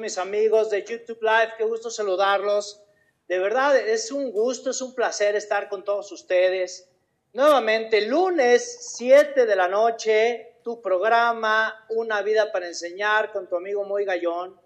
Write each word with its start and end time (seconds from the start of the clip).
mis 0.00 0.16
amigos 0.16 0.70
de 0.70 0.82
YouTube 0.82 1.20
Live? 1.20 1.52
Qué 1.58 1.64
gusto 1.64 1.90
saludarlos. 1.90 2.82
De 3.28 3.38
verdad, 3.38 3.76
es 3.76 4.10
un 4.10 4.32
gusto, 4.32 4.70
es 4.70 4.80
un 4.80 4.94
placer 4.94 5.36
estar 5.36 5.68
con 5.68 5.84
todos 5.84 6.10
ustedes. 6.10 6.88
Nuevamente, 7.34 8.00
lunes 8.06 8.96
7 8.96 9.44
de 9.44 9.56
la 9.56 9.68
noche, 9.68 10.56
tu 10.64 10.80
programa 10.80 11.86
Una 11.90 12.22
vida 12.22 12.50
para 12.50 12.66
enseñar 12.66 13.30
con 13.30 13.46
tu 13.46 13.56
amigo 13.56 13.84
Moy 13.84 14.06
Gallón. 14.06 14.58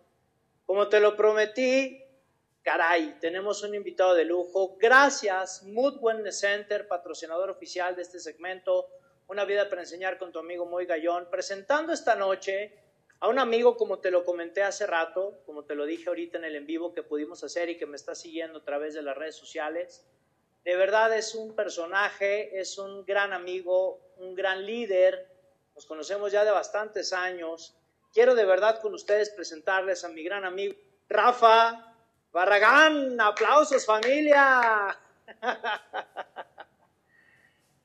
Como 0.65 0.89
te 0.89 1.01
lo 1.01 1.17
prometí, 1.17 2.03
caray, 2.63 3.19
tenemos 3.21 3.63
un 3.65 3.75
invitado 3.75 4.15
de 4.15 4.25
lujo. 4.25 4.77
Gracias, 4.79 5.65
Mood 5.65 5.99
Wellness 6.01 6.39
Center, 6.39 6.87
patrocinador 6.87 7.51
oficial 7.51 7.97
de 7.97 8.03
este 8.03 8.21
segmento, 8.21 8.89
Una 9.27 9.45
vida 9.45 9.69
para 9.69 9.83
enseñar 9.83 10.17
con 10.17 10.31
tu 10.31 10.39
amigo 10.39 10.65
Moy 10.65 10.87
Gallón, 10.87 11.29
presentando 11.29 11.93
esta 11.93 12.15
noche 12.15 12.84
a 13.25 13.29
un 13.29 13.39
amigo, 13.39 13.79
como 13.79 14.01
te 14.01 14.11
lo 14.11 14.23
comenté 14.23 14.63
hace 14.63 14.87
rato, 14.87 15.41
como 15.47 15.65
te 15.65 15.75
lo 15.75 15.87
dije 15.87 16.11
ahorita 16.11 16.37
en 16.37 16.45
el 16.45 16.57
en 16.57 16.67
vivo 16.67 16.93
que 16.93 17.03
pudimos 17.03 17.43
hacer 17.43 17.71
y 17.71 17.79
que 17.79 17.87
me 17.87 17.97
está 17.97 18.15
siguiendo 18.15 18.59
a 18.59 18.63
través 18.63 18.93
de 18.93 19.01
las 19.01 19.17
redes 19.17 19.35
sociales. 19.35 20.05
De 20.63 20.77
verdad 20.77 21.11
es 21.17 21.35
un 21.35 21.57
personaje, 21.57 22.61
es 22.61 22.77
un 22.77 23.03
gran 23.07 23.33
amigo, 23.33 24.13
un 24.19 24.35
gran 24.35 24.67
líder. 24.67 25.27
Nos 25.75 25.87
conocemos 25.87 26.33
ya 26.33 26.45
de 26.45 26.51
bastantes 26.51 27.15
años. 27.15 27.75
Quiero 28.13 28.35
de 28.35 28.45
verdad 28.45 28.83
con 28.83 28.93
ustedes 28.93 29.31
presentarles 29.31 30.05
a 30.05 30.11
mi 30.11 30.23
gran 30.23 30.45
amigo 30.45 30.75
Rafa 31.09 31.95
Barragán, 32.31 33.19
aplausos 33.19 33.87
familia. 33.87 34.99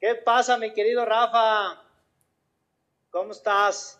¿Qué 0.01 0.15
pasa, 0.15 0.57
mi 0.57 0.73
querido 0.73 1.05
Rafa? 1.05 1.81
¿Cómo 3.09 3.31
estás? 3.31 3.98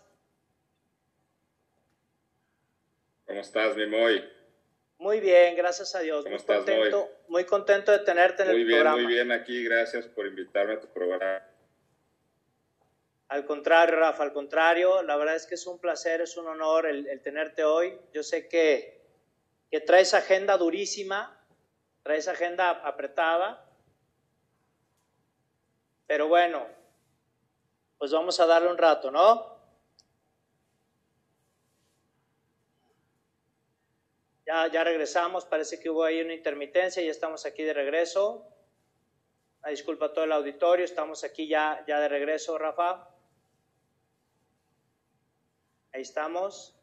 ¿Cómo 3.30 3.42
estás, 3.42 3.76
mi 3.76 3.86
Moy? 3.86 4.28
Muy 4.98 5.20
bien, 5.20 5.54
gracias 5.54 5.94
a 5.94 6.00
Dios. 6.00 6.24
¿Cómo 6.24 6.30
muy 6.30 6.40
estás, 6.40 6.56
contento, 6.64 7.08
muy 7.28 7.44
contento 7.44 7.92
de 7.92 8.00
tenerte 8.00 8.42
en 8.42 8.48
muy 8.48 8.62
el 8.62 8.66
bien, 8.66 8.78
programa. 8.78 9.00
Muy 9.00 9.06
bien, 9.06 9.30
aquí, 9.30 9.62
gracias 9.62 10.08
por 10.08 10.26
invitarme 10.26 10.72
a 10.72 10.80
tu 10.80 10.88
programa. 10.88 11.40
Al 13.28 13.44
contrario, 13.44 13.94
Rafa, 13.94 14.24
al 14.24 14.32
contrario, 14.32 15.04
la 15.04 15.14
verdad 15.16 15.36
es 15.36 15.46
que 15.46 15.54
es 15.54 15.64
un 15.68 15.78
placer, 15.78 16.20
es 16.22 16.36
un 16.36 16.48
honor 16.48 16.86
el, 16.86 17.06
el 17.06 17.22
tenerte 17.22 17.62
hoy. 17.62 17.96
Yo 18.12 18.24
sé 18.24 18.48
que 18.48 19.00
que 19.70 19.78
traes 19.78 20.12
agenda 20.12 20.56
durísima, 20.56 21.40
traes 22.02 22.26
agenda 22.26 22.70
apretada, 22.70 23.64
pero 26.08 26.26
bueno, 26.26 26.66
pues 27.96 28.10
vamos 28.10 28.40
a 28.40 28.46
darle 28.46 28.72
un 28.72 28.76
rato, 28.76 29.12
¿no? 29.12 29.59
Ya, 34.50 34.82
regresamos, 34.82 35.44
parece 35.44 35.78
que 35.78 35.90
hubo 35.90 36.02
ahí 36.02 36.20
una 36.20 36.34
intermitencia, 36.34 37.00
ya 37.00 37.12
estamos 37.12 37.46
aquí 37.46 37.62
de 37.62 37.72
regreso. 37.72 38.48
Una 39.60 39.70
disculpa 39.70 40.06
a 40.06 40.12
todo 40.12 40.24
el 40.24 40.32
auditorio, 40.32 40.84
estamos 40.84 41.22
aquí 41.22 41.46
ya, 41.46 41.84
ya 41.86 42.00
de 42.00 42.08
regreso, 42.08 42.58
Rafa. 42.58 43.08
Ahí 45.92 46.02
estamos. 46.02 46.76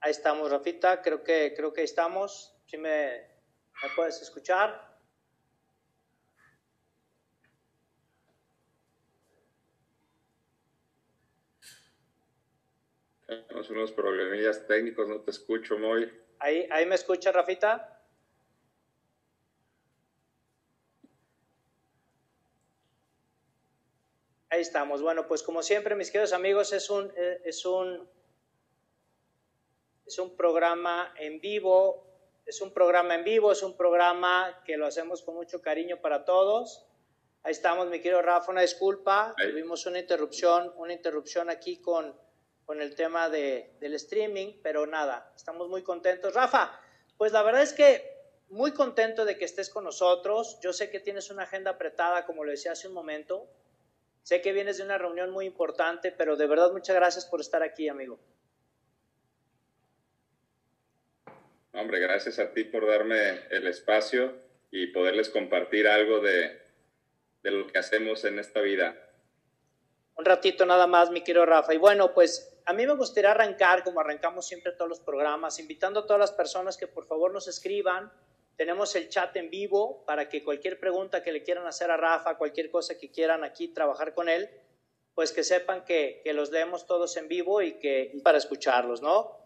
Ahí 0.00 0.10
estamos, 0.10 0.50
Rafita. 0.50 1.00
Creo 1.02 1.22
que, 1.22 1.54
creo 1.56 1.72
que 1.72 1.82
ahí 1.82 1.84
estamos. 1.84 2.52
¿Sí 2.66 2.78
me, 2.78 3.28
me 3.80 3.88
puedes 3.94 4.20
escuchar? 4.20 4.95
Tenemos 13.26 13.70
unos 13.70 13.92
problemillas 13.92 14.66
técnicos, 14.66 15.08
no 15.08 15.20
te 15.20 15.32
escucho, 15.32 15.76
muy. 15.76 16.10
¿Ahí, 16.38 16.68
ahí 16.70 16.86
me 16.86 16.94
escucha, 16.94 17.32
Rafita? 17.32 17.92
Ahí 24.48 24.60
estamos. 24.60 25.02
Bueno, 25.02 25.26
pues 25.26 25.42
como 25.42 25.62
siempre, 25.62 25.96
mis 25.96 26.10
queridos 26.10 26.32
amigos, 26.32 26.72
es 26.72 26.88
un, 26.88 27.12
es 27.16 27.66
un, 27.66 28.08
es 30.06 30.18
un 30.20 30.36
programa 30.36 31.12
en 31.18 31.40
vivo, 31.40 32.06
es 32.46 32.60
un 32.60 32.72
programa 32.72 33.16
en 33.16 33.24
vivo, 33.24 33.50
es 33.50 33.62
un 33.64 33.76
programa 33.76 34.62
que 34.64 34.76
lo 34.76 34.86
hacemos 34.86 35.22
con 35.22 35.34
mucho 35.34 35.60
cariño 35.60 36.00
para 36.00 36.24
todos. 36.24 36.86
Ahí 37.42 37.52
estamos, 37.52 37.88
mi 37.88 37.98
querido 38.00 38.22
Rafa, 38.22 38.52
una 38.52 38.60
disculpa, 38.60 39.34
Ahí. 39.36 39.50
tuvimos 39.50 39.84
una 39.86 39.98
interrupción, 39.98 40.72
una 40.76 40.92
interrupción 40.92 41.50
aquí 41.50 41.80
con, 41.80 42.14
con 42.66 42.82
el 42.82 42.96
tema 42.96 43.30
de, 43.30 43.70
del 43.80 43.94
streaming, 43.94 44.54
pero 44.62 44.86
nada, 44.86 45.32
estamos 45.36 45.68
muy 45.68 45.82
contentos. 45.82 46.34
Rafa, 46.34 46.78
pues 47.16 47.32
la 47.32 47.42
verdad 47.42 47.62
es 47.62 47.72
que 47.72 48.16
muy 48.48 48.72
contento 48.72 49.24
de 49.24 49.38
que 49.38 49.44
estés 49.44 49.70
con 49.70 49.84
nosotros. 49.84 50.58
Yo 50.60 50.72
sé 50.72 50.90
que 50.90 51.00
tienes 51.00 51.30
una 51.30 51.44
agenda 51.44 51.70
apretada, 51.72 52.26
como 52.26 52.44
lo 52.44 52.50
decía 52.50 52.72
hace 52.72 52.88
un 52.88 52.94
momento. 52.94 53.48
Sé 54.22 54.42
que 54.42 54.52
vienes 54.52 54.78
de 54.78 54.82
una 54.82 54.98
reunión 54.98 55.30
muy 55.30 55.46
importante, 55.46 56.10
pero 56.10 56.36
de 56.36 56.48
verdad 56.48 56.72
muchas 56.72 56.96
gracias 56.96 57.24
por 57.24 57.40
estar 57.40 57.62
aquí, 57.62 57.88
amigo. 57.88 58.18
Hombre, 61.72 62.00
gracias 62.00 62.40
a 62.40 62.52
ti 62.52 62.64
por 62.64 62.86
darme 62.86 63.46
el 63.50 63.68
espacio 63.68 64.34
y 64.72 64.88
poderles 64.88 65.30
compartir 65.30 65.86
algo 65.86 66.20
de, 66.20 66.60
de 67.42 67.50
lo 67.52 67.68
que 67.68 67.78
hacemos 67.78 68.24
en 68.24 68.40
esta 68.40 68.60
vida. 68.60 69.05
Un 70.16 70.24
ratito 70.24 70.64
nada 70.64 70.86
más, 70.86 71.10
mi 71.10 71.20
querido 71.20 71.44
Rafa. 71.44 71.74
Y 71.74 71.78
bueno, 71.78 72.14
pues 72.14 72.56
a 72.64 72.72
mí 72.72 72.86
me 72.86 72.94
gustaría 72.94 73.32
arrancar, 73.32 73.84
como 73.84 74.00
arrancamos 74.00 74.46
siempre 74.46 74.72
todos 74.72 74.88
los 74.88 75.00
programas, 75.00 75.58
invitando 75.58 76.00
a 76.00 76.06
todas 76.06 76.18
las 76.18 76.32
personas 76.32 76.78
que 76.78 76.86
por 76.86 77.06
favor 77.06 77.32
nos 77.32 77.48
escriban. 77.48 78.10
Tenemos 78.56 78.96
el 78.96 79.10
chat 79.10 79.36
en 79.36 79.50
vivo 79.50 80.04
para 80.06 80.30
que 80.30 80.42
cualquier 80.42 80.80
pregunta 80.80 81.22
que 81.22 81.32
le 81.32 81.42
quieran 81.42 81.66
hacer 81.66 81.90
a 81.90 81.98
Rafa, 81.98 82.38
cualquier 82.38 82.70
cosa 82.70 82.96
que 82.96 83.10
quieran 83.10 83.44
aquí 83.44 83.68
trabajar 83.68 84.14
con 84.14 84.30
él, 84.30 84.48
pues 85.14 85.32
que 85.32 85.44
sepan 85.44 85.84
que, 85.84 86.22
los 86.34 86.50
leemos 86.50 86.86
todos 86.86 87.16
en 87.18 87.28
vivo 87.28 87.60
y 87.60 87.74
que 87.78 88.18
para 88.24 88.38
escucharlos, 88.38 89.02
¿no? 89.02 89.36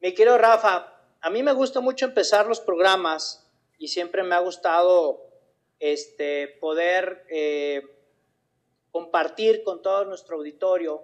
Mi 0.00 0.14
querido 0.14 0.38
Rafa, 0.38 1.00
a 1.20 1.30
mí 1.30 1.42
me 1.42 1.52
gusta 1.52 1.80
mucho 1.80 2.06
empezar 2.06 2.46
los 2.46 2.60
programas 2.60 3.46
y 3.78 3.88
siempre 3.88 4.22
me 4.22 4.34
ha 4.34 4.40
gustado 4.40 5.28
este, 5.78 6.48
poder 6.60 7.26
eh, 7.28 7.93
compartir 8.94 9.64
con 9.64 9.82
todo 9.82 10.04
nuestro 10.04 10.36
auditorio 10.36 11.02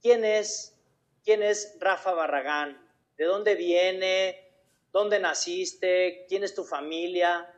quién 0.00 0.24
es, 0.24 0.80
quién 1.24 1.42
es 1.42 1.76
Rafa 1.80 2.12
Barragán, 2.12 2.80
de 3.16 3.24
dónde 3.24 3.56
viene, 3.56 4.38
dónde 4.92 5.18
naciste, 5.18 6.26
quién 6.28 6.44
es 6.44 6.54
tu 6.54 6.62
familia. 6.62 7.52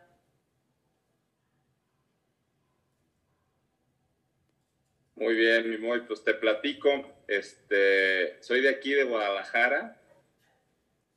Muy 5.17 5.35
bien, 5.35 5.69
mi 5.69 5.77
Moy, 5.77 6.07
pues 6.07 6.25
te 6.25 6.33
platico. 6.33 7.13
Este, 7.29 8.43
soy 8.43 8.63
de 8.63 8.71
aquí, 8.71 8.95
de 8.95 9.05
Guadalajara. 9.05 10.01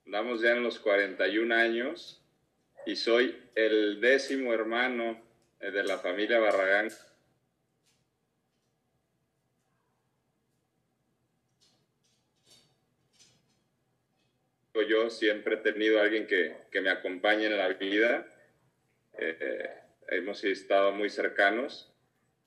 Andamos 0.05 0.41
ya 0.41 0.51
en 0.51 0.63
los 0.63 0.79
41 0.79 1.55
años 1.55 2.21
y 2.85 2.97
soy 2.97 3.41
el 3.55 4.01
décimo 4.01 4.53
hermano 4.53 5.23
eh, 5.61 5.71
de 5.71 5.85
la 5.85 5.97
familia 5.97 6.39
Barragán. 6.39 6.91
Yo 14.81 15.09
siempre 15.09 15.55
he 15.55 15.57
tenido 15.57 15.99
a 15.99 16.03
alguien 16.03 16.25
que, 16.25 16.55
que 16.71 16.81
me 16.81 16.89
acompañe 16.89 17.45
en 17.45 17.57
la 17.57 17.69
vida. 17.69 18.27
Eh, 19.17 19.69
hemos 20.09 20.43
estado 20.43 20.91
muy 20.91 21.09
cercanos. 21.09 21.93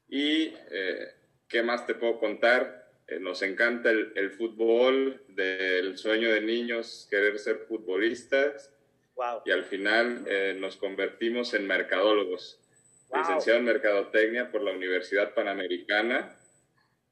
Y, 0.09 0.53
eh, 0.71 1.09
¿qué 1.49 1.63
más 1.63 1.87
te 1.87 1.95
puedo 1.95 2.19
contar? 2.19 2.91
Eh, 3.07 3.21
nos 3.21 3.43
encanta 3.43 3.91
el, 3.91 4.13
el 4.17 4.31
fútbol, 4.33 5.23
del 5.29 5.97
sueño 5.99 6.33
de 6.33 6.41
niños, 6.41 7.07
querer 7.11 7.39
ser 7.39 7.59
futbolistas 7.69 8.73
Wow. 9.17 9.41
y 9.47 9.51
al 9.51 9.65
final 9.65 10.25
eh, 10.27 10.55
nos 10.59 10.77
convertimos 10.77 11.55
en 11.55 11.67
mercadólogos. 11.67 12.61
Wow. 13.09 13.21
Licenciado 13.21 13.59
en 13.61 13.65
Mercadotecnia 13.65 14.51
por 14.53 14.61
la 14.61 14.73
Universidad 14.73 15.33
Panamericana, 15.33 16.37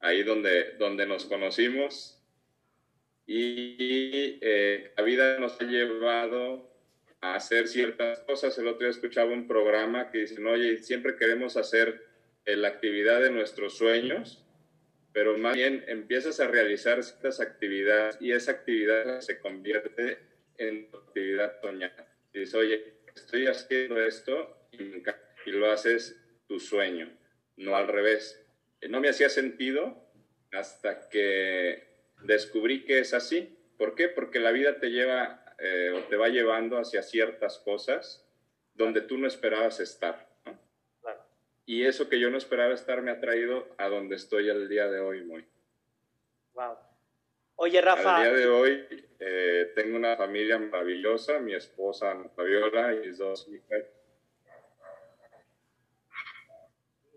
ahí 0.01 0.21
donde, 0.21 0.73
donde 0.77 1.07
nos 1.07 1.25
conocimos. 1.25 2.14
Y 3.27 4.37
eh, 4.41 4.91
la 4.95 5.03
vida 5.03 5.39
nos 5.39 5.59
ha 5.59 5.65
llevado 5.65 6.71
a 7.21 7.35
hacer 7.35 7.67
ciertas 7.67 8.19
cosas. 8.21 8.57
El 8.57 8.67
otro 8.67 8.81
día 8.81 8.89
escuchaba 8.89 9.31
un 9.31 9.47
programa 9.47 10.11
que 10.11 10.19
dicen, 10.19 10.45
oye, 10.45 10.77
siempre 10.77 11.15
queremos 11.15 11.57
hacer 11.57 12.05
eh, 12.45 12.55
la 12.55 12.67
actividad 12.67 13.21
de 13.21 13.31
nuestros 13.31 13.77
sueños, 13.77 14.45
pero 15.11 15.37
más 15.37 15.55
bien 15.55 15.83
empiezas 15.87 16.39
a 16.39 16.47
realizar 16.47 17.03
ciertas 17.03 17.39
actividades 17.39 18.17
y 18.19 18.31
esa 18.31 18.51
actividad 18.51 19.21
se 19.21 19.39
convierte 19.39 20.19
en 20.57 20.87
actividad 20.93 21.59
soñada. 21.61 22.07
Y 22.33 22.39
dices, 22.39 22.55
oye, 22.55 22.93
estoy 23.15 23.47
haciendo 23.47 23.99
esto 24.03 24.67
y, 24.71 24.83
me 24.83 24.97
encanta", 24.97 25.21
y 25.45 25.51
lo 25.51 25.71
haces 25.71 26.21
tu 26.47 26.59
sueño, 26.59 27.09
no 27.57 27.75
al 27.75 27.87
revés. 27.87 28.45
Eh, 28.81 28.89
No 28.89 28.99
me 28.99 29.09
hacía 29.09 29.29
sentido 29.29 30.05
hasta 30.51 31.09
que 31.09 31.94
descubrí 32.25 32.85
que 32.85 32.99
es 32.99 33.13
así. 33.13 33.57
¿Por 33.77 33.95
qué? 33.95 34.09
Porque 34.09 34.39
la 34.39 34.51
vida 34.51 34.79
te 34.79 34.89
lleva 34.89 35.43
eh, 35.59 35.91
o 35.95 36.03
te 36.03 36.15
va 36.15 36.29
llevando 36.29 36.77
hacia 36.77 37.01
ciertas 37.01 37.59
cosas 37.59 38.25
donde 38.73 39.01
tú 39.01 39.17
no 39.17 39.27
esperabas 39.27 39.79
estar. 39.79 40.27
Y 41.65 41.83
eso 41.85 42.09
que 42.09 42.19
yo 42.19 42.29
no 42.29 42.37
esperaba 42.37 42.73
estar 42.73 43.01
me 43.01 43.09
ha 43.09 43.19
traído 43.19 43.67
a 43.77 43.87
donde 43.87 44.15
estoy 44.15 44.49
al 44.49 44.69
día 44.69 44.87
de 44.87 44.99
hoy, 44.99 45.23
muy. 45.23 45.45
Wow. 46.53 46.77
Oye, 47.55 47.81
Rafa. 47.81 48.17
Al 48.17 48.23
día 48.23 48.33
de 48.33 48.47
hoy 48.47 48.85
eh, 49.19 49.71
tengo 49.75 49.95
una 49.97 50.15
familia 50.15 50.59
maravillosa, 50.59 51.39
mi 51.39 51.55
esposa 51.55 52.15
Fabiola 52.35 52.93
y 52.93 53.07
mis 53.07 53.17
dos 53.17 53.47
hijas 53.47 53.83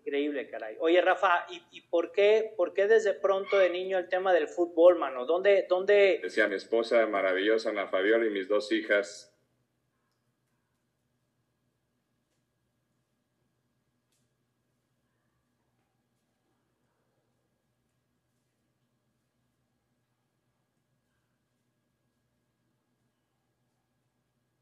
Increíble, 0.09 0.49
caray. 0.49 0.75
Oye, 0.81 1.03
Rafa, 1.03 1.45
¿y, 1.71 1.83
por, 1.83 2.13
qué, 2.13 2.55
por 2.57 2.73
qué 2.73 2.89
desde 2.89 3.13
pronto 3.13 3.59
de 3.59 3.69
niño 3.69 3.99
el 3.99 4.09
tema 4.09 4.33
del 4.33 4.49
fútbol, 4.49 4.99
mano? 4.99 5.27
¿Dónde, 5.27 5.67
dónde... 5.69 6.21
Decía 6.23 6.49
mi 6.49 6.55
esposa 6.55 7.07
maravillosa, 7.07 7.69
Ana 7.69 7.89
Fabiola, 7.89 8.25
y 8.25 8.31
mis 8.31 8.49
dos 8.49 8.73
hijas. 8.73 9.37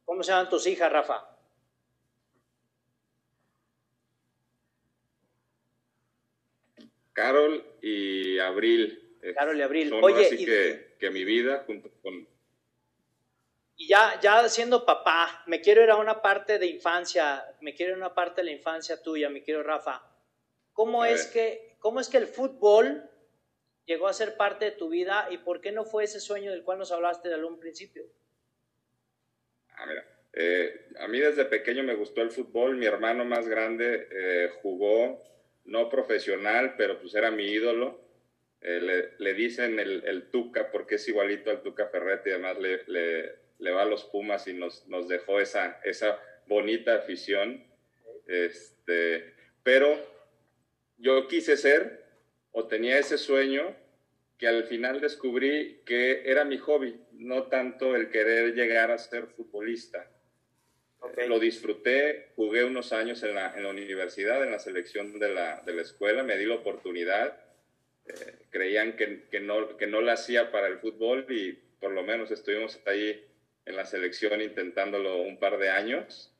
¿Cómo 0.05 0.25
se 0.25 0.33
llaman 0.33 0.49
tus 0.49 0.67
hijas, 0.67 0.91
Rafa? 0.91 1.36
Carol 7.17 7.65
y 7.81 8.39
Abril. 8.41 9.19
Carol 9.35 9.57
y 9.57 9.63
Abril. 9.63 9.89
Son 9.89 10.05
Oye, 10.05 10.27
así 10.27 10.45
que, 10.45 10.97
que 11.01 11.11
mi 11.11 11.25
vida 11.25 11.65
junto 11.67 11.91
con... 12.03 12.29
Y 13.79 13.89
ya, 13.89 14.21
ya 14.21 14.47
siendo 14.51 14.85
papá, 14.85 15.43
me 15.47 15.63
quiero 15.63 15.83
ir 15.83 15.91
a 15.91 15.97
una 15.97 16.21
parte 16.21 16.59
de 16.59 16.67
infancia, 16.67 17.43
me 17.63 17.75
quiero 17.75 17.93
ir 17.93 17.95
a 17.95 18.07
una 18.07 18.15
parte 18.15 18.43
de 18.43 18.47
la 18.47 18.51
infancia 18.53 19.03
tuya, 19.03 19.31
mi 19.31 19.41
quiero 19.41 19.63
Rafa. 19.63 20.03
¿Cómo 20.75 21.07
es, 21.07 21.27
que, 21.27 21.77
¿Cómo 21.79 22.01
es 22.01 22.11
que 22.11 22.19
el 22.19 22.27
fútbol 22.27 23.09
llegó 23.87 24.09
a 24.09 24.13
ser 24.13 24.37
parte 24.37 24.67
de 24.67 24.73
tu 24.73 24.91
vida 24.91 25.29
y 25.31 25.39
por 25.39 25.63
qué 25.63 25.73
no 25.73 25.87
fue 25.87 26.05
ese 26.05 26.21
sueño 26.21 26.51
del 26.51 26.65
cual 26.65 26.79
nos 26.79 26.93
hablaste 26.93 27.31
de 27.31 27.35
algún 27.35 27.59
principio? 27.59 28.05
Ah, 29.71 29.87
mira, 29.87 30.07
eh, 30.35 30.89
a 30.99 31.09
mí 31.09 31.19
desde 31.19 31.47
pequeño 31.47 31.83
me 31.83 31.95
gustó 31.95 32.21
el 32.21 32.31
fútbol, 32.31 32.77
mi 32.77 32.85
hermano 32.85 33.25
más 33.25 33.49
grande 33.49 34.07
eh, 34.11 34.51
jugó 34.61 35.23
no 35.67 35.89
profesional, 35.89 36.75
pero 36.77 37.01
pues 37.01 37.15
era 37.15 37.31
mi 37.31 37.45
ídolo. 37.45 38.01
Eh, 38.61 39.13
le, 39.19 39.35
dicen 39.35 39.79
el, 39.79 40.31
Tuca 40.31 40.71
porque 40.71 40.97
es 40.97 41.07
igualito 41.09 41.51
al 41.51 41.63
Tuca 41.63 41.89
Ferretti, 41.89 42.31
además 42.31 42.59
le, 42.59 42.83
le, 43.59 43.71
va 43.71 43.83
a 43.83 43.87
los 43.87 44.05
Pumas 44.05 44.49
y 44.49 44.55
nos, 44.55 44.87
nos 44.89 45.09
dejó 45.09 45.41
esa, 45.41 45.81
esa 45.85 46.19
bonita 46.47 46.97
afición. 46.97 47.65
Este, 48.27 49.35
pero 49.63 49.97
yo 50.97 51.29
quise 51.29 51.57
ser 51.57 52.05
o 52.53 52.67
tenía 52.67 52.99
ese 52.99 53.19
sueño 53.19 53.77
que 54.39 54.49
al 54.49 54.65
final 54.65 55.01
descubrí 55.01 55.83
que 55.85 56.23
era 56.31 56.45
mi 56.45 56.59
hobby, 56.59 57.01
no 57.13 57.45
tanto 57.45 57.95
el 57.97 58.11
querer 58.11 58.55
llegar 58.55 58.91
a 58.91 58.99
ser 58.99 59.27
futbolista. 59.29 60.11
Lo 61.29 61.39
disfruté, 61.39 62.31
jugué 62.37 62.65
unos 62.65 62.93
años 62.93 63.23
en 63.23 63.35
la, 63.35 63.55
en 63.57 63.63
la, 63.63 63.71
universidad, 63.71 64.43
en 64.43 64.51
la 64.51 64.59
selección 64.59 65.19
de 65.19 65.29
la, 65.29 65.63
de 65.65 65.75
la 65.75 65.83
escuela, 65.83 66.23
me 66.23 66.37
di 66.37 66.47
la 66.47 66.57
oportunidad. 66.57 67.39
Eh, 68.07 68.13
creían 68.51 68.97
que, 68.97 69.25
que, 69.31 69.41
no, 69.41 69.77
que 69.77 69.87
no 69.87 70.01
la 70.01 70.13
hacía 70.13 70.51
para 70.51 70.69
el 70.69 70.79
fútbol 70.79 71.27
y 71.29 71.53
por 71.81 71.91
lo 71.93 72.03
menos 72.03 72.31
estuvimos 72.31 72.81
ahí 72.87 73.25
en 73.65 73.77
la 73.77 73.85
selección 73.85 74.41
intentándolo 74.41 75.23
un 75.23 75.39
par 75.39 75.59
de 75.59 75.71
años. 75.71 76.33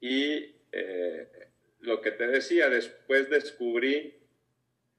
Y 0.00 0.56
eh, 0.72 1.28
lo 1.80 2.00
que 2.00 2.10
te 2.10 2.26
decía, 2.26 2.68
después 2.68 3.30
descubrí 3.30 4.14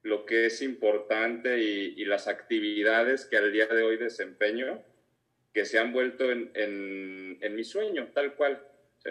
lo 0.04 0.25
que 0.25 0.48
es 0.48 0.62
importante 0.62 1.60
y, 1.60 1.94
y, 1.98 2.06
las 2.06 2.27
actividades 2.27 3.25
que 3.25 3.38
al 3.38 3.51
día 3.51 3.68
de 3.68 3.84
hoy 3.84 3.98
desempeño, 3.98 4.84
que 5.54 5.66
se 5.66 5.77
han 5.77 5.94
vuelto 5.94 6.31
en, 6.31 6.50
en, 6.56 7.38
en 7.42 7.56
mi 7.56 7.63
sueño, 7.63 8.10
tal 8.13 8.36
cual 8.36 8.66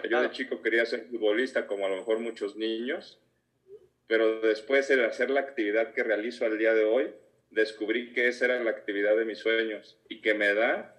yo 0.09 0.21
de 0.21 0.31
chico 0.31 0.61
quería 0.61 0.85
ser 0.85 1.05
futbolista, 1.05 1.67
como 1.67 1.85
a 1.85 1.89
lo 1.89 1.97
mejor 1.97 2.19
muchos 2.19 2.55
niños, 2.55 3.19
pero 4.07 4.41
después 4.41 4.87
de 4.87 5.05
hacer 5.05 5.29
la 5.29 5.41
actividad 5.41 5.93
que 5.93 6.03
realizo 6.03 6.45
al 6.45 6.57
día 6.57 6.73
de 6.73 6.85
hoy, 6.85 7.13
descubrí 7.49 8.13
que 8.13 8.27
esa 8.27 8.45
era 8.45 8.63
la 8.63 8.71
actividad 8.71 9.15
de 9.15 9.25
mis 9.25 9.39
sueños 9.39 9.99
y 10.09 10.21
que 10.21 10.33
me 10.33 10.53
da 10.53 10.95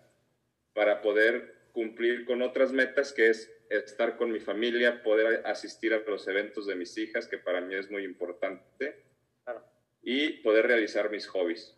para 0.75 1.01
poder 1.03 1.55
cumplir 1.73 2.25
con 2.25 2.43
otras 2.43 2.73
metas, 2.73 3.13
que 3.13 3.29
es 3.29 3.51
estar 3.71 4.17
con 4.17 4.31
mi 4.31 4.41
familia, 4.41 5.03
poder 5.03 5.47
asistir 5.47 5.95
a 5.95 5.99
los 5.99 6.29
eventos 6.29 6.67
de 6.67 6.75
mis 6.75 6.97
hijas, 6.99 7.27
que 7.27 7.39
para 7.39 7.61
mí 7.61 7.75
es 7.75 7.91
muy 7.91 8.05
importante, 8.05 9.03
y 10.03 10.31
poder 10.43 10.67
realizar 10.67 11.11
mis 11.11 11.27
hobbies. 11.27 11.75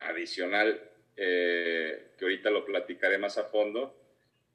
Adicional, 0.00 0.80
eh, 1.16 2.14
que 2.18 2.24
ahorita 2.24 2.50
lo 2.50 2.64
platicaré 2.64 3.18
más 3.18 3.38
a 3.38 3.44
fondo, 3.44 4.03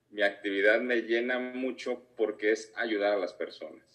mi 0.09 0.23
actividad 0.23 0.79
me 0.81 1.01
llena 1.03 1.39
mucho 1.39 2.01
porque 2.15 2.51
es 2.51 2.71
ayudar 2.75 3.13
a 3.13 3.17
las 3.17 3.33
personas. 3.33 3.89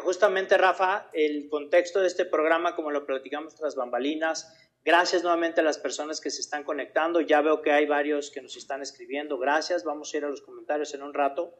Justamente, 0.00 0.56
Rafa, 0.56 1.10
el 1.12 1.50
contexto 1.50 2.00
de 2.00 2.06
este 2.06 2.24
programa, 2.24 2.74
como 2.74 2.90
lo 2.90 3.04
platicamos 3.04 3.54
tras 3.54 3.74
bambalinas, 3.74 4.56
gracias 4.82 5.22
nuevamente 5.22 5.60
a 5.60 5.64
las 5.64 5.76
personas 5.76 6.18
que 6.18 6.30
se 6.30 6.40
están 6.40 6.64
conectando. 6.64 7.20
Ya 7.20 7.42
veo 7.42 7.60
que 7.60 7.72
hay 7.72 7.84
varios 7.84 8.30
que 8.30 8.40
nos 8.40 8.56
están 8.56 8.80
escribiendo. 8.80 9.36
Gracias, 9.38 9.84
vamos 9.84 10.12
a 10.12 10.16
ir 10.16 10.24
a 10.24 10.30
los 10.30 10.40
comentarios 10.40 10.94
en 10.94 11.02
un 11.02 11.12
rato. 11.12 11.54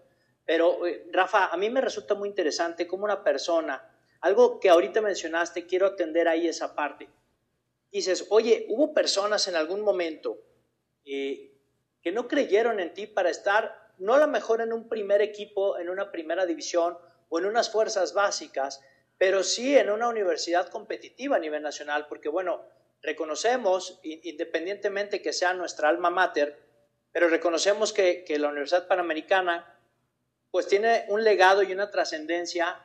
Pero, 0.47 0.87
eh, 0.87 1.07
Rafa, 1.13 1.49
a 1.49 1.57
mí 1.59 1.69
me 1.69 1.83
resulta 1.83 2.15
muy 2.15 2.29
interesante 2.29 2.87
cómo 2.87 3.05
una 3.05 3.23
persona, 3.23 3.87
algo 4.23 4.59
que 4.59 4.71
ahorita 4.71 5.03
mencionaste, 5.03 5.67
quiero 5.67 5.87
atender 5.87 6.27
ahí 6.27 6.49
esa 6.49 6.75
parte. 6.75 7.11
Dices, 7.91 8.27
oye, 8.31 8.65
hubo 8.71 8.95
personas 8.95 9.47
en 9.47 9.57
algún 9.57 9.83
momento 9.83 10.39
eh, 11.05 11.52
que 12.03 12.13
no 12.13 12.29
creyeron 12.29 12.81
en 12.81 12.93
ti 12.93 13.07
para 13.07 13.31
estar 13.31 13.83
no 13.99 14.15
a 14.15 14.19
lo 14.19 14.27
mejor 14.27 14.61
en 14.61 14.73
un 14.73 14.89
primer 14.89 15.23
equipo, 15.23 15.79
en 15.79 15.89
una 15.89 16.11
primera 16.11 16.45
división 16.45 16.99
o 17.29 17.39
en 17.39 17.47
unas 17.47 17.71
fuerzas 17.71 18.13
básicas, 18.13 18.83
pero 19.17 19.45
sí 19.45 19.77
en 19.77 19.91
una 19.91 20.09
universidad 20.09 20.69
competitiva 20.69 21.37
a 21.37 21.39
nivel 21.39 21.63
nacional, 21.63 22.07
porque 22.09 22.29
bueno, 22.29 22.63
reconocemos, 23.03 24.01
independientemente 24.03 25.23
que 25.23 25.33
sea 25.33 25.55
nuestra 25.55 25.89
alma 25.89 26.11
mater, 26.11 26.59
pero 27.13 27.29
reconocemos 27.29 27.93
que, 27.93 28.25
la 28.39 28.49
Universidad 28.49 28.89
Panamericana 28.89 29.69
pues 30.51 30.67
tiene 30.67 31.07
un 31.09 31.25
legado 31.25 31.63
y 31.63 31.73
una 31.73 31.91
trascendencia 31.91 32.85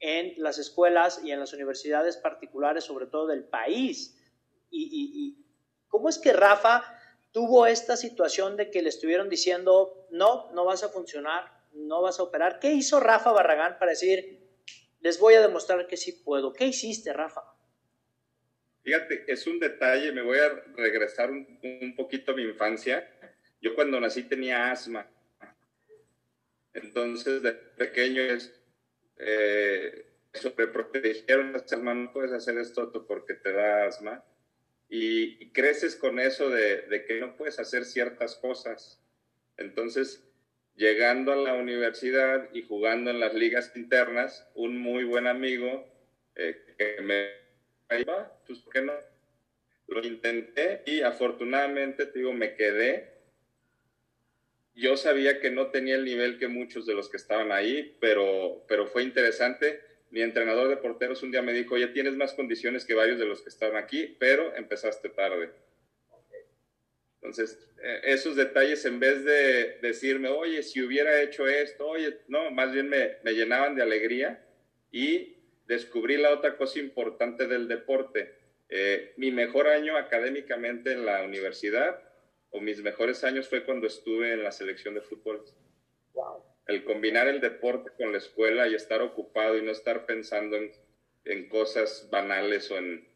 en 0.00 0.34
las 0.42 0.58
escuelas 0.58 1.20
y 1.22 1.30
en 1.30 1.38
las 1.38 1.52
universidades 1.52 2.16
particulares, 2.16 2.84
sobre 2.84 3.06
todo 3.06 3.26
del 3.26 3.44
país. 3.44 4.18
y 4.70 5.38
cómo 5.88 6.08
es 6.08 6.18
que 6.18 6.32
Rafa 6.32 6.82
tuvo 7.34 7.66
esta 7.66 7.96
situación 7.96 8.56
de 8.56 8.70
que 8.70 8.80
le 8.80 8.88
estuvieron 8.88 9.28
diciendo, 9.28 10.06
no, 10.12 10.52
no 10.52 10.64
vas 10.64 10.84
a 10.84 10.88
funcionar, 10.88 11.44
no 11.72 12.00
vas 12.00 12.20
a 12.20 12.22
operar. 12.22 12.60
¿Qué 12.60 12.72
hizo 12.72 13.00
Rafa 13.00 13.32
Barragán 13.32 13.76
para 13.76 13.90
decir, 13.90 14.38
les 15.00 15.18
voy 15.18 15.34
a 15.34 15.40
demostrar 15.40 15.88
que 15.88 15.96
sí 15.96 16.12
puedo? 16.12 16.52
¿Qué 16.52 16.66
hiciste, 16.66 17.12
Rafa? 17.12 17.42
Fíjate, 18.84 19.24
es 19.26 19.48
un 19.48 19.58
detalle, 19.58 20.12
me 20.12 20.22
voy 20.22 20.38
a 20.38 20.48
regresar 20.76 21.32
un, 21.32 21.94
poquito 21.96 22.32
a 22.32 22.36
mi 22.36 22.42
infancia. 22.42 23.04
Yo 23.60 23.74
cuando 23.74 23.98
nací 23.98 24.22
tenía 24.22 24.70
asma. 24.70 25.10
Entonces, 26.72 27.42
de 27.42 27.52
pequeño 27.52 28.22
es, 28.22 28.54
eh, 29.16 30.06
sobreprotegieron, 30.34 31.52
no 31.52 32.12
puedes 32.12 32.30
hacer 32.30 32.58
esto 32.58 32.92
porque 33.08 33.34
te 33.34 33.52
da 33.52 33.86
asma 33.86 34.24
y, 34.96 35.50
creces 35.50 35.96
con 35.96 36.20
eso 36.20 36.50
de, 36.50 37.04
que 37.08 37.18
no 37.18 37.36
puedes 37.36 37.58
hacer 37.58 37.84
ciertas 37.84 38.36
cosas. 38.36 39.02
Entonces, 39.56 40.22
llegando 40.76 41.32
a 41.32 41.36
la 41.36 41.54
universidad 41.54 42.48
y 42.52 42.62
jugando 42.62 43.10
en 43.10 43.18
las 43.18 43.34
ligas 43.34 43.72
internas, 43.74 44.48
un 44.54 44.78
muy 44.78 45.02
buen 45.02 45.26
amigo 45.26 45.84
eh, 46.36 46.64
que 46.78 47.02
me 47.02 47.28
iba, 47.98 48.40
pues 48.46 48.60
¿por 48.60 48.72
qué 48.72 48.82
no? 48.82 48.92
Lo 49.88 50.06
intenté 50.06 50.84
y 50.86 51.00
afortunadamente, 51.00 52.06
te 52.06 52.20
digo, 52.20 52.32
me 52.32 52.54
quedé. 52.54 53.14
Yo 54.76 54.96
sabía 54.96 55.40
que 55.40 55.50
no 55.50 55.72
tenía 55.72 55.96
el 55.96 56.04
nivel 56.04 56.38
que 56.38 56.46
muchos 56.46 56.86
de 56.86 56.94
los 56.94 57.08
que 57.08 57.16
estaban 57.16 57.50
ahí, 57.50 57.96
pero, 58.00 58.64
pero 58.68 58.86
fue 58.86 59.02
interesante 59.02 59.80
mi 60.14 60.22
entrenador 60.22 60.68
de 60.68 60.76
porteros 60.76 61.24
un 61.24 61.32
día 61.32 61.42
me 61.42 61.52
dijo, 61.52 61.76
ya 61.76 61.92
tienes 61.92 62.14
más 62.14 62.34
condiciones 62.34 62.84
que 62.84 62.94
varios 62.94 63.18
de 63.18 63.24
los 63.24 63.42
que 63.42 63.48
están 63.48 63.74
aquí, 63.74 64.14
pero 64.20 64.54
empezaste 64.54 65.08
tarde. 65.08 65.50
Entonces, 67.16 67.58
eh, 67.82 68.00
esos 68.04 68.36
detalles, 68.36 68.84
en 68.84 69.00
vez 69.00 69.24
de 69.24 69.80
decirme, 69.82 70.28
oye, 70.28 70.62
si 70.62 70.80
hubiera 70.82 71.20
hecho 71.20 71.48
esto, 71.48 71.88
oye, 71.88 72.20
no, 72.28 72.52
más 72.52 72.72
bien 72.72 72.88
me, 72.88 73.18
llenaban 73.24 73.74
de 73.74 73.82
alegría 73.82 74.46
y 74.92 75.34
descubrí 75.66 76.16
la 76.16 76.32
otra 76.32 76.56
cosa 76.56 76.78
importante 76.78 77.48
del 77.48 77.66
deporte. 77.66 78.36
Eh, 78.68 79.14
mi 79.16 79.32
mejor 79.32 79.66
año 79.66 79.96
académicamente 79.96 80.92
en 80.92 81.04
la 81.04 81.24
universidad 81.24 82.00
o 82.50 82.60
mis 82.60 82.80
mejores 82.82 83.24
años 83.24 83.48
fue 83.48 83.64
cuando 83.64 83.88
estuve 83.88 84.32
en 84.32 84.44
la 84.44 84.52
selección 84.52 84.94
de 84.94 85.00
fútbol. 85.00 85.44
El 86.66 86.84
combinar 86.84 87.28
el 87.28 87.40
deporte 87.40 87.90
con 87.96 88.12
la 88.12 88.18
escuela 88.18 88.68
y 88.68 88.74
estar 88.74 89.02
ocupado 89.02 89.58
y 89.58 89.62
no 89.62 89.70
estar 89.72 90.06
pensando 90.06 90.56
en, 90.56 90.72
en 91.24 91.48
cosas 91.48 92.08
banales 92.10 92.70
o 92.70 92.78
en, 92.78 93.06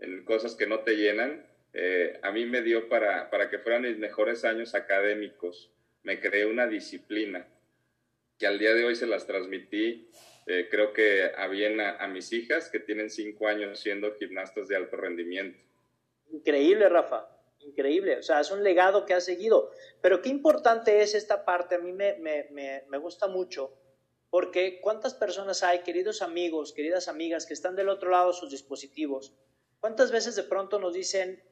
en, 0.00 0.24
cosas 0.24 0.54
que 0.54 0.66
no 0.66 0.80
te 0.80 0.96
llenan, 0.96 1.46
eh, 1.72 2.18
a 2.22 2.32
mí 2.32 2.46
me 2.46 2.62
dio 2.62 2.88
para, 2.88 3.30
para 3.30 3.48
que 3.48 3.58
fueran 3.58 3.82
mis 3.82 3.98
mejores 3.98 4.44
años 4.44 4.74
académicos. 4.74 5.70
Me 6.02 6.20
creé 6.20 6.46
una 6.46 6.66
disciplina 6.66 7.46
que 8.38 8.46
al 8.46 8.58
día 8.58 8.74
de 8.74 8.84
hoy 8.84 8.96
se 8.96 9.06
las 9.06 9.26
transmití 9.26 10.08
eh, 10.48 10.68
creo 10.70 10.92
que 10.92 11.32
a 11.36 11.48
bien 11.48 11.80
a, 11.80 12.06
mis 12.06 12.32
hijas 12.32 12.70
que 12.70 12.78
tienen 12.78 13.10
cinco 13.10 13.48
años 13.48 13.80
siendo 13.80 14.14
gimnastas 14.14 14.68
de 14.68 14.76
alto 14.76 14.96
rendimiento. 14.96 15.58
Increíble, 16.30 16.88
Rafa, 16.88 17.28
increíble. 17.66 18.18
O 18.18 18.22
sea, 18.22 18.40
es 18.40 18.50
un 18.50 18.62
legado 18.62 19.04
que 19.04 19.14
ha 19.14 19.20
seguido. 19.20 19.70
Pero 20.00 20.22
qué 20.22 20.28
importante 20.28 21.02
es 21.02 21.14
esta 21.14 21.44
parte, 21.44 21.74
a 21.74 21.78
mí 21.78 21.92
me, 21.92 22.14
me, 22.14 22.48
me, 22.50 22.84
me 22.88 22.98
gusta 22.98 23.26
mucho, 23.26 23.74
porque 24.30 24.80
cuántas 24.80 25.14
personas 25.14 25.62
hay, 25.62 25.80
queridos 25.80 26.22
amigos, 26.22 26.72
queridas 26.72 27.08
amigas, 27.08 27.46
que 27.46 27.54
están 27.54 27.76
del 27.76 27.88
otro 27.88 28.10
lado 28.10 28.28
de 28.28 28.38
sus 28.38 28.50
dispositivos. 28.50 29.34
¿Cuántas 29.80 30.10
veces 30.10 30.36
de 30.36 30.42
pronto 30.44 30.78
nos 30.78 30.94
dicen, 30.94 31.42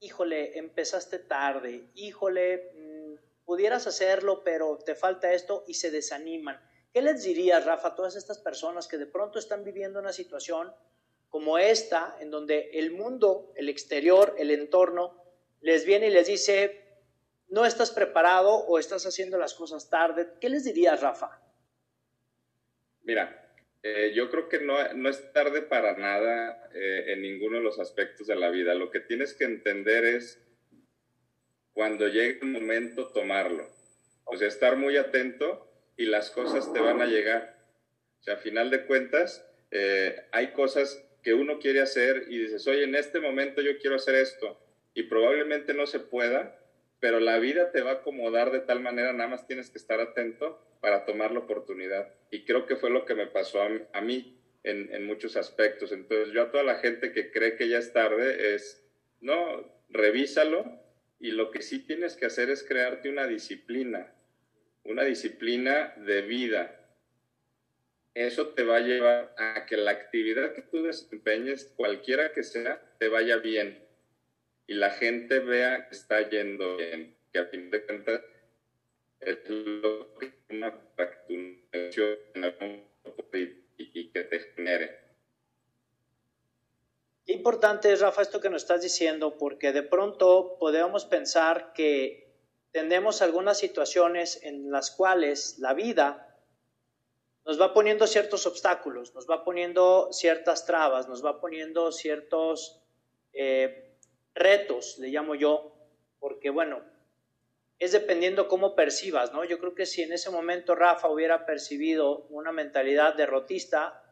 híjole, 0.00 0.58
empezaste 0.58 1.18
tarde, 1.18 1.90
híjole, 1.94 2.72
mm, 2.74 3.44
pudieras 3.44 3.86
hacerlo, 3.86 4.42
pero 4.44 4.78
te 4.78 4.94
falta 4.94 5.32
esto 5.32 5.64
y 5.66 5.74
se 5.74 5.90
desaniman? 5.90 6.60
¿Qué 6.92 7.02
les 7.02 7.22
dirías, 7.22 7.64
Rafa, 7.64 7.88
a 7.88 7.94
todas 7.94 8.16
estas 8.16 8.38
personas 8.38 8.88
que 8.88 8.98
de 8.98 9.06
pronto 9.06 9.38
están 9.38 9.62
viviendo 9.62 10.00
una 10.00 10.12
situación 10.12 10.72
como 11.28 11.58
esta, 11.58 12.16
en 12.20 12.30
donde 12.30 12.70
el 12.74 12.90
mundo, 12.90 13.52
el 13.54 13.68
exterior, 13.68 14.34
el 14.36 14.50
entorno, 14.50 15.19
les 15.60 15.84
viene 15.84 16.08
y 16.08 16.10
les 16.10 16.26
dice, 16.26 16.80
no 17.48 17.64
estás 17.64 17.90
preparado 17.90 18.50
o 18.50 18.78
estás 18.78 19.04
haciendo 19.06 19.38
las 19.38 19.54
cosas 19.54 19.90
tarde? 19.90 20.28
¿Qué 20.40 20.48
les 20.48 20.64
dirías, 20.64 21.00
Rafa? 21.00 21.40
Mira, 23.02 23.54
eh, 23.82 24.12
yo 24.14 24.30
creo 24.30 24.48
que 24.48 24.60
no, 24.60 24.92
no, 24.94 25.08
es 25.08 25.32
tarde 25.32 25.62
para 25.62 25.96
nada 25.96 26.70
eh, 26.74 27.04
en 27.08 27.22
ninguno 27.22 27.58
de 27.58 27.62
los 27.62 27.78
aspectos 27.78 28.26
de 28.26 28.36
la 28.36 28.50
vida. 28.50 28.74
Lo 28.74 28.90
que 28.90 29.00
tienes 29.00 29.34
que 29.34 29.44
entender 29.44 30.04
es 30.04 30.40
cuando 31.72 32.08
llegue 32.08 32.38
el 32.40 32.48
momento 32.48 33.08
tomarlo. 33.08 33.68
O 34.24 34.36
sea, 34.36 34.48
estar 34.48 34.76
muy 34.76 34.96
atento 34.96 35.66
y 35.96 36.06
las 36.06 36.30
cosas 36.30 36.72
te 36.72 36.80
van 36.80 37.00
a 37.02 37.06
llegar. 37.06 37.58
O 38.20 38.22
sea, 38.22 38.34
a 38.34 38.38
final 38.38 38.70
de 38.70 38.86
cuentas, 38.86 39.44
eh, 39.70 40.28
hay 40.30 40.52
cosas 40.52 41.02
que 41.22 41.34
uno 41.34 41.58
quiere 41.58 41.80
hacer 41.80 42.26
y 42.28 42.38
dices, 42.38 42.66
oye, 42.66 42.84
en 42.84 42.94
este 42.94 43.18
momento 43.20 43.60
yo 43.60 43.78
quiero 43.78 43.96
hacer 43.96 44.14
esto 44.14 44.58
y 44.94 45.04
probablemente 45.04 45.74
no 45.74 45.86
se 45.86 46.00
pueda, 46.00 46.58
pero 47.00 47.20
la 47.20 47.38
vida 47.38 47.72
te 47.72 47.82
va 47.82 47.90
a 47.90 47.94
acomodar 47.94 48.50
de 48.50 48.60
tal 48.60 48.80
manera, 48.80 49.12
nada 49.12 49.30
más 49.30 49.46
tienes 49.46 49.70
que 49.70 49.78
estar 49.78 50.00
atento 50.00 50.60
para 50.80 51.04
tomar 51.04 51.32
la 51.32 51.40
oportunidad. 51.40 52.12
Y 52.30 52.44
creo 52.44 52.66
que 52.66 52.76
fue 52.76 52.90
lo 52.90 53.04
que 53.04 53.14
me 53.14 53.26
pasó 53.26 53.62
a, 53.62 54.00
mí 54.00 54.38
en, 54.64 54.92
en, 54.92 55.06
muchos 55.06 55.36
aspectos. 55.36 55.92
Entonces, 55.92 56.32
yo 56.32 56.42
a 56.42 56.50
toda 56.50 56.62
la 56.62 56.76
gente 56.76 57.12
que 57.12 57.30
cree 57.30 57.56
que 57.56 57.68
ya 57.68 57.78
es 57.78 57.92
tarde 57.92 58.54
es, 58.54 58.86
no, 59.20 59.66
revísalo 59.88 60.64
y 61.18 61.30
lo 61.30 61.50
que 61.50 61.62
sí 61.62 61.86
tienes 61.86 62.16
que 62.16 62.26
hacer 62.26 62.50
es 62.50 62.62
crearte 62.62 63.08
una 63.08 63.26
disciplina 63.26 64.12
una 64.84 65.04
disciplina 65.04 65.94
de 65.96 66.22
vida. 66.22 66.76
Eso 68.14 68.48
te 68.48 68.64
va 68.64 68.76
a 68.76 68.80
llevar 68.80 69.34
a 69.38 69.66
que 69.66 69.76
la 69.76 69.92
actividad 69.92 70.52
que 70.54 70.62
tú 70.62 70.82
desempeñes, 70.82 71.72
cualquiera 71.76 72.32
que 72.32 72.42
sea, 72.42 72.82
te 72.98 73.08
vaya 73.08 73.36
bien. 73.36 73.84
Y 74.70 74.74
la 74.74 74.90
gente 74.90 75.40
vea 75.40 75.88
que 75.88 75.96
está 75.96 76.28
yendo 76.28 76.76
bien, 76.76 77.16
que 77.32 77.40
a 77.40 77.46
fin 77.46 77.72
de 77.72 77.84
cuentas 77.84 78.20
es 79.18 79.38
lo 79.48 80.14
que 80.14 80.32
una 80.48 80.72
y, 83.32 83.64
y 83.78 84.12
que 84.12 84.22
te 84.22 84.38
genere. 84.38 84.96
Importante 87.26 87.96
Rafa, 87.96 88.22
esto 88.22 88.40
que 88.40 88.48
nos 88.48 88.62
estás 88.62 88.82
diciendo, 88.82 89.36
porque 89.38 89.72
de 89.72 89.82
pronto 89.82 90.56
podemos 90.60 91.04
pensar 91.04 91.72
que 91.72 92.32
tenemos 92.70 93.22
algunas 93.22 93.58
situaciones 93.58 94.40
en 94.44 94.70
las 94.70 94.92
cuales 94.92 95.58
la 95.58 95.74
vida 95.74 96.38
nos 97.44 97.60
va 97.60 97.74
poniendo 97.74 98.06
ciertos 98.06 98.46
obstáculos, 98.46 99.16
nos 99.16 99.28
va 99.28 99.42
poniendo 99.42 100.12
ciertas 100.12 100.64
trabas, 100.64 101.08
nos 101.08 101.24
va 101.24 101.40
poniendo 101.40 101.90
ciertos 101.90 102.80
eh, 103.32 103.89
retos, 104.34 104.98
le 104.98 105.08
llamo 105.08 105.34
yo, 105.34 105.74
porque 106.18 106.50
bueno, 106.50 106.82
es 107.78 107.92
dependiendo 107.92 108.48
cómo 108.48 108.74
percibas, 108.74 109.32
¿no? 109.32 109.44
Yo 109.44 109.58
creo 109.58 109.74
que 109.74 109.86
si 109.86 110.02
en 110.02 110.12
ese 110.12 110.30
momento 110.30 110.74
Rafa 110.74 111.08
hubiera 111.08 111.46
percibido 111.46 112.26
una 112.28 112.52
mentalidad 112.52 113.14
derrotista, 113.14 114.02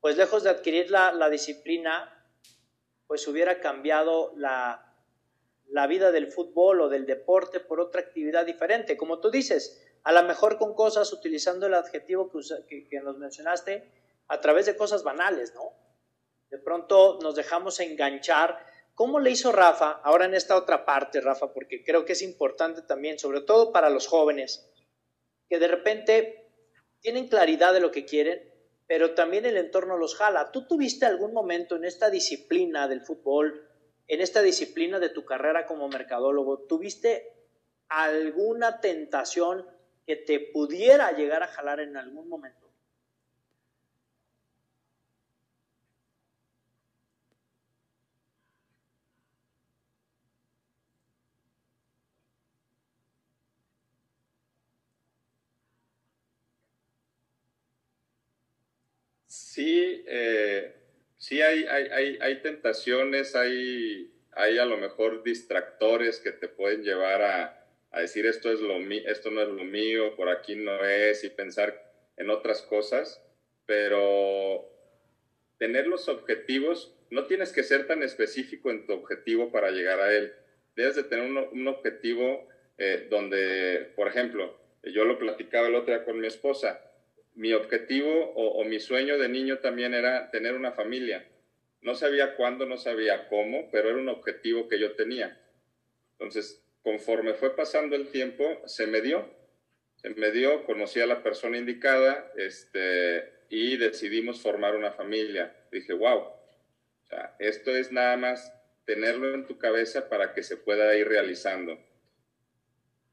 pues 0.00 0.16
lejos 0.16 0.44
de 0.44 0.50
adquirir 0.50 0.90
la, 0.90 1.12
la 1.12 1.28
disciplina, 1.28 2.12
pues 3.06 3.26
hubiera 3.26 3.60
cambiado 3.60 4.32
la, 4.36 4.86
la 5.68 5.86
vida 5.86 6.12
del 6.12 6.28
fútbol 6.28 6.80
o 6.80 6.88
del 6.88 7.06
deporte 7.06 7.60
por 7.60 7.80
otra 7.80 8.00
actividad 8.00 8.46
diferente. 8.46 8.96
Como 8.96 9.20
tú 9.20 9.30
dices, 9.30 9.82
a 10.04 10.12
lo 10.12 10.22
mejor 10.22 10.58
con 10.58 10.74
cosas, 10.74 11.12
utilizando 11.12 11.66
el 11.66 11.74
adjetivo 11.74 12.30
que, 12.68 12.88
que, 12.88 13.00
nos 13.00 13.18
mencionaste, 13.18 13.90
a 14.28 14.40
través 14.40 14.66
de 14.66 14.76
cosas 14.76 15.02
banales, 15.02 15.54
¿no? 15.54 15.72
De 16.50 16.58
pronto 16.58 17.18
nos 17.22 17.34
dejamos 17.34 17.80
enganchar. 17.80 18.64
¿Cómo 18.96 19.20
le 19.20 19.30
hizo 19.30 19.52
Rafa 19.52 20.00
ahora 20.02 20.24
en 20.24 20.34
esta 20.34 20.56
otra 20.56 20.84
parte, 20.84 21.20
Rafa? 21.20 21.52
Porque 21.52 21.84
creo 21.84 22.04
que 22.04 22.14
es 22.14 22.22
importante 22.22 22.82
también, 22.82 23.20
sobre 23.20 23.42
todo 23.42 23.72
para 23.72 23.88
los 23.88 24.08
jóvenes, 24.08 24.68
que 25.48 25.60
de 25.60 25.68
repente 25.68 26.50
tienen 26.98 27.28
claridad 27.28 27.72
de 27.72 27.80
lo 27.80 27.92
que 27.92 28.04
quieren, 28.04 28.42
pero 28.88 29.14
también 29.14 29.46
el 29.46 29.56
entorno 29.56 29.96
los 29.96 30.16
jala. 30.16 30.50
¿Tú 30.50 30.66
tuviste 30.66 31.06
algún 31.06 31.32
momento 31.32 31.76
en 31.76 31.84
esta 31.84 32.10
disciplina 32.10 32.88
del 32.88 33.02
fútbol 33.02 33.62
en 34.08 34.20
esta 34.20 34.42
disciplina 34.42 34.98
de 34.98 35.08
tu 35.08 35.24
carrera 35.24 35.66
como 35.66 35.88
mercadólogo, 35.88 36.66
¿tuviste 36.66 37.32
alguna 37.88 38.80
tentación 38.80 39.66
que 40.06 40.16
te 40.16 40.38
pudiera 40.38 41.12
llegar 41.12 41.42
a 41.42 41.48
jalar 41.48 41.80
en 41.80 41.96
algún 41.96 42.28
momento? 42.28 42.65
Sí, 59.56 60.04
eh, 60.06 60.70
sí 61.16 61.40
hay, 61.40 61.64
hay, 61.64 62.18
hay, 62.20 62.42
tentaciones, 62.42 63.34
hay, 63.34 64.12
hay 64.32 64.58
a 64.58 64.66
lo 64.66 64.76
mejor 64.76 65.22
distractores 65.22 66.20
que 66.20 66.30
te 66.30 66.46
pueden 66.46 66.82
llevar 66.82 67.22
a, 67.22 67.66
a 67.90 68.00
decir 68.02 68.26
esto, 68.26 68.52
es 68.52 68.60
lo 68.60 68.78
esto 69.06 69.30
no 69.30 69.40
es 69.40 69.48
lo 69.48 69.64
mío, 69.64 70.14
por 70.14 70.28
aquí 70.28 70.56
no 70.56 70.84
es, 70.84 71.24
y 71.24 71.30
pensar 71.30 71.90
en 72.18 72.28
otras 72.28 72.60
cosas, 72.60 73.22
pero 73.64 74.70
tener 75.56 75.86
los 75.86 76.10
objetivos, 76.10 76.94
no 77.08 77.24
tienes 77.24 77.50
que 77.50 77.62
ser 77.62 77.86
tan 77.86 78.02
específico 78.02 78.70
en 78.70 78.84
tu 78.84 78.92
objetivo 78.92 79.50
para 79.50 79.70
llegar 79.70 80.00
a 80.00 80.12
él. 80.14 80.34
Debes 80.74 80.96
de 80.96 81.04
tener 81.04 81.24
un, 81.24 81.38
un 81.38 81.66
objetivo 81.66 82.46
eh, 82.76 83.06
donde, 83.08 83.90
por 83.96 84.06
ejemplo, 84.06 84.54
yo 84.82 85.06
lo 85.06 85.18
platicaba 85.18 85.68
el 85.68 85.76
otro 85.76 85.94
día 85.94 86.04
con 86.04 86.20
mi 86.20 86.26
esposa, 86.26 86.82
mi 87.36 87.52
objetivo 87.52 88.32
o, 88.34 88.64
mi 88.64 88.80
sueño 88.80 89.18
de 89.18 89.28
niño 89.28 89.58
también 89.58 89.92
era 89.92 90.30
tener 90.30 90.54
una 90.54 90.72
familia. 90.72 91.28
No 91.82 91.94
sabía 91.94 92.34
cuándo, 92.34 92.64
no 92.64 92.78
sabía 92.78 93.28
cómo, 93.28 93.70
pero 93.70 93.90
era 93.90 93.98
un 93.98 94.08
objetivo 94.08 94.68
que 94.68 94.78
yo 94.80 94.96
tenía. 94.96 95.38
Entonces, 96.12 96.64
conforme 96.82 97.34
fue 97.34 97.54
pasando 97.54 97.94
el 97.94 98.08
tiempo, 98.08 98.62
se 98.66 98.86
me 98.86 99.02
dio. 99.02 99.30
Se 99.96 100.10
me 100.10 100.30
dio, 100.30 100.64
conocí 100.64 101.00
a 101.00 101.06
la 101.06 101.22
persona 101.22 101.58
indicada 101.58 102.32
este, 102.36 103.30
y 103.50 103.76
decidimos 103.76 104.40
formar 104.40 104.74
una 104.74 104.92
familia. 104.92 105.54
Dije, 105.70 105.92
wow, 105.92 106.32
esto 107.38 107.76
es 107.76 107.92
nada 107.92 108.16
más 108.16 108.50
tenerlo 108.86 109.34
en 109.34 109.46
tu 109.46 109.58
cabeza 109.58 110.08
para 110.08 110.32
que 110.32 110.42
se 110.42 110.56
pueda 110.56 110.96
ir 110.96 111.06
realizando 111.06 111.78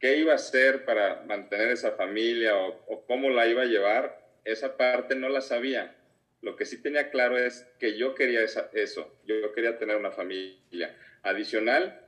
qué 0.04 0.18
iba 0.18 0.34
a 0.34 0.36
hacer 0.36 0.84
para 0.84 1.24
mantener 1.24 1.70
esa 1.70 1.94
familia 1.94 2.58
o, 2.58 3.06
cómo 3.08 3.30
la 3.30 3.48
iba 3.48 3.62
a 3.62 3.68
llevar, 3.68 4.20
esa 4.44 4.76
parte 4.76 5.16
no 5.16 5.30
la 5.30 5.40
sabía. 5.40 5.96
Lo 6.42 6.58
que 6.58 6.66
sí 6.66 6.82
tenía 6.82 7.10
claro 7.10 7.38
es 7.38 7.66
que 7.80 7.98
yo 7.98 8.14
quería 8.14 8.42
eso, 8.74 9.18
yo 9.26 9.54
quería 9.54 9.78
tener 9.78 9.96
una 9.96 10.12
familia. 10.12 10.94
Adicional, 11.22 12.02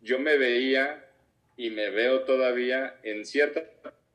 yo 0.00 0.20
me 0.20 0.38
veía 0.38 1.04
y 1.56 1.70
me 1.70 1.90
veo 1.90 2.20
todavía 2.20 3.00
en 3.02 3.26
cierta 3.26 3.64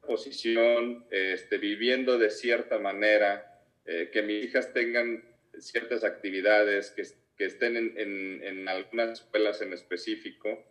posición, 0.08 1.06
este, 1.12 1.58
viviendo 1.58 2.18
de 2.18 2.30
cierta 2.30 2.80
manera, 2.80 3.60
eh, 3.86 4.12
que 4.14 4.22
mis 4.22 4.46
hijas 4.46 4.72
tengan 4.72 5.26
ciertas 5.60 6.06
actividades, 6.06 6.92
que, 6.92 7.04
que 7.38 7.44
estén 7.44 7.76
en, 7.76 7.98
en, 7.98 8.44
en, 8.46 8.70
algunas 8.70 9.20
escuelas 9.20 9.62
en 9.62 9.74
específico. 9.74 10.64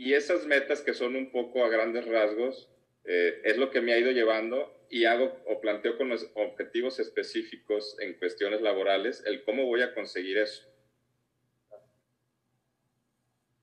Y 0.00 0.14
esas 0.14 0.46
metas 0.46 0.80
que 0.80 0.94
son 0.94 1.14
un 1.14 1.30
poco 1.30 1.62
a 1.62 1.68
grandes 1.68 2.06
rasgos, 2.06 2.70
eh, 3.04 3.42
es 3.44 3.58
lo 3.58 3.70
que 3.70 3.82
me 3.82 3.92
ha 3.92 3.98
ido 3.98 4.10
llevando 4.12 4.86
y 4.88 5.04
hago 5.04 5.42
o 5.44 5.60
planteo 5.60 5.98
con 5.98 6.08
los 6.08 6.26
objetivos 6.32 6.98
específicos 6.98 7.98
en 8.00 8.14
cuestiones 8.14 8.62
laborales 8.62 9.22
el 9.26 9.44
cómo 9.44 9.66
voy 9.66 9.82
a 9.82 9.92
conseguir 9.92 10.38
eso. 10.38 10.66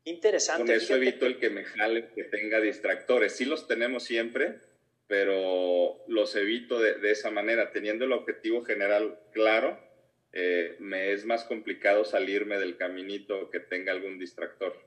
Interesante. 0.03 0.63
Con 0.63 0.75
eso 0.75 0.95
evito 0.95 1.25
el 1.25 1.39
que 1.39 1.49
me 1.49 1.63
jale, 1.63 2.09
que 2.13 2.25
tenga 2.25 2.61
distractores. 2.61 3.35
Sí 3.35 3.45
los 3.45 3.67
tenemos 3.67 4.03
siempre, 4.03 4.59
pero 5.07 6.03
los 6.07 6.35
evito 6.35 6.79
de, 6.79 6.99
de 6.99 7.09
esa 7.09 7.31
manera. 7.31 7.71
Teniendo 7.71 8.05
el 8.05 8.11
objetivo 8.11 8.63
general 8.63 9.19
claro, 9.31 9.79
eh, 10.33 10.75
me 10.77 11.13
es 11.13 11.25
más 11.25 11.45
complicado 11.45 12.05
salirme 12.05 12.59
del 12.59 12.77
caminito 12.77 13.49
que 13.49 13.59
tenga 13.59 13.91
algún 13.91 14.19
distractor. 14.19 14.86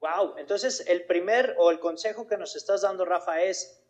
Wow, 0.00 0.36
entonces 0.38 0.84
el 0.86 1.06
primer 1.06 1.56
o 1.58 1.70
el 1.70 1.80
consejo 1.80 2.26
que 2.26 2.36
nos 2.36 2.54
estás 2.54 2.82
dando, 2.82 3.04
Rafa, 3.04 3.42
es 3.42 3.84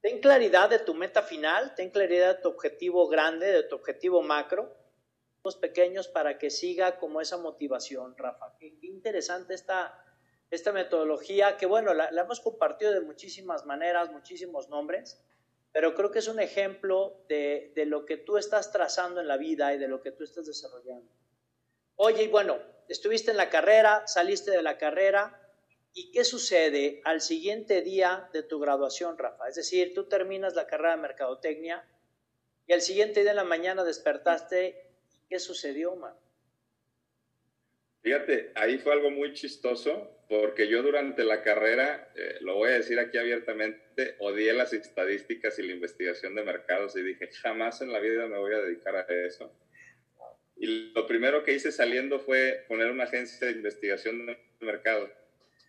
ten 0.00 0.20
claridad 0.20 0.70
de 0.70 0.78
tu 0.78 0.94
meta 0.94 1.22
final, 1.22 1.74
ten 1.74 1.90
claridad 1.90 2.36
de 2.36 2.42
tu 2.42 2.48
objetivo 2.48 3.08
grande, 3.08 3.46
de 3.46 3.62
tu 3.64 3.74
objetivo 3.76 4.22
macro, 4.22 4.76
los 5.44 5.56
pequeños 5.56 6.06
para 6.06 6.38
que 6.38 6.50
siga 6.50 6.98
como 6.98 7.20
esa 7.20 7.38
motivación, 7.38 8.16
Rafa. 8.16 8.56
Qué, 8.58 8.78
interesante 8.82 9.54
esta, 9.54 9.98
esta 10.50 10.72
metodología 10.72 11.56
que, 11.56 11.66
bueno, 11.66 11.92
la, 11.92 12.10
la, 12.12 12.22
hemos 12.22 12.40
compartido 12.40 12.92
de 12.92 13.00
muchísimas 13.00 13.66
maneras, 13.66 14.12
muchísimos 14.12 14.68
nombres, 14.68 15.24
pero 15.72 15.94
creo 15.94 16.12
que 16.12 16.20
es 16.20 16.28
un 16.28 16.38
ejemplo 16.38 17.24
de, 17.28 17.72
de 17.74 17.86
lo 17.86 18.04
que 18.04 18.16
tú 18.16 18.36
estás 18.36 18.70
trazando 18.70 19.20
en 19.20 19.26
la 19.26 19.38
vida 19.38 19.74
y 19.74 19.78
de 19.78 19.88
lo 19.88 20.02
que 20.02 20.12
tú 20.12 20.22
estás 20.22 20.46
desarrollando. 20.46 21.10
Oye, 21.96 22.24
y 22.24 22.28
bueno, 22.28 22.58
estuviste 22.92 23.30
en 23.30 23.36
la 23.36 23.50
carrera, 23.50 24.06
saliste 24.06 24.50
de 24.50 24.62
la 24.62 24.78
carrera, 24.78 25.40
¿y 25.94 26.10
qué 26.12 26.24
sucede 26.24 27.00
al 27.04 27.20
siguiente 27.20 27.82
día 27.82 28.28
de 28.32 28.42
tu 28.42 28.60
graduación, 28.60 29.18
Rafa? 29.18 29.48
Es 29.48 29.56
decir, 29.56 29.94
tú 29.94 30.08
terminas 30.08 30.54
la 30.54 30.66
carrera 30.66 30.96
de 30.96 31.02
mercadotecnia 31.02 31.84
y 32.66 32.72
al 32.72 32.82
siguiente 32.82 33.22
día 33.22 33.30
en 33.30 33.36
la 33.36 33.44
mañana 33.44 33.82
despertaste, 33.82 34.90
¿y 35.14 35.28
qué 35.28 35.38
sucedió, 35.38 35.96
man? 35.96 36.14
Fíjate, 38.02 38.52
ahí 38.56 38.78
fue 38.78 38.92
algo 38.92 39.10
muy 39.10 39.32
chistoso, 39.32 40.24
porque 40.28 40.66
yo 40.66 40.82
durante 40.82 41.24
la 41.24 41.42
carrera, 41.42 42.10
eh, 42.16 42.38
lo 42.40 42.56
voy 42.56 42.70
a 42.70 42.74
decir 42.74 42.98
aquí 42.98 43.16
abiertamente, 43.16 44.16
odié 44.18 44.52
las 44.52 44.72
estadísticas 44.72 45.58
y 45.58 45.62
la 45.62 45.72
investigación 45.72 46.34
de 46.34 46.42
mercados 46.42 46.96
y 46.96 47.02
dije, 47.02 47.30
jamás 47.40 47.80
en 47.80 47.92
la 47.92 48.00
vida 48.00 48.26
me 48.26 48.38
voy 48.38 48.54
a 48.54 48.58
dedicar 48.58 48.96
a 48.96 49.06
eso. 49.26 49.54
Y 50.62 50.92
lo 50.94 51.08
primero 51.08 51.42
que 51.42 51.54
hice 51.54 51.72
saliendo 51.72 52.20
fue 52.20 52.64
poner 52.68 52.88
una 52.88 53.02
agencia 53.02 53.48
de 53.48 53.54
investigación 53.54 54.26
de 54.26 54.38
mercado. 54.60 55.10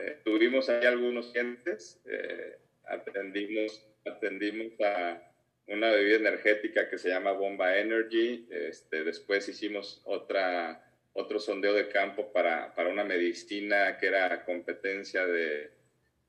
eh, 0.00 0.18
tuvimos 0.24 0.68
ahí 0.68 0.86
algunos 0.86 1.32
clientes, 1.32 2.00
eh, 2.06 2.58
atendimos, 2.84 3.84
atendimos 4.06 4.80
a 4.80 5.20
una 5.66 5.90
bebida 5.90 6.14
energética 6.18 6.88
que 6.88 6.96
se 6.96 7.08
llama 7.08 7.32
Bomba 7.32 7.76
Energy, 7.76 8.46
este, 8.48 9.02
después 9.02 9.48
hicimos 9.48 10.00
otra, 10.04 10.88
otro 11.12 11.40
sondeo 11.40 11.74
de 11.74 11.88
campo 11.88 12.32
para, 12.32 12.72
para 12.72 12.88
una 12.88 13.02
medicina 13.02 13.98
que 13.98 14.06
era 14.06 14.44
competencia 14.44 15.26
de, 15.26 15.72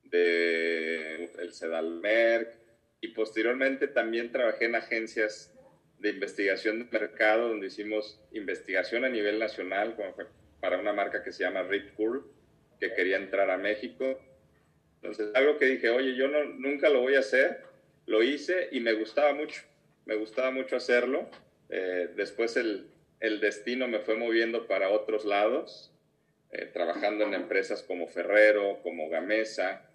de 0.06 1.26
el 1.38 1.54
Sedalmerc, 1.54 2.64
y 3.00 3.10
posteriormente 3.10 3.90
también 3.90 4.32
trabajé 4.32 4.66
en 4.66 4.74
agencias 4.74 5.53
de 6.04 6.10
investigación 6.10 6.80
de 6.80 7.00
mercado, 7.00 7.48
donde 7.48 7.68
hicimos 7.68 8.20
investigación 8.34 9.06
a 9.06 9.10
nivel 9.10 9.40
nacional, 9.40 9.96
para 10.60 10.78
una 10.78 10.92
marca 10.92 11.24
que 11.24 11.32
se 11.32 11.46
llama 11.46 11.64
Rip 11.64 11.96
Curl, 11.96 12.26
que 12.78 12.94
quería 12.94 13.16
entrar 13.16 13.50
a 13.50 13.58
México. 13.58 14.20
Entonces, 14.96 15.34
algo 15.34 15.58
que 15.58 15.66
dije, 15.66 15.90
oye, 15.90 16.14
yo 16.16 16.28
no, 16.28 16.44
nunca 16.44 16.90
lo 16.90 17.00
voy 17.00 17.16
a 17.16 17.20
hacer, 17.20 17.62
lo 18.06 18.22
hice 18.22 18.68
y 18.74 18.82
me 18.82 18.92
gustaba 18.92 19.34
mucho, 19.34 19.62
me 20.06 20.16
gustaba 20.16 20.52
mucho 20.52 20.76
hacerlo. 20.76 21.30
Eh, 21.70 22.10
después 22.18 22.58
el, 22.58 22.90
el, 23.22 23.40
destino 23.40 23.88
me 23.88 24.00
fue 24.00 24.18
moviendo 24.18 24.68
para 24.68 24.90
otros 24.90 25.24
lados, 25.24 25.94
eh, 26.52 26.66
trabajando 26.66 27.24
en 27.24 27.34
empresas 27.34 27.82
como 27.82 28.08
Ferrero, 28.08 28.82
como 28.84 29.08
Gamesa, 29.08 29.90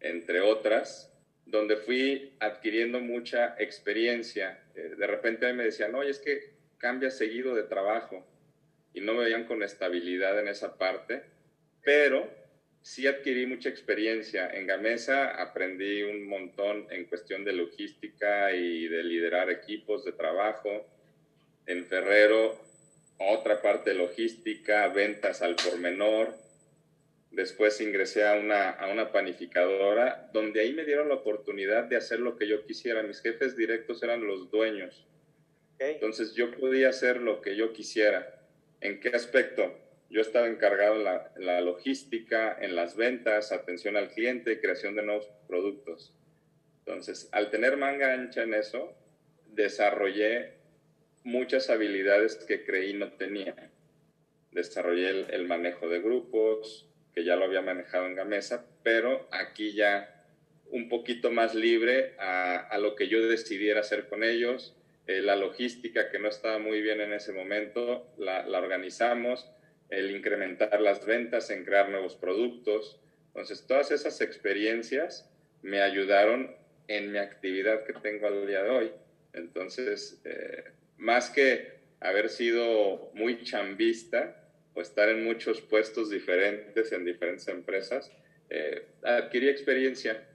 entre 0.00 0.42
otras 0.42 1.11
donde 1.46 1.76
fui 1.76 2.32
adquiriendo 2.40 3.00
mucha 3.00 3.56
experiencia. 3.58 4.62
Eh, 4.74 4.94
de 4.96 5.06
repente 5.06 5.52
me 5.52 5.64
decían, 5.64 5.94
oye, 5.94 6.10
es 6.10 6.18
que 6.18 6.52
cambia 6.78 7.10
seguido 7.10 7.54
de 7.54 7.64
trabajo 7.64 8.26
y 8.94 9.00
no 9.00 9.14
me 9.14 9.24
veían 9.24 9.44
con 9.44 9.62
estabilidad 9.62 10.38
en 10.38 10.48
esa 10.48 10.76
parte, 10.76 11.22
pero 11.82 12.28
sí 12.82 13.06
adquirí 13.06 13.46
mucha 13.46 13.68
experiencia. 13.68 14.50
En 14.50 14.66
Gamesa 14.66 15.40
aprendí 15.40 16.02
un 16.02 16.26
montón 16.26 16.86
en 16.90 17.04
cuestión 17.06 17.44
de 17.44 17.52
logística 17.52 18.52
y 18.52 18.88
de 18.88 19.04
liderar 19.04 19.50
equipos 19.50 20.04
de 20.04 20.12
trabajo. 20.12 20.86
En 21.66 21.84
Ferrero, 21.84 22.60
otra 23.18 23.62
parte 23.62 23.94
logística, 23.94 24.88
ventas 24.88 25.42
al 25.42 25.54
por 25.54 25.78
menor. 25.78 26.34
Después 27.32 27.80
ingresé 27.80 28.26
a 28.26 28.34
una, 28.34 28.70
a 28.70 28.92
una 28.92 29.10
panificadora 29.10 30.28
donde 30.34 30.60
ahí 30.60 30.74
me 30.74 30.84
dieron 30.84 31.08
la 31.08 31.14
oportunidad 31.14 31.84
de 31.84 31.96
hacer 31.96 32.20
lo 32.20 32.36
que 32.36 32.46
yo 32.46 32.66
quisiera. 32.66 33.02
Mis 33.02 33.22
jefes 33.22 33.56
directos 33.56 34.02
eran 34.02 34.26
los 34.26 34.50
dueños. 34.50 35.06
Okay. 35.76 35.94
Entonces 35.94 36.34
yo 36.34 36.50
podía 36.50 36.90
hacer 36.90 37.22
lo 37.22 37.40
que 37.40 37.56
yo 37.56 37.72
quisiera. 37.72 38.38
¿En 38.82 39.00
qué 39.00 39.08
aspecto? 39.08 39.74
Yo 40.10 40.20
estaba 40.20 40.46
encargado 40.46 40.96
en 40.96 41.04
la, 41.04 41.32
en 41.34 41.46
la 41.46 41.62
logística, 41.62 42.54
en 42.60 42.76
las 42.76 42.96
ventas, 42.96 43.50
atención 43.50 43.96
al 43.96 44.10
cliente, 44.10 44.60
creación 44.60 44.94
de 44.94 45.02
nuevos 45.02 45.30
productos. 45.48 46.14
Entonces, 46.80 47.30
al 47.32 47.48
tener 47.48 47.78
manga 47.78 48.12
ancha 48.12 48.42
en 48.42 48.52
eso, 48.52 48.94
desarrollé 49.46 50.52
muchas 51.24 51.70
habilidades 51.70 52.36
que 52.36 52.62
creí 52.62 52.92
no 52.92 53.14
tenía. 53.14 53.70
Desarrollé 54.50 55.08
el, 55.08 55.26
el 55.30 55.46
manejo 55.46 55.88
de 55.88 56.00
grupos, 56.00 56.91
que 57.14 57.24
ya 57.24 57.36
lo 57.36 57.44
había 57.44 57.60
manejado 57.60 58.06
en 58.06 58.14
Gamesa, 58.14 58.64
pero 58.82 59.28
aquí 59.30 59.72
ya 59.72 60.24
un 60.70 60.88
poquito 60.88 61.30
más 61.30 61.54
libre 61.54 62.14
a, 62.18 62.56
a 62.56 62.78
lo 62.78 62.96
que 62.96 63.08
yo 63.08 63.20
decidiera 63.26 63.80
hacer 63.80 64.08
con 64.08 64.24
ellos. 64.24 64.74
Eh, 65.06 65.20
la 65.20 65.36
logística 65.36 66.10
que 66.10 66.18
no 66.18 66.28
estaba 66.28 66.58
muy 66.58 66.80
bien 66.80 67.00
en 67.00 67.12
ese 67.12 67.32
momento, 67.32 68.14
la, 68.18 68.46
la, 68.46 68.58
organizamos, 68.58 69.50
el 69.90 70.10
incrementar 70.10 70.80
las 70.80 71.04
ventas, 71.04 71.50
en 71.50 71.64
crear 71.64 71.90
nuevos 71.90 72.16
productos. 72.16 72.98
Entonces, 73.28 73.66
todas 73.66 73.90
esas 73.90 74.20
experiencias 74.20 75.28
me 75.60 75.82
ayudaron 75.82 76.54
en 76.88 77.12
mi 77.12 77.18
actividad 77.18 77.84
que 77.84 77.92
tengo 77.94 78.26
al 78.26 78.46
día 78.46 78.62
de 78.62 78.70
hoy. 78.70 78.92
Entonces, 79.32 80.20
eh, 80.24 80.64
más 80.98 81.30
que 81.30 81.80
haber 82.00 82.28
sido 82.28 83.10
muy 83.14 83.42
chambista, 83.42 84.41
o 84.74 84.80
estar 84.80 85.08
en 85.08 85.24
muchos 85.24 85.60
puestos 85.60 86.10
diferentes 86.10 86.92
en 86.92 87.04
diferentes 87.04 87.48
empresas, 87.48 88.10
eh, 88.48 88.86
adquirí 89.02 89.48
experiencia 89.48 90.26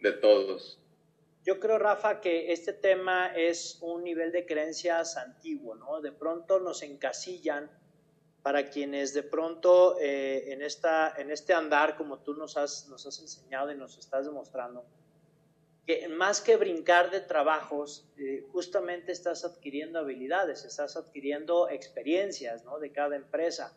de 0.00 0.12
todos. 0.12 0.78
Yo 1.44 1.60
creo, 1.60 1.78
Rafa, 1.78 2.20
que 2.20 2.52
este 2.52 2.72
tema 2.72 3.32
es 3.34 3.78
un 3.80 4.04
nivel 4.04 4.32
de 4.32 4.44
creencias 4.44 5.16
antiguo, 5.16 5.74
¿no? 5.74 6.00
De 6.00 6.12
pronto 6.12 6.60
nos 6.60 6.82
encasillan 6.82 7.70
para 8.42 8.70
quienes 8.70 9.14
de 9.14 9.22
pronto 9.22 9.98
eh, 10.00 10.52
en, 10.52 10.62
esta, 10.62 11.14
en 11.16 11.30
este 11.30 11.54
andar, 11.54 11.96
como 11.96 12.18
tú 12.18 12.34
nos 12.34 12.56
has, 12.56 12.88
nos 12.88 13.06
has 13.06 13.18
enseñado 13.20 13.72
y 13.72 13.76
nos 13.76 13.98
estás 13.98 14.26
demostrando, 14.26 14.84
que 15.88 16.06
más 16.06 16.42
que 16.42 16.56
brincar 16.56 17.10
de 17.10 17.22
trabajos, 17.22 18.04
eh, 18.18 18.46
justamente 18.52 19.10
estás 19.10 19.46
adquiriendo 19.46 19.98
habilidades, 19.98 20.66
estás 20.66 20.98
adquiriendo 20.98 21.70
experiencias 21.70 22.62
¿no? 22.62 22.78
de 22.78 22.92
cada 22.92 23.16
empresa. 23.16 23.72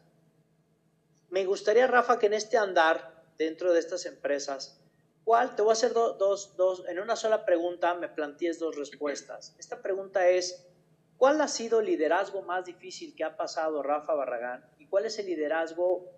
Me 1.30 1.45
gustaría, 1.45 1.88
Rafa, 1.88 2.19
que 2.19 2.26
en 2.26 2.34
este 2.34 2.58
andar 2.58 3.24
dentro 3.38 3.71
de 3.71 3.80
estas 3.80 4.06
empresas, 4.06 4.78
¿cuál? 5.24 5.56
Te 5.56 5.62
voy 5.62 5.69
a 5.69 5.71
hacer 5.71 5.93
do, 5.93 6.15
dos, 6.15 6.58
dos, 6.58 6.84
en 6.89 7.00
una 7.00 7.15
sola 7.15 7.45
pregunta 7.45 7.93
me 7.93 8.10
plantees 8.10 8.60
dos 8.60 8.76
respuestas. 8.76 9.56
Esta 9.58 9.82
pregunta 9.82 10.28
es, 10.28 10.67
¿cuál 11.15 11.39
ha 11.39 11.47
sido 11.47 11.80
el 11.80 11.86
liderazgo 11.86 12.41
más 12.41 12.65
difícil 12.65 13.15
que 13.15 13.24
ha 13.24 13.38
pasado 13.38 13.82
Rafa 13.82 14.13
Barragán? 14.15 14.69
¿Y 14.80 14.88
cuál 14.88 15.06
es 15.06 15.17
el 15.17 15.28
liderazgo 15.28 16.12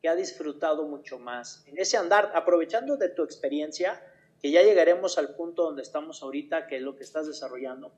que 0.00 0.08
ha 0.08 0.14
disfrutado 0.14 0.84
mucho 0.84 1.18
más? 1.18 1.62
En 1.66 1.76
ese 1.76 1.98
andar, 1.98 2.32
aprovechando 2.34 2.96
de 2.96 3.10
tu 3.10 3.22
experiencia, 3.22 4.02
que 4.44 4.50
ya 4.50 4.60
llegaremos 4.60 5.16
al 5.16 5.34
punto 5.34 5.62
donde 5.62 5.80
estamos 5.80 6.22
ahorita, 6.22 6.66
que 6.66 6.76
es 6.76 6.82
lo 6.82 6.96
que 6.96 7.02
estás 7.02 7.26
desarrollando. 7.26 7.94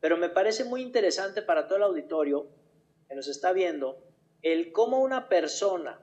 Pero 0.00 0.16
me 0.16 0.28
parece 0.28 0.64
muy 0.64 0.82
interesante 0.82 1.40
para 1.40 1.68
todo 1.68 1.76
el 1.76 1.84
auditorio 1.84 2.48
que 3.06 3.14
nos 3.14 3.28
está 3.28 3.52
viendo 3.52 4.02
el 4.42 4.72
cómo 4.72 4.98
una 4.98 5.28
persona 5.28 6.00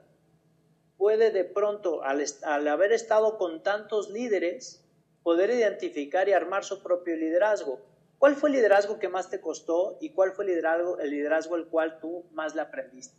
puede 0.96 1.30
de 1.30 1.44
pronto, 1.44 2.02
al, 2.04 2.68
haber 2.68 2.92
estado 2.92 3.36
con 3.36 3.62
tantos 3.62 4.08
líderes, 4.08 4.82
poder 5.22 5.50
identificar 5.50 6.26
y 6.26 6.32
armar 6.32 6.64
su 6.64 6.82
propio 6.82 7.14
liderazgo. 7.14 7.78
¿Cuál 8.16 8.34
fue 8.36 8.48
el 8.48 8.56
liderazgo 8.56 8.98
que 8.98 9.10
más 9.10 9.28
te 9.28 9.42
costó 9.42 9.98
y 10.00 10.08
cuál 10.14 10.32
fue 10.32 10.46
el 10.46 10.52
liderazgo, 10.52 11.00
el 11.00 11.10
liderazgo 11.10 11.56
el 11.56 11.66
cual 11.66 11.98
tú 12.00 12.24
más 12.32 12.54
le 12.54 12.62
aprendiste? 12.62 13.14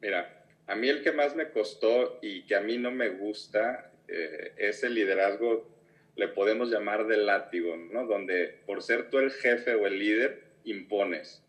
Mira, 0.00 0.42
a 0.66 0.74
mí 0.74 0.88
el 0.88 1.02
que 1.02 1.12
más 1.12 1.36
me 1.36 1.50
costó 1.50 2.18
y 2.22 2.46
que 2.46 2.56
a 2.56 2.62
mí 2.62 2.78
no 2.78 2.90
me 2.90 3.10
gusta 3.10 3.92
eh, 4.08 4.52
es 4.56 4.82
el 4.82 4.94
liderazgo, 4.94 5.68
le 6.16 6.28
podemos 6.28 6.70
llamar 6.70 7.06
de 7.06 7.16
látigo, 7.16 7.76
¿no? 7.76 8.06
Donde 8.06 8.60
por 8.66 8.82
ser 8.82 9.10
tú 9.10 9.18
el 9.18 9.30
jefe 9.30 9.74
o 9.74 9.86
el 9.86 9.98
líder, 9.98 10.42
impones. 10.64 11.44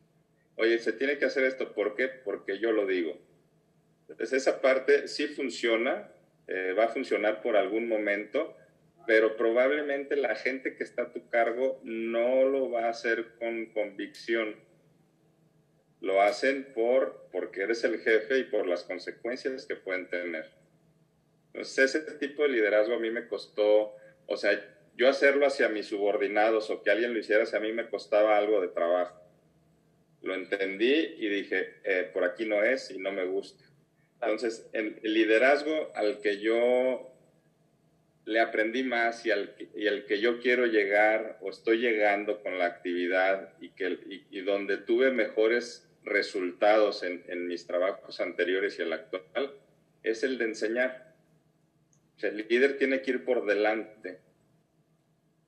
Oye, 0.55 0.77
se 0.77 0.93
tiene 0.93 1.17
que 1.17 1.25
hacer 1.25 1.45
esto, 1.45 1.73
¿por 1.73 1.95
qué? 1.95 2.07
Porque 2.07 2.59
yo 2.59 2.71
lo 2.71 2.85
digo. 2.85 3.17
Entonces 4.09 4.41
esa 4.41 4.61
parte 4.61 5.07
sí 5.07 5.27
funciona, 5.27 6.11
eh, 6.47 6.73
va 6.77 6.85
a 6.85 6.89
funcionar 6.89 7.41
por 7.41 7.55
algún 7.55 7.87
momento, 7.87 8.55
pero 9.07 9.37
probablemente 9.37 10.15
la 10.15 10.35
gente 10.35 10.75
que 10.75 10.83
está 10.83 11.03
a 11.03 11.13
tu 11.13 11.29
cargo 11.29 11.79
no 11.83 12.45
lo 12.45 12.69
va 12.69 12.85
a 12.85 12.89
hacer 12.89 13.35
con 13.39 13.67
convicción. 13.67 14.55
Lo 16.01 16.21
hacen 16.21 16.73
por, 16.73 17.27
porque 17.31 17.61
eres 17.61 17.83
el 17.83 17.99
jefe 17.99 18.39
y 18.39 18.43
por 18.43 18.67
las 18.67 18.83
consecuencias 18.83 19.65
que 19.65 19.75
pueden 19.75 20.09
tener. 20.09 20.58
Ese 21.53 21.99
tipo 22.17 22.43
de 22.43 22.49
liderazgo 22.49 22.95
a 22.95 22.99
mí 22.99 23.09
me 23.09 23.27
costó, 23.27 23.95
o 24.27 24.37
sea, 24.37 24.51
yo 24.95 25.07
hacerlo 25.09 25.45
hacia 25.45 25.69
mis 25.69 25.87
subordinados 25.87 26.69
o 26.69 26.83
que 26.83 26.91
alguien 26.91 27.13
lo 27.13 27.19
hiciera 27.19 27.43
hacia 27.43 27.59
mí 27.59 27.71
me 27.71 27.89
costaba 27.89 28.37
algo 28.37 28.61
de 28.61 28.67
trabajo. 28.67 29.19
Lo 30.21 30.35
entendí 30.35 31.15
y 31.17 31.29
dije, 31.29 31.75
eh, 31.83 32.09
por 32.13 32.23
aquí 32.23 32.45
no 32.45 32.63
es 32.63 32.91
y 32.91 32.97
no 32.97 33.11
me 33.11 33.25
gusta. 33.25 33.63
Entonces, 34.21 34.69
el 34.73 34.99
liderazgo 35.01 35.91
al 35.95 36.19
que 36.19 36.39
yo 36.39 37.09
le 38.29 38.39
aprendí 38.39 38.83
más 38.83 39.25
y 39.25 39.31
al, 39.31 39.55
y 39.75 39.87
el 39.87 40.05
que 40.05 40.19
yo 40.19 40.39
quiero 40.39 40.67
llegar 40.67 41.39
o 41.41 41.49
estoy 41.49 41.79
llegando 41.79 42.43
con 42.43 42.59
la 42.59 42.65
actividad 42.65 43.53
y, 43.59 43.69
que, 43.69 43.97
y, 44.29 44.41
donde 44.41 44.77
tuve 44.77 45.09
mejores 45.09 45.89
resultados 46.03 47.01
en, 47.01 47.23
en, 47.27 47.47
mis 47.47 47.65
trabajos 47.65 48.19
anteriores 48.19 48.77
y 48.77 48.83
el 48.83 48.93
actual, 48.93 49.55
es 50.03 50.23
el 50.23 50.37
de 50.37 50.45
enseñar. 50.45 51.08
El 52.21 52.45
líder 52.49 52.77
tiene 52.77 53.01
que 53.01 53.11
ir 53.11 53.25
por 53.25 53.45
delante. 53.45 54.19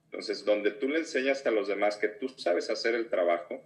Entonces, 0.05 0.43
donde 0.45 0.71
tú 0.71 0.89
le 0.89 0.99
enseñas 0.99 1.45
a 1.45 1.51
los 1.51 1.67
demás 1.67 1.97
que 1.97 2.07
tú 2.07 2.29
sabes 2.29 2.69
hacer 2.69 2.95
el 2.95 3.09
trabajo, 3.09 3.61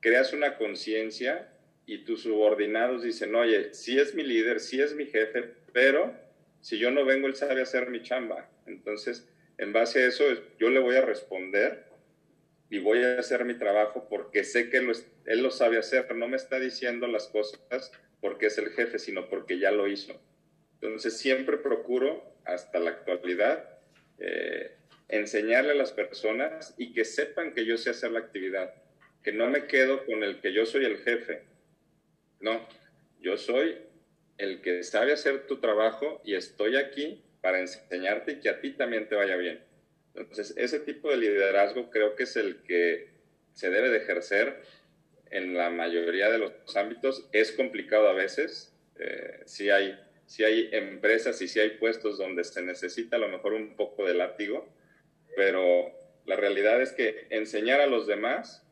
creas 0.00 0.32
una 0.32 0.56
conciencia 0.56 1.52
y 1.86 1.98
tus 1.98 2.22
subordinados 2.22 3.02
dicen, 3.02 3.34
oye, 3.34 3.72
sí 3.72 3.98
es 3.98 4.14
mi 4.14 4.24
líder, 4.24 4.60
sí 4.60 4.80
es 4.80 4.94
mi 4.94 5.06
jefe, 5.06 5.54
pero 5.72 6.14
si 6.60 6.78
yo 6.78 6.90
no 6.90 7.04
vengo, 7.04 7.28
él 7.28 7.36
sabe 7.36 7.62
hacer 7.62 7.90
mi 7.90 8.02
chamba. 8.02 8.50
Entonces, 8.66 9.28
en 9.58 9.72
base 9.72 10.02
a 10.02 10.06
eso, 10.08 10.24
yo 10.58 10.68
le 10.68 10.80
voy 10.80 10.96
a 10.96 11.00
responder 11.02 11.84
y 12.68 12.78
voy 12.78 13.04
a 13.04 13.20
hacer 13.20 13.44
mi 13.44 13.54
trabajo 13.54 14.08
porque 14.08 14.42
sé 14.42 14.68
que 14.68 14.78
él 14.78 15.42
lo 15.42 15.50
sabe 15.50 15.78
hacer, 15.78 16.12
no 16.14 16.26
me 16.26 16.36
está 16.36 16.58
diciendo 16.58 17.06
las 17.06 17.28
cosas 17.28 17.92
porque 18.20 18.46
es 18.46 18.58
el 18.58 18.70
jefe, 18.70 18.98
sino 18.98 19.28
porque 19.28 19.58
ya 19.58 19.70
lo 19.70 19.86
hizo. 19.86 20.20
Entonces, 20.80 21.18
siempre 21.18 21.56
procuro, 21.56 22.22
hasta 22.44 22.78
la 22.78 22.90
actualidad, 22.90 23.68
eh, 24.18 24.76
enseñarle 25.08 25.72
a 25.72 25.74
las 25.74 25.92
personas 25.92 26.74
y 26.78 26.92
que 26.92 27.04
sepan 27.04 27.52
que 27.52 27.64
yo 27.64 27.76
sé 27.76 27.90
hacer 27.90 28.12
la 28.12 28.20
actividad, 28.20 28.74
que 29.22 29.32
no 29.32 29.48
me 29.48 29.66
quedo 29.66 30.04
con 30.06 30.22
el 30.22 30.40
que 30.40 30.52
yo 30.52 30.66
soy 30.66 30.84
el 30.84 30.98
jefe. 30.98 31.42
No, 32.40 32.66
yo 33.20 33.36
soy 33.36 33.78
el 34.38 34.60
que 34.60 34.82
sabe 34.82 35.12
hacer 35.12 35.46
tu 35.46 35.58
trabajo 35.58 36.20
y 36.24 36.34
estoy 36.34 36.76
aquí 36.76 37.22
para 37.40 37.60
enseñarte 37.60 38.32
y 38.32 38.40
que 38.40 38.48
a 38.48 38.60
ti 38.60 38.72
también 38.72 39.08
te 39.08 39.14
vaya 39.14 39.36
bien. 39.36 39.60
Entonces, 40.14 40.54
ese 40.56 40.80
tipo 40.80 41.10
de 41.10 41.18
liderazgo 41.18 41.90
creo 41.90 42.16
que 42.16 42.24
es 42.24 42.36
el 42.36 42.62
que 42.62 43.10
se 43.52 43.70
debe 43.70 43.90
de 43.90 43.98
ejercer 43.98 44.62
en 45.30 45.54
la 45.54 45.70
mayoría 45.70 46.30
de 46.30 46.38
los 46.38 46.76
ámbitos. 46.76 47.28
Es 47.32 47.52
complicado 47.52 48.08
a 48.08 48.12
veces. 48.12 48.74
Eh, 48.98 49.42
si, 49.44 49.70
hay, 49.70 49.98
si 50.26 50.44
hay 50.44 50.68
empresas 50.72 51.40
y 51.40 51.48
si 51.48 51.60
hay 51.60 51.70
puestos 51.78 52.18
donde 52.18 52.44
se 52.44 52.62
necesita 52.62 53.16
a 53.16 53.20
lo 53.20 53.28
mejor 53.28 53.54
un 53.54 53.76
poco 53.76 54.04
de 54.04 54.14
látigo, 54.14 54.68
pero 55.36 55.92
la 56.24 56.36
realidad 56.36 56.80
es 56.82 56.92
que 56.92 57.28
enseñar 57.30 57.80
a 57.80 57.86
los 57.86 58.06
demás 58.06 58.66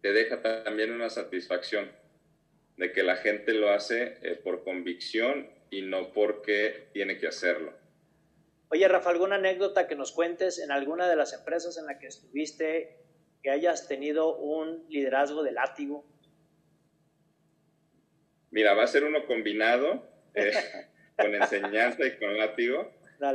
te 0.00 0.12
deja 0.12 0.42
también 0.42 0.92
una 0.92 1.10
satisfacción 1.10 1.92
de 2.76 2.92
que 2.92 3.02
la 3.02 3.16
gente 3.16 3.52
lo 3.52 3.70
hace 3.70 4.18
eh, 4.22 4.34
por 4.34 4.64
convicción 4.64 5.48
y 5.70 5.82
no 5.82 6.12
porque 6.12 6.88
tiene 6.92 7.18
que 7.18 7.28
hacerlo. 7.28 7.72
Oye, 8.68 8.88
Rafa, 8.88 9.10
¿alguna 9.10 9.36
anécdota 9.36 9.86
que 9.86 9.94
nos 9.94 10.12
cuentes 10.12 10.58
en 10.58 10.70
alguna 10.70 11.08
de 11.08 11.16
las 11.16 11.34
empresas 11.34 11.76
en 11.76 11.86
la 11.86 11.98
que 11.98 12.06
estuviste 12.06 12.96
que 13.42 13.50
hayas 13.50 13.86
tenido 13.86 14.36
un 14.36 14.86
liderazgo 14.88 15.42
de 15.42 15.52
látigo? 15.52 16.06
Mira, 18.50 18.74
va 18.74 18.84
a 18.84 18.86
ser 18.86 19.04
uno 19.04 19.26
combinado 19.26 20.11
eh, 20.34 20.52
con 21.16 21.34
enseñanza 21.34 22.06
y 22.06 22.16
con 22.16 22.36
látigo. 22.36 22.92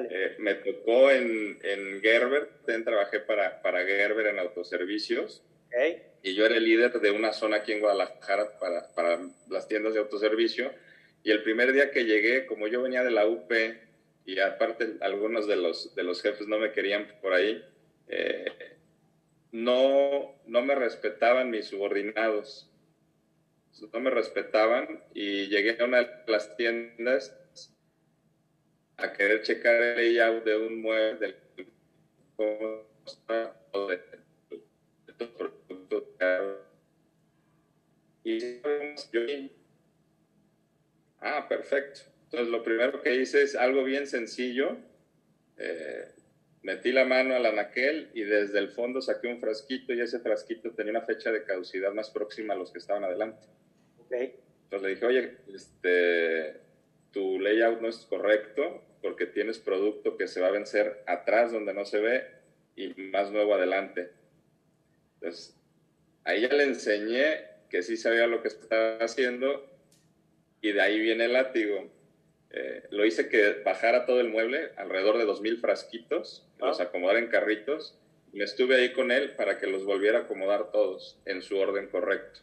Eh, 0.10 0.36
me 0.40 0.56
tocó 0.56 1.12
en, 1.12 1.60
en 1.64 2.02
Gerber, 2.02 2.50
también 2.66 2.84
trabajé 2.84 3.22
para, 3.22 3.62
para 3.62 3.86
Gerber 3.86 4.28
en 4.28 4.40
autoservicios. 4.40 5.44
Okay 5.68 6.02
y 6.28 6.36
yo 6.36 6.46
era 6.46 6.58
el 6.58 6.66
líder 6.66 7.00
de 7.00 7.12
una 7.12 7.32
zona 7.32 7.58
aquí 7.58 7.72
en 7.72 7.80
Guadalajara 7.80 8.58
para, 8.60 8.94
para, 8.94 9.20
las 9.50 9.68
tiendas 9.68 9.94
de 9.94 10.00
autoservicio. 10.00 10.74
Y 11.24 11.32
el 11.32 11.44
primer 11.44 11.72
día 11.72 11.92
que 11.92 12.06
llegué, 12.06 12.46
como 12.46 12.68
yo 12.68 12.82
venía 12.82 13.04
de 13.04 13.12
la 13.12 13.26
UP 13.26 13.52
y 14.26 14.40
aparte 14.40 14.96
algunos 15.02 15.48
de 15.48 15.56
los, 15.56 15.96
de 15.96 16.04
los 16.04 16.22
jefes 16.22 16.48
no 16.48 16.60
me 16.60 16.72
querían 16.72 17.08
por 17.22 17.34
ahí, 17.34 17.64
eh, 18.10 18.46
no, 19.52 20.36
no 20.46 20.62
me 20.62 20.76
respetaban 20.76 21.50
mis 21.50 21.68
subordinados. 21.68 22.67
No 23.94 24.00
me 24.00 24.10
respetaban 24.10 25.04
y 25.14 25.48
llegué 25.48 25.78
a 25.80 25.86
una 25.86 26.04
de 26.04 26.10
las 26.28 26.56
tiendas 26.56 27.32
a 28.98 29.14
querer 29.14 29.44
checar 29.44 29.76
el 29.76 29.96
layout 29.96 30.44
de 30.44 30.58
un 30.58 30.82
mueble, 30.82 31.28
de, 31.28 31.36
y 38.24 39.52
ah, 41.22 41.48
perfecto. 41.48 42.02
Entonces 42.26 42.50
lo 42.50 42.64
primero 42.64 43.02
que 43.02 43.16
hice 43.16 43.42
es 43.42 43.56
algo 43.56 43.84
bien 43.84 44.06
sencillo. 44.06 44.78
Eh, 45.58 46.12
metí 46.62 46.92
la 46.92 47.06
mano 47.06 47.36
al 47.36 47.46
anaquel 47.46 48.12
y 48.14 48.24
desde 48.24 48.60
el 48.60 48.70
fondo 48.70 49.02
saqué 49.02 49.28
un 49.28 49.40
frasquito 49.40 49.94
y 49.94 50.02
ese 50.02 50.20
frasquito 50.20 50.72
tenía 50.72 50.92
una 50.92 51.06
fecha 51.06 51.32
de 51.32 51.44
caducidad 51.44 51.94
más 51.94 52.10
próxima 52.10 52.54
a 52.54 52.58
los 52.58 52.72
que 52.72 52.80
estaban 52.80 53.06
adelante. 53.06 53.48
Okay. 54.08 54.36
Entonces 54.64 54.82
le 54.82 54.96
dije, 54.96 55.06
oye, 55.06 55.38
este, 55.54 56.60
tu 57.12 57.40
layout 57.40 57.80
no 57.80 57.88
es 57.88 57.98
correcto 58.10 58.84
porque 59.02 59.26
tienes 59.26 59.60
producto 59.60 60.18
que 60.18 60.28
se 60.28 60.42
va 60.42 60.48
a 60.48 60.52
vencer 60.52 61.04
atrás 61.06 61.52
donde 61.52 61.74
no 61.74 61.86
se 61.86 62.00
ve 62.00 62.28
y 62.76 62.94
más 63.12 63.32
nuevo 63.32 63.54
adelante. 63.54 64.12
Entonces, 65.16 65.56
ahí 66.24 66.42
ya 66.42 66.50
le 66.50 66.64
enseñé 66.64 67.46
que 67.70 67.84
sí 67.84 67.98
sabía 67.98 68.28
lo 68.28 68.42
que 68.42 68.50
estaba 68.50 68.98
haciendo 68.98 69.66
y 70.62 70.72
de 70.74 70.82
ahí 70.82 71.00
viene 71.00 71.26
el 71.26 71.34
látigo. 71.34 71.90
Eh, 72.52 72.84
lo 72.92 73.06
hice 73.06 73.30
que 73.30 73.62
bajara 73.64 74.06
todo 74.06 74.20
el 74.20 74.30
mueble, 74.30 74.72
alrededor 74.78 75.18
de 75.18 75.26
2.000 75.26 75.60
frasquitos, 75.60 76.48
los 76.60 76.80
acomodara 76.80 77.20
en 77.20 77.28
carritos 77.28 77.98
y 78.34 78.42
estuve 78.42 78.76
ahí 78.76 78.94
con 78.94 79.12
él 79.12 79.32
para 79.32 79.58
que 79.58 79.68
los 79.68 79.86
volviera 79.86 80.20
a 80.20 80.22
acomodar 80.24 80.72
todos 80.72 81.20
en 81.26 81.42
su 81.42 81.58
orden 81.58 81.88
correcto. 81.88 82.42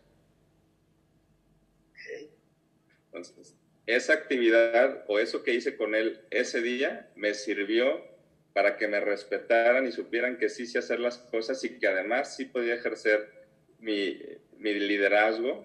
Entonces, 3.15 3.55
esa 3.87 4.13
actividad 4.15 5.05
o 5.07 5.21
eso 5.21 5.45
que 5.45 5.55
hice 5.55 5.77
con 5.77 5.95
él 5.95 6.21
ese 6.31 6.61
día 6.61 7.09
me 7.15 7.33
sirvió 7.35 8.03
para 8.53 8.77
que 8.77 8.89
me 8.89 8.99
respetaran 8.99 9.87
y 9.87 9.93
supieran 9.93 10.37
que 10.37 10.49
sí 10.49 10.67
sé 10.67 10.79
hacer 10.79 10.99
las 10.99 11.19
cosas 11.19 11.63
y 11.65 11.79
que 11.79 11.87
además 11.87 12.35
sí 12.37 12.47
podía 12.47 12.75
ejercer 12.75 13.31
mi, 13.79 14.19
liderazgo. 14.59 15.65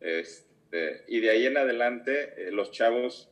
Este, 0.00 1.04
y 1.06 1.20
de 1.20 1.30
ahí 1.30 1.46
en 1.46 1.56
adelante 1.56 2.34
eh, 2.36 2.50
los 2.50 2.72
chavos 2.72 3.28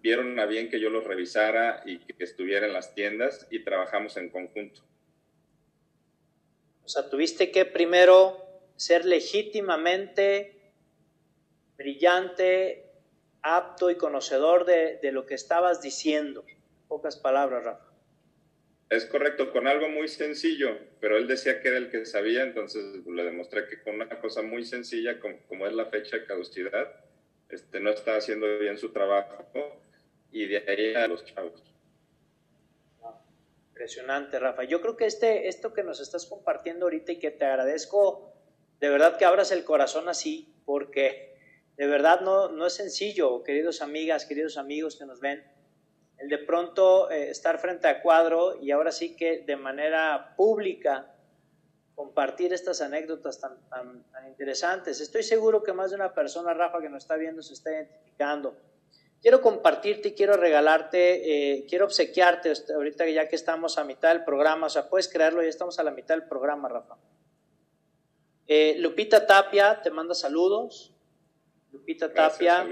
vieron 0.00 0.38
a 0.38 0.46
bien 0.46 0.68
que 0.68 0.78
yo 0.78 0.90
los 0.90 1.04
revisara 1.04 1.82
y 1.84 1.98
que 1.98 2.22
estuviera 2.22 2.66
en 2.66 2.72
las 2.72 2.94
tiendas 2.94 3.48
y 3.50 3.64
trabajamos 3.64 4.16
en 4.16 4.28
conjunto. 4.28 4.82
O 6.84 6.88
sea, 6.88 7.08
tuviste 7.08 7.50
que 7.50 7.64
primero 7.64 8.38
ser 8.76 9.04
legítimamente 9.04 10.62
brillante, 11.76 12.91
apto 13.42 13.90
y 13.90 13.96
conocedor 13.96 14.64
de, 14.64 14.98
de 15.02 15.12
lo 15.12 15.26
que 15.26 15.34
estabas 15.34 15.82
diciendo. 15.82 16.44
Pocas 16.88 17.16
palabras, 17.16 17.64
Rafa. 17.64 17.92
Es 18.92 19.06
correcto, 19.06 19.50
con 19.52 19.66
algo 19.66 19.88
muy 19.88 20.06
sencillo, 20.06 20.76
pero 21.00 21.16
él 21.16 21.26
decía 21.26 21.62
que 21.62 21.68
era 21.68 21.78
el 21.78 21.90
que 21.90 22.04
sabía, 22.04 22.42
entonces 22.42 22.84
le 23.06 23.24
demostré 23.24 23.66
que 23.66 23.80
con 23.80 23.94
una 23.94 24.20
cosa 24.20 24.42
muy 24.42 24.66
sencilla, 24.66 25.18
como, 25.18 25.66
es 25.66 25.72
la 25.72 25.86
fecha 25.86 26.18
de 26.18 26.26
caducidad, 26.26 26.92
este, 27.48 27.80
no 27.80 27.88
está 27.88 28.16
haciendo 28.16 28.58
bien 28.58 28.76
su 28.76 28.92
trabajo 28.92 29.80
y 30.30 30.44
de 30.44 30.58
ahí 30.58 30.94
a 30.94 31.08
los 31.08 31.24
chavos. 31.24 31.62
Impresionante, 33.70 34.38
Rafa. 34.38 34.64
Yo 34.64 34.82
creo 34.82 34.98
que 34.98 35.06
este, 35.06 35.48
esto 35.48 35.72
que 35.72 35.82
nos 35.82 35.98
estás 35.98 36.26
compartiendo 36.26 36.84
ahorita 36.84 37.12
y 37.12 37.18
que 37.18 37.30
te 37.30 37.46
agradezco, 37.46 38.30
de 38.78 38.90
verdad 38.90 39.16
que 39.16 39.24
abras 39.24 39.52
el 39.52 39.64
corazón 39.64 40.10
así, 40.10 40.52
porque 40.66 41.31
de 41.82 41.88
verdad 41.88 42.20
no, 42.20 42.48
no 42.48 42.64
es 42.64 42.74
sencillo, 42.74 43.42
queridos 43.42 43.82
amigas, 43.82 44.24
queridos 44.24 44.56
amigos 44.56 44.94
que 44.94 45.04
nos 45.04 45.18
ven, 45.18 45.42
el 46.16 46.28
de 46.28 46.38
pronto 46.38 47.10
eh, 47.10 47.28
estar 47.28 47.58
frente 47.58 47.88
a 47.88 48.00
cuadro 48.02 48.62
y 48.62 48.70
ahora 48.70 48.92
sí 48.92 49.16
que 49.16 49.40
de 49.40 49.56
manera 49.56 50.36
pública 50.36 51.12
compartir 51.96 52.52
estas 52.52 52.82
anécdotas 52.82 53.40
tan, 53.40 53.68
tan, 53.68 54.04
interesantes. 54.28 55.00
Estoy 55.00 55.24
seguro 55.24 55.64
que 55.64 55.72
más 55.72 55.90
de 55.90 55.96
una 55.96 56.14
persona, 56.14 56.54
Rafa, 56.54 56.80
que 56.80 56.88
nos 56.88 57.02
está 57.02 57.16
viendo 57.16 57.42
se 57.42 57.54
está 57.54 57.72
identificando 57.72 58.56
quiero 59.20 59.40
compartirte 59.40 60.10
y 60.10 60.12
quiero 60.12 60.36
regalarte, 60.36 61.56
eh, 61.56 61.66
quiero 61.68 61.86
obsequiarte 61.86 62.52
este, 62.52 62.74
ahorita 62.74 63.08
ya 63.08 63.28
que 63.28 63.34
estamos 63.34 63.76
a 63.76 63.82
mitad 63.82 64.10
del 64.10 64.24
programa, 64.24 64.68
o 64.68 64.70
sea, 64.70 64.88
puedes 64.88 65.08
creerlo, 65.08 65.42
ya 65.42 65.48
estamos 65.48 65.80
a 65.80 65.82
la 65.82 65.90
mitad 65.90 66.14
del 66.14 66.28
programa, 66.28 66.68
Rafa. 66.68 66.96
Eh, 68.46 68.76
Lupita 68.78 69.26
Tapia 69.26 69.82
te 69.82 69.90
manda 69.90 70.14
saludos. 70.14 70.91
Lupita 71.72 72.12
Tapia. 72.12 72.68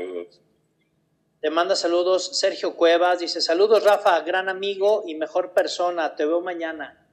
Te 1.40 1.48
manda 1.48 1.74
saludos 1.74 2.38
Sergio 2.38 2.76
Cuevas, 2.76 3.20
dice 3.20 3.40
saludos 3.40 3.82
Rafa, 3.82 4.20
gran 4.20 4.50
amigo 4.50 5.04
y 5.06 5.14
mejor 5.14 5.54
persona, 5.54 6.14
te 6.14 6.26
veo 6.26 6.42
mañana. 6.42 7.08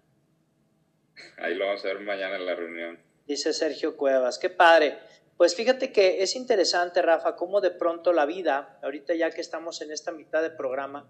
Ahí 1.38 1.56
lo 1.56 1.65
vamos 1.65 1.84
a 1.86 1.88
ver 1.88 2.00
mañana 2.02 2.36
en 2.36 2.45
la 2.45 2.56
reunión. 2.56 3.00
Dice 3.26 3.54
Sergio 3.54 3.95
Cuevas, 3.95 4.38
qué 4.38 4.50
padre. 4.50 5.00
Pues 5.38 5.56
fíjate 5.56 5.93
que 5.93 6.23
es 6.23 6.36
interesante, 6.36 7.02
Rafa, 7.02 7.36
cómo 7.36 7.62
de 7.62 7.71
pronto 7.71 8.12
la 8.12 8.26
vida, 8.26 8.80
ahorita 8.84 9.13
ya 9.13 9.32
que 9.32 9.39
estamos 9.39 9.82
en 9.82 9.91
esta 9.91 10.12
mitad 10.12 10.41
de 10.41 10.50
programa, 10.50 11.10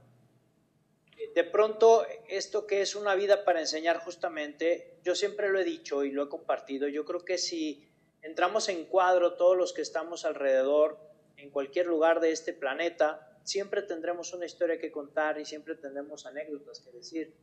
de 1.34 1.44
pronto 1.44 2.06
esto 2.28 2.68
que 2.68 2.82
es 2.82 2.96
una 2.96 3.16
vida 3.16 3.46
para 3.46 3.60
enseñar 3.60 3.98
justamente, 4.00 5.00
yo 5.04 5.16
siempre 5.16 5.50
lo 5.50 5.60
he 5.60 5.64
dicho 5.64 6.04
y 6.04 6.12
lo 6.12 6.26
he 6.26 6.30
compartido, 6.30 6.88
yo 6.88 7.06
creo 7.06 7.26
que 7.26 7.38
si 7.38 7.87
entramos 8.28 8.68
en 8.70 8.86
cuadro 8.86 9.34
todos 9.36 9.58
los 9.58 9.74
que 9.74 9.82
estamos 9.82 10.26
alrededor, 10.26 11.00
en 11.38 11.50
cualquier 11.50 11.86
lugar 11.86 12.20
de 12.20 12.32
este 12.32 12.54
planeta, 12.54 13.40
siempre 13.44 13.82
tendremos 13.82 14.34
una 14.34 14.46
historia 14.46 14.78
que 14.78 14.92
contar 14.92 15.40
y 15.40 15.46
siempre 15.46 15.76
tendremos 15.76 16.26
anécdotas 16.26 16.82
que 16.82 16.92
decir. 16.92 17.34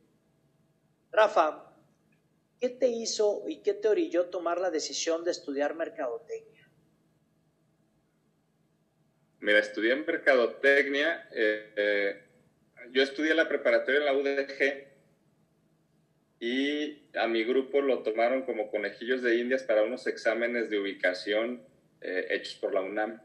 Rafa, 1.11 1.73
¿qué 2.59 2.69
te 2.69 2.87
hizo 2.87 3.43
y 3.47 3.61
qué 3.61 3.73
te 3.73 3.87
orilló 3.87 4.27
tomar 4.29 4.59
la 4.59 4.69
decisión 4.69 5.23
de 5.23 5.31
estudiar 5.31 5.75
mercadotecnia? 5.75 6.69
Mira, 9.39 9.59
estudié 9.59 9.93
en 9.93 10.05
mercadotecnia. 10.05 11.29
Eh, 11.31 11.73
eh, 11.75 12.23
yo 12.91 13.01
estudié 13.01 13.33
la 13.33 13.47
preparatoria 13.47 13.99
en 13.99 14.05
la 14.05 14.13
UDG 14.13 14.94
y 16.45 17.07
a 17.17 17.27
mi 17.27 17.43
grupo 17.43 17.81
lo 17.81 18.03
tomaron 18.03 18.43
como 18.43 18.69
conejillos 18.69 19.21
de 19.21 19.37
indias 19.37 19.63
para 19.63 19.83
unos 19.83 20.05
exámenes 20.05 20.69
de 20.69 20.79
ubicación 20.79 21.61
eh, 22.01 22.27
hechos 22.29 22.55
por 22.55 22.73
la 22.73 22.81
UNAM. 22.81 23.19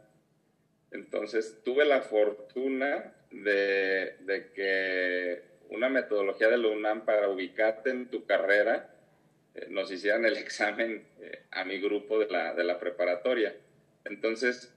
Entonces 0.90 1.60
tuve 1.62 1.84
la 1.84 2.00
fortuna 2.00 3.12
de, 3.30 4.16
de, 4.20 4.50
que 4.54 5.42
una 5.68 5.88
metodología 5.88 6.48
de 6.48 6.58
la 6.58 6.68
UNAM 6.68 7.04
para 7.04 7.28
ubicarte 7.28 7.90
en 7.90 8.08
tu 8.08 8.24
carrera 8.24 8.94
nos 9.68 9.90
hicieran 9.92 10.24
el 10.24 10.36
examen 10.38 11.04
a 11.50 11.64
mi 11.64 11.78
grupo 11.78 12.18
de 12.18 12.28
la, 12.28 12.54
de 12.54 12.64
la 12.64 12.80
preparatoria. 12.80 13.54
Entonces, 14.04 14.72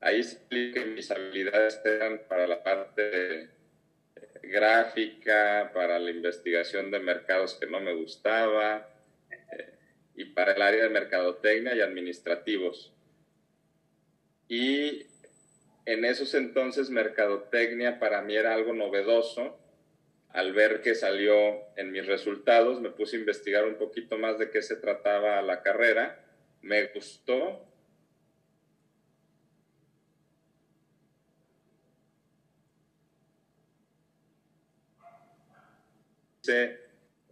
Ahí 0.00 0.22
sí 0.22 0.38
que 0.72 0.84
mis 0.86 1.10
habilidades 1.10 1.80
eran 1.84 2.20
para 2.28 2.46
la 2.46 2.62
parte 2.62 3.42
eh, 3.42 3.48
gráfica, 4.42 5.70
para 5.74 5.98
la 5.98 6.10
investigación 6.10 6.90
de 6.90 6.98
mercados 7.00 7.54
que 7.54 7.66
no 7.66 7.80
me 7.80 7.94
gustaba 7.94 8.88
eh, 9.30 9.74
y 10.14 10.24
para 10.26 10.52
el 10.52 10.62
área 10.62 10.84
de 10.84 10.90
mercadotecnia 10.90 11.74
y 11.74 11.80
administrativos. 11.80 12.92
Y 14.48 15.06
en 15.84 16.04
esos 16.04 16.34
entonces 16.34 16.90
mercadotecnia 16.90 17.98
para 17.98 18.22
mí 18.22 18.34
era 18.36 18.54
algo 18.54 18.72
novedoso. 18.72 19.58
Al 20.30 20.52
ver 20.52 20.82
que 20.82 20.94
salió 20.94 21.34
en 21.76 21.90
mis 21.92 22.06
resultados, 22.06 22.80
me 22.80 22.90
puse 22.90 23.16
a 23.16 23.20
investigar 23.20 23.64
un 23.64 23.76
poquito 23.76 24.18
más 24.18 24.38
de 24.38 24.50
qué 24.50 24.62
se 24.62 24.76
trataba 24.76 25.40
la 25.42 25.62
carrera. 25.62 26.24
Me 26.60 26.84
gustó 26.88 27.67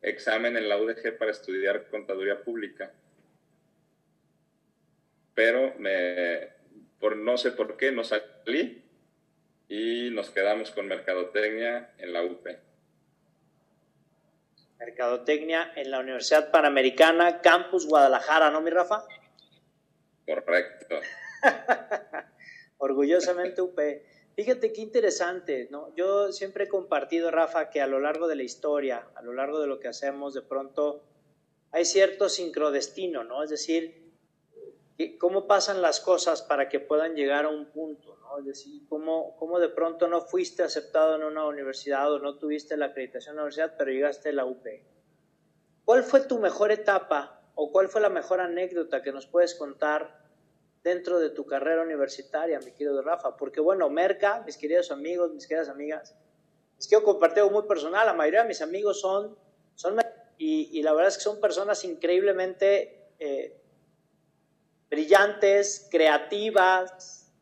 examen 0.03 0.57
en 0.57 0.69
la 0.69 0.79
UDG 0.79 1.19
para 1.19 1.31
estudiar 1.31 1.88
contaduría 1.88 2.42
pública. 2.42 2.92
Pero 5.35 5.75
me, 5.79 6.49
por 7.01 7.16
no 7.16 7.37
sé 7.37 7.53
por 7.53 7.77
qué 7.77 7.92
no 7.92 8.05
salí 8.05 8.83
y 9.69 10.11
nos 10.11 10.31
quedamos 10.31 10.71
con 10.71 10.87
mercadotecnia 10.87 11.90
en 11.99 12.12
la 12.12 12.23
UP. 12.23 12.47
Mercadotecnia 14.79 15.73
en 15.75 15.90
la 15.90 16.01
Universidad 16.01 16.51
Panamericana, 16.51 17.40
Campus 17.40 17.87
Guadalajara, 17.87 18.51
¿no, 18.51 18.61
mi 18.61 18.71
Rafa? 18.71 19.05
Correcto. 20.27 21.01
Orgullosamente 22.79 23.62
UP. 23.62 23.79
Fíjate 24.37 24.70
qué 24.75 24.83
interesante, 24.83 25.66
¿no? 25.70 25.94
Yo 25.96 26.31
siempre 26.31 26.64
he 26.64 26.68
compartido, 26.68 27.31
Rafa, 27.31 27.70
que 27.70 27.81
a 27.81 27.87
lo 27.87 28.01
largo 28.01 28.29
de 28.29 28.37
la 28.37 28.42
historia, 28.42 29.09
a 29.14 29.22
lo 29.22 29.33
largo 29.33 29.61
de 29.61 29.66
lo 29.66 29.81
que 29.81 29.88
hacemos, 29.88 30.35
de 30.35 30.42
pronto 30.42 31.03
hay 31.72 31.87
cierto 31.87 32.29
sincrodestino, 32.29 33.25
¿no? 33.25 33.42
Es 33.42 33.49
decir, 33.49 34.12
cómo 35.18 35.46
pasan 35.46 35.81
las 35.81 36.01
cosas 36.01 36.42
para 36.42 36.68
que 36.68 36.81
puedan 36.81 37.14
llegar 37.14 37.46
a 37.46 37.49
un 37.49 37.72
punto, 37.72 38.18
¿no? 38.20 38.38
Es 38.38 38.44
decir, 38.44 38.83
cómo, 38.90 39.37
cómo 39.38 39.59
de 39.59 39.70
pronto 39.70 40.07
no 40.07 40.20
fuiste 40.20 40.62
aceptado 40.62 41.16
en 41.16 41.22
una 41.22 41.46
universidad 41.46 42.12
o 42.12 42.18
no 42.18 42.37
tuviste 42.37 42.77
la 42.77 42.87
acreditación 42.87 43.33
en 43.33 43.37
la 43.37 43.42
universidad, 43.44 43.75
pero 43.79 43.90
llegaste 43.90 44.29
a 44.29 44.33
la 44.33 44.44
UP. 44.44 44.66
¿Cuál 45.87 46.03
fue 46.03 46.20
tu 46.20 46.38
mejor 46.38 46.72
etapa 46.72 47.40
o 47.55 47.72
cuál 47.72 47.88
fue 47.88 48.03
la 48.03 48.11
mejor 48.11 48.40
anécdota 48.40 49.03
que 49.03 49.12
nos 49.12 49.27
puedes 49.27 49.55
contar 49.55 50.26
dentro 50.87 51.18
de 51.18 51.31
tu 51.31 51.44
carrera 51.44 51.83
universitaria, 51.83 52.61
mi 52.61 52.70
querido 52.70 53.03
Rafa. 53.03 53.37
Porque 53.37 53.61
bueno, 53.61 53.90
Merca, 53.90 54.44
mis 54.46 54.57
queridos 54.57 54.92
amigos, 54.92 55.35
mis 55.35 55.49
queridas 55.49 55.68
amigas, 55.68 56.14
les 56.77 56.87
quiero 56.87 57.03
compartir 57.05 57.42
algo 57.42 57.55
muy 57.59 57.66
personal. 57.66 58.07
La 58.07 58.12
mayoría 58.12 58.42
de 58.42 58.49
mis 58.49 58.62
amigos 58.62 59.01
son, 59.01 59.37
son 59.75 59.99
y, 60.38 60.81
la 60.83 60.92
verdad 60.92 61.09
es 61.09 61.16
que 61.16 61.25
son 61.25 61.40
personas 61.40 61.83
increíblemente 61.83 63.09
eh, 63.18 63.61
brillantes, 64.88 65.88
creativas, 65.90 67.33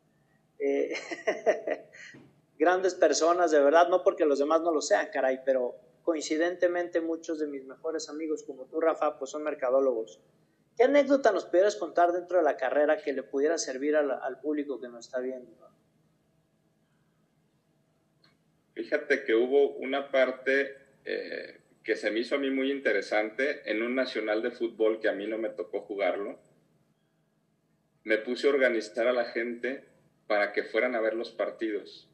eh, 0.57 0.95
grandes 2.57 2.95
personas, 2.95 3.51
de 3.51 3.59
verdad, 3.59 3.89
no 3.89 4.01
porque 4.03 4.25
los 4.25 4.39
demás 4.39 4.61
no 4.61 4.71
lo 4.71 4.81
sean, 4.81 5.09
caray, 5.13 5.41
pero 5.45 5.75
coincidentemente 6.01 6.99
muchos 6.99 7.37
de 7.37 7.45
mis 7.45 7.63
mejores 7.63 8.09
amigos 8.09 8.41
como 8.41 8.65
tú, 8.65 8.81
Rafa, 8.81 9.19
pues 9.19 9.29
son 9.29 9.43
mercadólogos. 9.43 10.19
¿Qué 10.75 10.83
anécdota 10.83 11.31
nos 11.31 11.45
pudieras 11.45 11.77
contar 11.77 12.11
dentro 12.11 12.37
de 12.37 12.43
la 12.43 12.57
carrera 12.57 12.97
que 13.01 13.13
le 13.13 13.23
pudiera 13.23 13.57
servir 13.57 13.95
al, 13.95 14.39
público 14.41 14.79
que 14.81 14.89
nos 14.89 15.05
está 15.05 15.19
viendo? 15.19 15.51
Fíjate 18.73 19.23
que 19.23 19.35
hubo 19.35 19.69
una 19.75 20.11
parte 20.11 20.75
eh, 21.05 21.61
que 21.81 21.95
se 21.95 22.11
me 22.11 22.19
hizo 22.19 22.35
a 22.35 22.39
mí 22.39 22.49
muy 22.49 22.71
interesante 22.71 23.69
en 23.71 23.81
un 23.83 23.95
nacional 23.95 24.41
de 24.41 24.51
fútbol 24.51 24.99
que 24.99 25.07
a 25.07 25.13
mí 25.13 25.25
no 25.27 25.37
me 25.37 25.49
tocó 25.49 25.81
jugarlo. 25.81 26.39
Me 28.03 28.17
puse 28.17 28.47
a 28.47 28.49
organizar 28.49 29.07
a 29.07 29.13
la 29.13 29.25
gente 29.25 29.85
para 30.27 30.51
que 30.51 30.63
fueran 30.63 30.93
a 30.95 30.99
ver 30.99 31.13
los 31.13 31.31
partidos. 31.31 32.09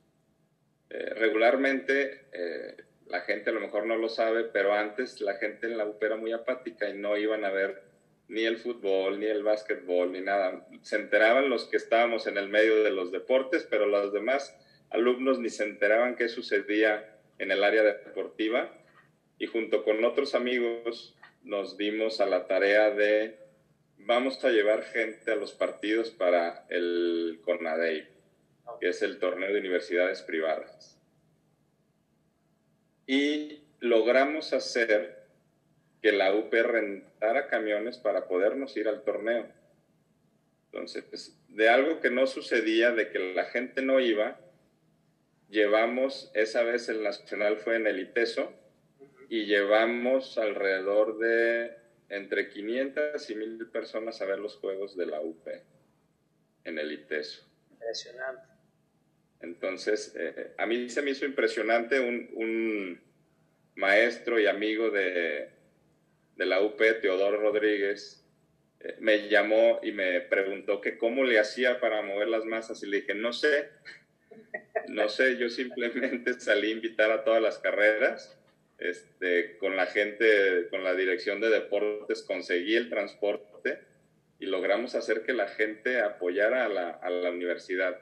Eh, 0.91 1.13
regularmente 1.15 2.27
eh, 2.31 2.77
la 3.07 3.21
gente 3.21 3.49
a 3.49 3.53
lo 3.53 3.59
mejor 3.59 3.87
no 3.87 3.95
lo 3.95 4.07
sabe, 4.07 4.43
pero 4.43 4.73
antes 4.73 5.19
la 5.19 5.35
gente 5.35 5.65
en 5.65 5.77
la 5.77 5.85
UP 5.85 6.03
era 6.03 6.15
muy 6.15 6.31
apática 6.31 6.87
y 6.87 6.93
no 6.93 7.17
iban 7.17 7.43
a 7.43 7.49
ver 7.49 7.90
ni 8.31 8.45
el 8.45 8.57
fútbol, 8.57 9.19
ni 9.19 9.25
el 9.25 9.43
básquetbol, 9.43 10.13
ni 10.13 10.21
nada. 10.21 10.65
Se 10.83 10.95
enteraban 10.95 11.49
los 11.49 11.65
que 11.65 11.75
estábamos 11.75 12.27
en 12.27 12.37
el 12.37 12.47
medio 12.47 12.81
de 12.81 12.89
los 12.89 13.11
deportes, 13.11 13.67
pero 13.69 13.85
los 13.85 14.13
demás 14.13 14.55
alumnos 14.89 15.37
ni 15.39 15.49
se 15.49 15.65
enteraban 15.65 16.15
qué 16.15 16.29
sucedía 16.29 17.19
en 17.39 17.51
el 17.51 17.61
área 17.61 17.83
deportiva. 17.83 18.73
Y 19.37 19.47
junto 19.47 19.83
con 19.83 20.05
otros 20.05 20.33
amigos 20.33 21.13
nos 21.43 21.75
dimos 21.77 22.21
a 22.21 22.25
la 22.25 22.47
tarea 22.47 22.91
de 22.91 23.37
vamos 23.97 24.41
a 24.45 24.49
llevar 24.49 24.83
gente 24.83 25.29
a 25.29 25.35
los 25.35 25.51
partidos 25.51 26.09
para 26.11 26.65
el 26.69 27.41
CONADEI, 27.43 28.07
que 28.79 28.87
es 28.87 29.01
el 29.01 29.19
torneo 29.19 29.51
de 29.51 29.59
universidades 29.59 30.21
privadas. 30.21 30.97
Y 33.05 33.63
logramos 33.81 34.53
hacer 34.53 35.20
que 36.01 36.11
la 36.11 36.33
UP 36.33 36.51
rentara 36.51 37.47
camiones 37.47 37.97
para 37.97 38.27
podernos 38.27 38.75
ir 38.77 38.87
al 38.87 39.03
torneo. 39.03 39.47
Entonces, 40.65 41.37
de 41.49 41.69
algo 41.69 41.99
que 41.99 42.09
no 42.09 42.27
sucedía, 42.27 42.91
de 42.91 43.09
que 43.09 43.19
la 43.33 43.45
gente 43.45 43.81
no 43.81 43.99
iba, 43.99 44.39
llevamos, 45.49 46.31
esa 46.33 46.63
vez 46.63 46.89
el 46.89 47.03
nacional 47.03 47.57
fue 47.57 47.75
en 47.75 47.87
el 47.87 47.99
ITESO, 47.99 48.53
y 49.29 49.45
llevamos 49.45 50.37
alrededor 50.37 51.17
de 51.17 51.71
entre 52.09 52.49
500 52.49 53.29
y 53.29 53.35
1000 53.35 53.67
personas 53.67 54.21
a 54.21 54.25
ver 54.25 54.39
los 54.39 54.57
juegos 54.57 54.97
de 54.97 55.05
la 55.05 55.21
UP 55.21 55.47
en 56.65 56.77
el 56.77 56.91
ITESO. 56.91 57.45
Impresionante. 57.71 58.51
Entonces, 59.41 60.13
eh, 60.17 60.51
a 60.57 60.65
mí 60.65 60.89
se 60.89 61.01
me 61.01 61.11
hizo 61.11 61.25
impresionante 61.25 61.99
un, 61.99 62.99
maestro 63.75 64.37
y 64.37 64.47
amigo 64.47 64.91
de, 64.91 65.49
de, 66.41 66.45
la 66.47 66.61
UP, 66.61 66.77
Teodoro 67.01 67.37
Rodríguez, 67.37 68.25
eh, 68.79 68.95
me 68.99 69.29
llamó 69.29 69.79
y 69.83 69.91
me 69.91 70.21
preguntó 70.21 70.81
que 70.81 70.97
cómo 70.97 71.23
le 71.23 71.39
hacía 71.39 71.79
para 71.79 72.01
mover 72.01 72.27
las 72.27 72.45
masas 72.45 72.81
y 72.83 72.87
le 72.87 73.01
dije, 73.01 73.13
no 73.13 73.31
sé, 73.31 73.69
no 74.87 75.09
sé, 75.09 75.37
yo 75.37 75.49
simplemente 75.49 76.39
salí 76.39 76.69
a 76.69 76.75
invitar 76.75 77.11
a 77.11 77.23
todas 77.23 77.41
las 77.41 77.59
carreras. 77.59 78.37
Este, 78.77 79.57
con 79.59 79.75
la 79.75 79.85
gente, 79.85 80.67
con 80.71 80.83
la 80.83 80.95
dirección 80.95 81.39
de 81.39 81.49
deportes, 81.49 82.23
conseguí 82.23 82.75
el 82.75 82.89
transporte 82.89 83.79
y 84.39 84.47
logramos 84.47 84.95
hacer 84.95 85.21
que 85.21 85.33
la 85.33 85.47
gente 85.47 85.99
apoyara 85.99 86.65
a 86.65 86.67
la, 86.67 86.89
a 86.89 87.09
la 87.11 87.29
universidad. 87.29 87.99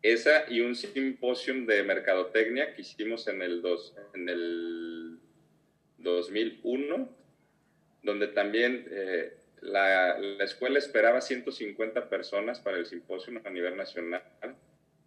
Esa 0.00 0.44
y 0.48 0.60
un 0.62 0.74
simposium 0.74 1.66
de 1.66 1.82
mercadotecnia 1.82 2.74
que 2.74 2.80
hicimos 2.80 3.28
en 3.28 3.42
el, 3.42 3.60
dos, 3.60 3.94
en 4.14 4.28
el 4.30 5.18
2001, 5.98 7.17
donde 8.02 8.28
también 8.28 8.86
eh, 8.90 9.36
la, 9.60 10.18
la, 10.18 10.44
escuela 10.44 10.78
esperaba 10.78 11.20
150 11.20 12.08
personas 12.08 12.60
para 12.60 12.76
el 12.76 12.86
simposio 12.86 13.40
a 13.44 13.50
nivel 13.50 13.76
nacional. 13.76 14.22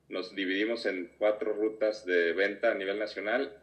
Nos 0.09 0.35
dividimos 0.35 0.85
en 0.85 1.11
cuatro 1.17 1.53
rutas 1.53 2.05
de 2.05 2.33
venta 2.33 2.71
a 2.71 2.75
nivel 2.75 2.99
nacional 2.99 3.57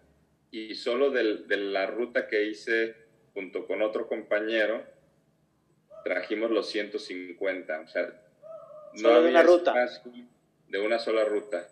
y 0.51 0.75
solo 0.75 1.11
de, 1.11 1.45
de 1.47 1.57
la 1.59 1.87
ruta 1.87 2.27
que 2.27 2.45
hice 2.45 2.97
junto 3.35 3.67
con 3.67 3.83
otro 3.83 4.09
compañero, 4.09 4.83
trajimos 6.05 6.51
los 6.51 6.69
150. 6.71 7.81
O 7.81 7.87
sea, 7.89 8.13
no 8.95 9.11
había 9.11 9.31
una 9.31 9.43
ruta. 9.43 9.75
de 10.69 10.81
una 10.81 10.99
sola 10.99 11.25
ruta. 11.25 11.69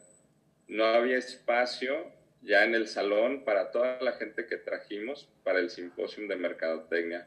No 0.68 0.84
había 0.84 1.16
espacio 1.16 2.12
ya 2.42 2.64
en 2.64 2.74
el 2.74 2.86
salón 2.86 3.44
para 3.44 3.70
toda 3.70 4.00
la 4.00 4.12
gente 4.12 4.46
que 4.46 4.56
trajimos 4.56 5.28
para 5.42 5.58
el 5.58 5.70
simposio 5.70 6.26
de 6.28 6.36
mercadotecnia 6.36 7.26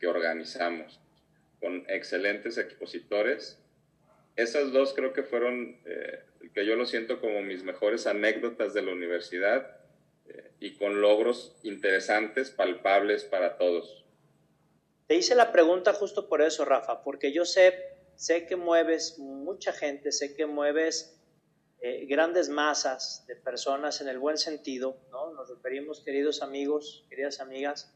que 0.00 0.06
organizamos 0.06 0.98
con 1.60 1.84
excelentes 1.88 2.58
expositores. 2.58 3.58
Esas 4.34 4.72
dos 4.72 4.94
creo 4.94 5.12
que 5.12 5.22
fueron, 5.22 5.78
eh, 5.84 6.24
que 6.54 6.64
yo 6.64 6.74
lo 6.74 6.86
siento 6.86 7.20
como 7.20 7.42
mis 7.42 7.62
mejores 7.62 8.06
anécdotas 8.06 8.72
de 8.72 8.82
la 8.82 8.92
universidad 8.92 9.76
eh, 10.26 10.50
y 10.58 10.76
con 10.76 11.02
logros 11.02 11.54
interesantes, 11.62 12.50
palpables 12.50 13.24
para 13.24 13.58
todos. 13.58 14.04
Te 15.06 15.16
hice 15.16 15.34
la 15.34 15.52
pregunta 15.52 15.92
justo 15.92 16.28
por 16.28 16.40
eso, 16.40 16.64
Rafa, 16.64 17.02
porque 17.02 17.32
yo 17.32 17.44
sé, 17.44 17.74
sé 18.16 18.46
que 18.46 18.56
mueves 18.56 19.18
mucha 19.18 19.72
gente, 19.72 20.12
sé 20.12 20.34
que 20.34 20.46
mueves 20.46 21.20
eh, 21.80 22.06
grandes 22.06 22.48
masas 22.48 23.24
de 23.26 23.36
personas 23.36 24.00
en 24.00 24.08
el 24.08 24.18
buen 24.18 24.38
sentido, 24.38 24.96
¿no? 25.10 25.32
Nos 25.32 25.50
referimos, 25.50 26.00
queridos 26.00 26.42
amigos, 26.42 27.04
queridas 27.10 27.40
amigas, 27.40 27.92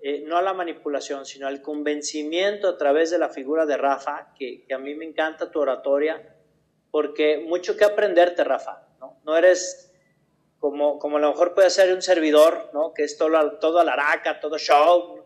eh, 0.00 0.22
no 0.26 0.36
a 0.36 0.42
la 0.42 0.54
manipulación, 0.54 1.26
sino 1.26 1.46
al 1.46 1.60
convencimiento 1.60 2.68
a 2.68 2.78
través 2.78 3.10
de 3.10 3.18
la 3.18 3.28
figura 3.28 3.66
de 3.66 3.76
Rafa, 3.76 4.32
que, 4.38 4.64
a 4.72 4.78
mí 4.78 4.94
me 4.94 5.04
encanta 5.04 5.50
tu 5.50 5.60
oratoria, 5.60 6.36
porque 6.90 7.38
mucho 7.38 7.76
que 7.76 7.84
aprenderte, 7.84 8.44
Rafa, 8.44 8.86
¿no? 9.00 9.20
No 9.24 9.36
eres 9.36 9.92
como, 10.58 10.98
como 10.98 11.16
a 11.16 11.20
lo 11.20 11.30
mejor 11.30 11.54
puede 11.54 11.70
ser 11.70 11.92
un 11.94 12.02
servidor, 12.02 12.70
¿no? 12.72 12.94
Que 12.94 13.04
es 13.04 13.18
todo, 13.18 13.58
todo 13.58 13.80
alaraca, 13.80 14.40
todo 14.40 14.58
show, 14.58 15.18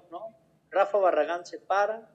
Rafa 0.72 0.98
Barragán 0.98 1.44
se 1.44 1.58
para, 1.58 2.10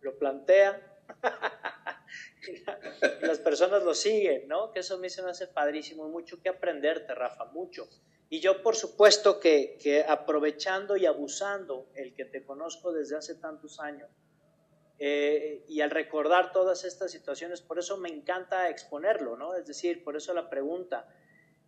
lo 0.00 0.16
plantea, 0.16 0.80
las 3.20 3.38
personas 3.40 3.82
lo 3.82 3.94
siguen, 3.94 4.48
¿no? 4.48 4.72
Que 4.72 4.80
eso 4.80 4.94
a 4.94 4.98
mí 4.98 5.10
se 5.10 5.22
me 5.22 5.30
hace 5.30 5.46
padrísimo, 5.48 6.08
mucho 6.08 6.40
que 6.40 6.48
aprenderte, 6.48 7.14
Rafa, 7.14 7.44
mucho. 7.46 7.86
Y 8.34 8.40
yo, 8.40 8.62
por 8.62 8.74
supuesto, 8.74 9.38
que, 9.38 9.78
que 9.80 10.02
aprovechando 10.02 10.96
y 10.96 11.06
abusando 11.06 11.86
el 11.94 12.14
que 12.14 12.24
te 12.24 12.44
conozco 12.44 12.92
desde 12.92 13.16
hace 13.16 13.36
tantos 13.36 13.78
años, 13.78 14.10
eh, 14.98 15.64
y 15.68 15.80
al 15.82 15.90
recordar 15.90 16.50
todas 16.50 16.82
estas 16.82 17.12
situaciones, 17.12 17.60
por 17.62 17.78
eso 17.78 17.96
me 17.96 18.08
encanta 18.08 18.68
exponerlo, 18.68 19.36
¿no? 19.36 19.54
Es 19.54 19.66
decir, 19.66 20.02
por 20.02 20.16
eso 20.16 20.34
la 20.34 20.50
pregunta. 20.50 21.06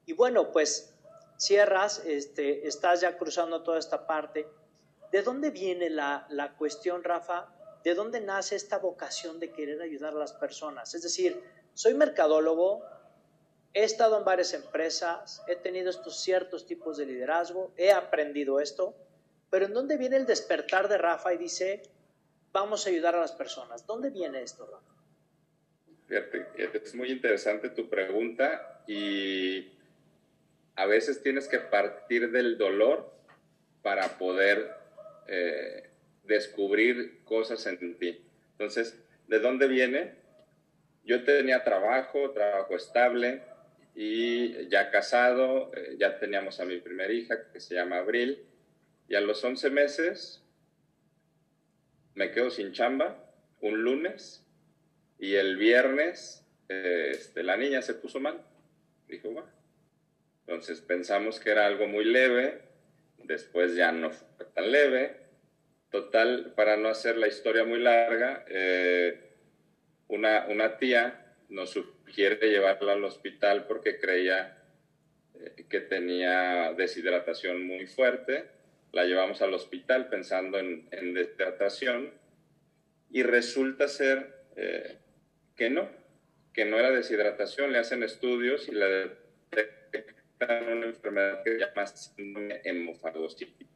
Y 0.07 0.13
bueno, 0.15 0.51
pues 0.51 0.99
cierras, 1.39 2.03
este, 2.05 2.67
estás 2.67 3.01
ya 3.01 3.17
cruzando 3.17 3.63
toda 3.63 3.79
esta 3.79 4.07
parte 4.07 4.49
¿De 5.13 5.23
dónde 5.23 5.51
viene 5.51 5.89
la, 5.89 6.55
cuestión, 6.59 7.05
Rafa? 7.05 7.47
¿De 7.85 7.95
dónde 7.95 8.21
nace 8.21 8.57
esta 8.57 8.79
vocación 8.79 9.39
de 9.39 9.53
querer 9.53 9.81
ayudar 9.81 10.15
a 10.15 10.19
las 10.19 10.33
personas? 10.33 10.95
Es 10.95 11.03
decir, 11.03 11.43
soy 11.75 11.95
mercadólogo, 11.95 12.83
he 13.77 13.85
estado 13.85 14.17
en 14.17 14.25
varias 14.25 14.55
empresas, 14.55 15.43
he 15.47 15.55
tenido 15.55 15.91
estos 15.91 16.23
ciertos 16.23 16.67
tipos 16.67 16.97
de 16.97 17.05
liderazgo, 17.05 17.75
he 17.77 17.93
aprendido 17.93 18.59
esto, 18.59 18.97
pero 19.51 19.67
¿en 19.67 19.75
dónde 19.75 19.99
viene 19.99 20.17
el 20.17 20.25
despertar 20.25 20.89
de 20.89 20.97
Rafa 20.97 21.35
y 21.35 21.37
dice, 21.37 21.83
vamos 22.53 22.87
a 22.87 22.89
ayudar 22.89 23.17
a 23.17 23.21
las 23.21 23.33
personas? 23.33 23.87
¿Dónde 23.87 24.09
viene 24.09 24.41
esto, 24.41 24.65
Rafa? 24.65 24.95
Fíjate, 26.09 26.79
es 26.83 26.95
muy 26.95 27.13
interesante 27.13 27.69
tu 27.69 27.91
pregunta 27.91 28.83
y 28.87 29.71
a 30.75 30.87
veces 30.87 31.23
tienes 31.23 31.47
que 31.47 31.59
partir 31.59 32.31
del 32.31 32.57
dolor 32.57 33.13
para 33.83 34.17
poder 34.17 34.75
eh, 35.27 35.91
descubrir 36.25 37.23
cosas 37.25 37.67
en 37.67 37.99
ti. 37.99 38.25
Entonces, 38.53 38.99
¿de 39.29 39.39
dónde 39.39 39.67
viene? 39.67 40.15
Yo 41.05 41.25
tenía 41.25 41.63
trabajo, 41.63 42.31
trabajo 42.31 42.75
estable 42.75 43.43
y 43.97 44.69
ya 44.69 44.91
casado, 44.91 45.73
eh, 45.75 45.97
ya 45.99 46.19
teníamos 46.19 46.61
a 46.61 46.67
mi 46.67 46.79
primera 46.79 47.13
hija 47.13 47.51
que 47.51 47.61
se 47.61 47.75
llama 47.75 47.97
Abril 47.97 48.45
y 49.09 49.15
a 49.15 49.21
los 49.23 49.43
11 49.43 49.71
meses 49.71 50.43
me 52.15 52.31
quedo 52.31 52.51
sin 52.51 52.73
chamba 52.73 53.25
un 53.63 53.83
lunes 53.83 54.45
y 55.19 55.35
el 55.35 55.57
viernes 55.57 56.47
este, 56.69 57.43
la 57.43 57.57
niña 57.57 57.83
se 57.83 57.95
puso 57.95 58.21
mal. 58.21 58.43
Dijo, 59.09 59.31
bueno. 59.31 59.49
Entonces 60.41 60.81
pensamos 60.81 61.41
que 61.41 61.51
era 61.51 61.67
algo 61.67 61.89
muy 61.89 62.05
leve, 62.05 62.61
después 63.25 63.75
ya 63.75 63.93
no 63.93 64.11
fue 64.11 64.47
tan 64.47 64.71
leve. 64.71 65.25
Total, 65.91 66.53
para 66.55 66.77
no 66.77 66.89
hacer 66.89 67.17
la 67.17 67.29
historia 67.29 67.65
muy 67.65 67.79
larga, 67.79 68.45
eh, 68.49 69.33
una, 70.09 70.47
una, 70.49 70.79
tía 70.79 71.35
nos 71.49 71.77
sugiere 72.07 72.49
llevarla 72.49 72.93
al 72.93 73.05
hospital 73.05 73.67
porque 73.67 73.99
creía 73.99 74.57
eh, 75.35 75.65
que 75.69 75.81
tenía 75.81 76.73
deshidratación 76.73 77.67
muy 77.67 77.87
fuerte. 77.87 78.47
La 78.93 79.05
llevamos 79.05 79.43
al 79.43 79.53
hospital 79.55 80.09
pensando 80.09 80.59
en, 80.59 80.89
en 80.93 81.15
deshidratación 81.15 82.13
y 83.11 83.23
resulta 83.23 83.89
ser 83.89 84.45
eh, 84.57 84.99
que 85.57 85.69
no, 85.69 85.89
que 86.53 86.65
no 86.65 86.79
era 86.79 86.91
deshidratación. 86.91 87.73
Le 87.73 87.79
hacen 87.79 88.03
estudios 88.03 88.69
y 88.69 88.73
le 88.73 89.27
una 90.39 90.87
enfermedad 90.87 91.43
que 91.43 91.53
se 91.53 91.59
llama 91.59 91.87
síndrome 91.87 92.61
hemofagocítico. 92.63 93.71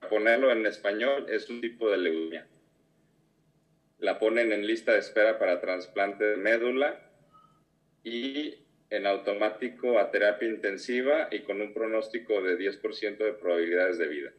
Para 0.00 0.10
ponerlo 0.10 0.50
en 0.50 0.66
español, 0.66 1.26
es 1.28 1.48
un 1.48 1.60
tipo 1.60 1.88
de 1.88 1.98
leucemia. 1.98 2.46
La 3.98 4.18
ponen 4.18 4.50
en 4.52 4.66
lista 4.66 4.92
de 4.92 4.98
espera 4.98 5.38
para 5.38 5.60
trasplante 5.60 6.24
de 6.24 6.36
médula 6.36 7.09
y 8.04 8.54
en 8.90 9.06
automático 9.06 9.98
a 9.98 10.10
terapia 10.10 10.48
intensiva 10.48 11.28
y 11.30 11.40
con 11.40 11.60
un 11.60 11.72
pronóstico 11.72 12.42
de 12.42 12.58
10% 12.58 13.18
de 13.18 13.32
probabilidades 13.34 13.98
de 13.98 14.08
vida. 14.08 14.32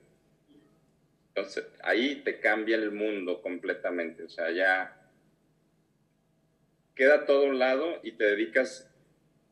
Entonces, 1.30 1.66
ahí 1.82 2.18
te 2.24 2.40
cambia 2.40 2.76
el 2.76 2.92
mundo 2.92 3.42
completamente. 3.42 4.24
O 4.24 4.30
sea, 4.30 4.52
ya 4.52 5.10
queda 6.96 7.26
todo 7.26 7.46
a 7.46 7.50
un 7.50 7.60
lado 7.60 8.00
y 8.04 8.12
te 8.12 8.26
dedicas 8.26 8.92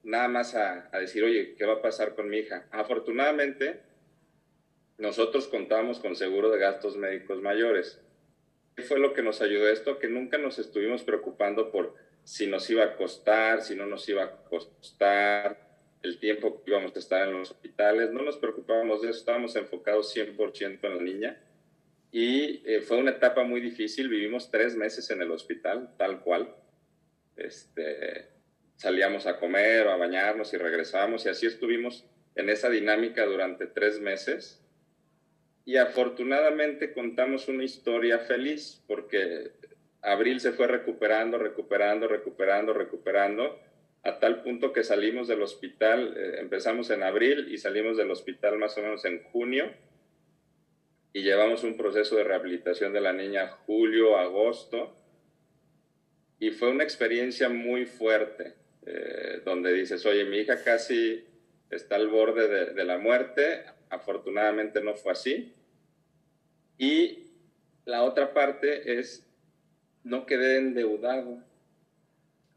nada 0.04 0.28
más 0.28 0.56
a, 0.56 0.90
decir, 1.00 1.24
oye, 1.24 1.56
¿qué 1.56 1.66
va 1.66 1.76
a 1.76 1.82
pasar 1.82 2.16
con 2.16 2.30
mi 2.30 2.40
hija? 2.40 2.68
Afortunadamente, 2.72 3.80
nosotros 4.98 5.48
contábamos 5.48 6.00
con 6.00 6.18
seguro 6.18 6.52
de 6.52 6.60
gastos 6.60 6.98
médicos 6.98 7.42
mayores. 7.42 8.02
¿Qué 8.76 8.84
fue 8.84 9.00
lo 9.00 9.14
que 9.14 9.24
nos 9.24 9.42
ayudó 9.42 9.70
esto? 9.70 10.00
Que 10.00 10.10
nunca 10.10 10.38
nos 10.38 10.60
estuvimos 10.60 11.04
preocupando 11.04 11.72
por 11.72 11.96
si 12.24 12.48
nos 12.48 12.70
iba 12.70 12.84
a 12.84 12.96
costar, 12.96 13.62
si 13.62 13.76
no 13.76 13.86
nos 13.86 14.08
iba 14.10 14.24
a 14.24 14.44
costar, 14.44 15.70
el 16.02 16.20
tiempo 16.20 16.64
que 16.64 16.72
íbamos 16.72 16.96
a 16.96 17.00
estar 17.00 17.28
en 17.28 17.34
los 17.34 17.52
hospitales. 17.52 18.12
No 18.12 18.22
nos 18.22 18.38
preocupábamos 18.38 19.02
de 19.02 19.10
eso, 19.10 19.20
estábamos 19.20 19.56
enfocados 19.56 20.16
100% 20.16 20.80
en 20.84 20.96
la 20.96 21.02
niña. 21.02 21.42
Y 22.12 22.64
eh, 22.66 22.82
fue 22.82 22.98
una 22.98 23.12
etapa 23.12 23.44
muy 23.44 23.62
difícil, 23.62 24.10
vivimos 24.10 24.50
tres 24.50 24.76
meses 24.76 25.10
en 25.12 25.22
el 25.22 25.32
hospital, 25.32 25.94
tal 25.98 26.22
cual. 26.22 26.56
Este, 27.36 28.30
salíamos 28.80 29.28
a 29.28 29.38
comer 29.38 29.88
o 29.88 29.92
a 29.92 29.98
bañarnos 29.98 30.54
y 30.54 30.58
regresábamos 30.58 31.26
y 31.26 31.30
así 31.30 31.46
estuvimos 31.46 32.06
en 32.36 32.50
esa 32.50 32.70
dinámica 32.70 33.26
durante 33.26 33.68
tres 33.68 34.00
meses 34.00 34.64
Y 35.66 35.76
afortunadamente 35.76 36.94
contamos 36.94 37.50
una 37.50 37.66
historia 37.66 38.20
feliz 38.20 38.82
porque 38.88 39.52
abril 40.02 40.40
se 40.40 40.52
fue 40.52 40.68
recuperando, 40.68 41.38
recuperando, 41.38 42.08
recuperando, 42.08 42.74
recuperando, 42.74 43.60
a 44.04 44.20
tal 44.20 44.42
punto 44.44 44.72
que 44.72 44.84
salimos 44.84 45.28
del 45.28 45.42
hospital, 45.42 46.16
eh, 46.18 46.40
empezamos 46.40 46.90
en 46.90 47.04
abril 47.04 47.52
y 47.52 47.58
salimos 47.58 47.98
del 47.98 48.12
hospital 48.12 48.58
más 48.58 48.78
o 48.78 48.82
menos 48.82 49.04
en 49.06 49.24
junio 49.24 49.72
y 51.12 51.22
llevamos 51.24 51.64
un 51.64 51.76
proceso 51.76 52.16
de 52.16 52.24
rehabilitación 52.24 52.94
de 52.94 53.02
la 53.02 53.12
niña 53.12 53.48
julio, 53.66 54.18
agosto 54.18 54.96
y 56.40 56.52
fue 56.52 56.70
una 56.70 56.86
experiencia 56.86 57.50
muy 57.50 57.86
fuerte, 57.86 58.54
eh, 58.86 59.42
donde 59.44 59.74
dices, 59.74 60.06
oye, 60.06 60.24
mi 60.24 60.38
hija 60.38 60.64
casi 60.64 61.26
está 61.70 61.96
al 61.96 62.08
borde 62.08 62.48
de, 62.48 62.74
de 62.74 62.86
la 62.86 62.98
muerte, 62.98 63.66
afortunadamente 63.90 64.82
no 64.82 64.96
fue 64.96 65.12
así. 65.12 65.54
Y 66.78 67.26
la 67.84 68.04
otra 68.04 68.34
parte 68.34 69.00
es 69.00 69.29
no 70.04 70.26
quedé 70.26 70.58
endeudado. 70.58 71.44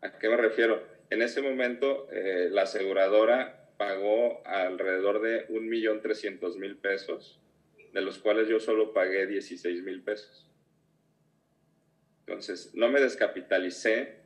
¿A 0.01 0.18
qué 0.18 0.28
me 0.28 0.36
refiero? 0.36 0.82
En 1.11 1.22
ese 1.22 1.43
momento 1.43 2.09
eh, 2.11 2.49
la 2.51 2.62
aseguradora 2.62 3.68
pagó 3.76 4.47
alrededor 4.47 5.20
de 5.20 5.49
1.300.000 5.49 6.80
pesos, 6.80 7.40
de 7.93 8.01
los 8.01 8.18
cuales 8.18 8.49
yo 8.49 8.61
solo 8.61 8.93
pagué 8.93 9.28
16.000 9.28 10.05
pesos. 10.05 10.49
Entonces, 12.20 12.70
no 12.74 12.88
me 12.88 13.01
descapitalicé, 13.01 14.20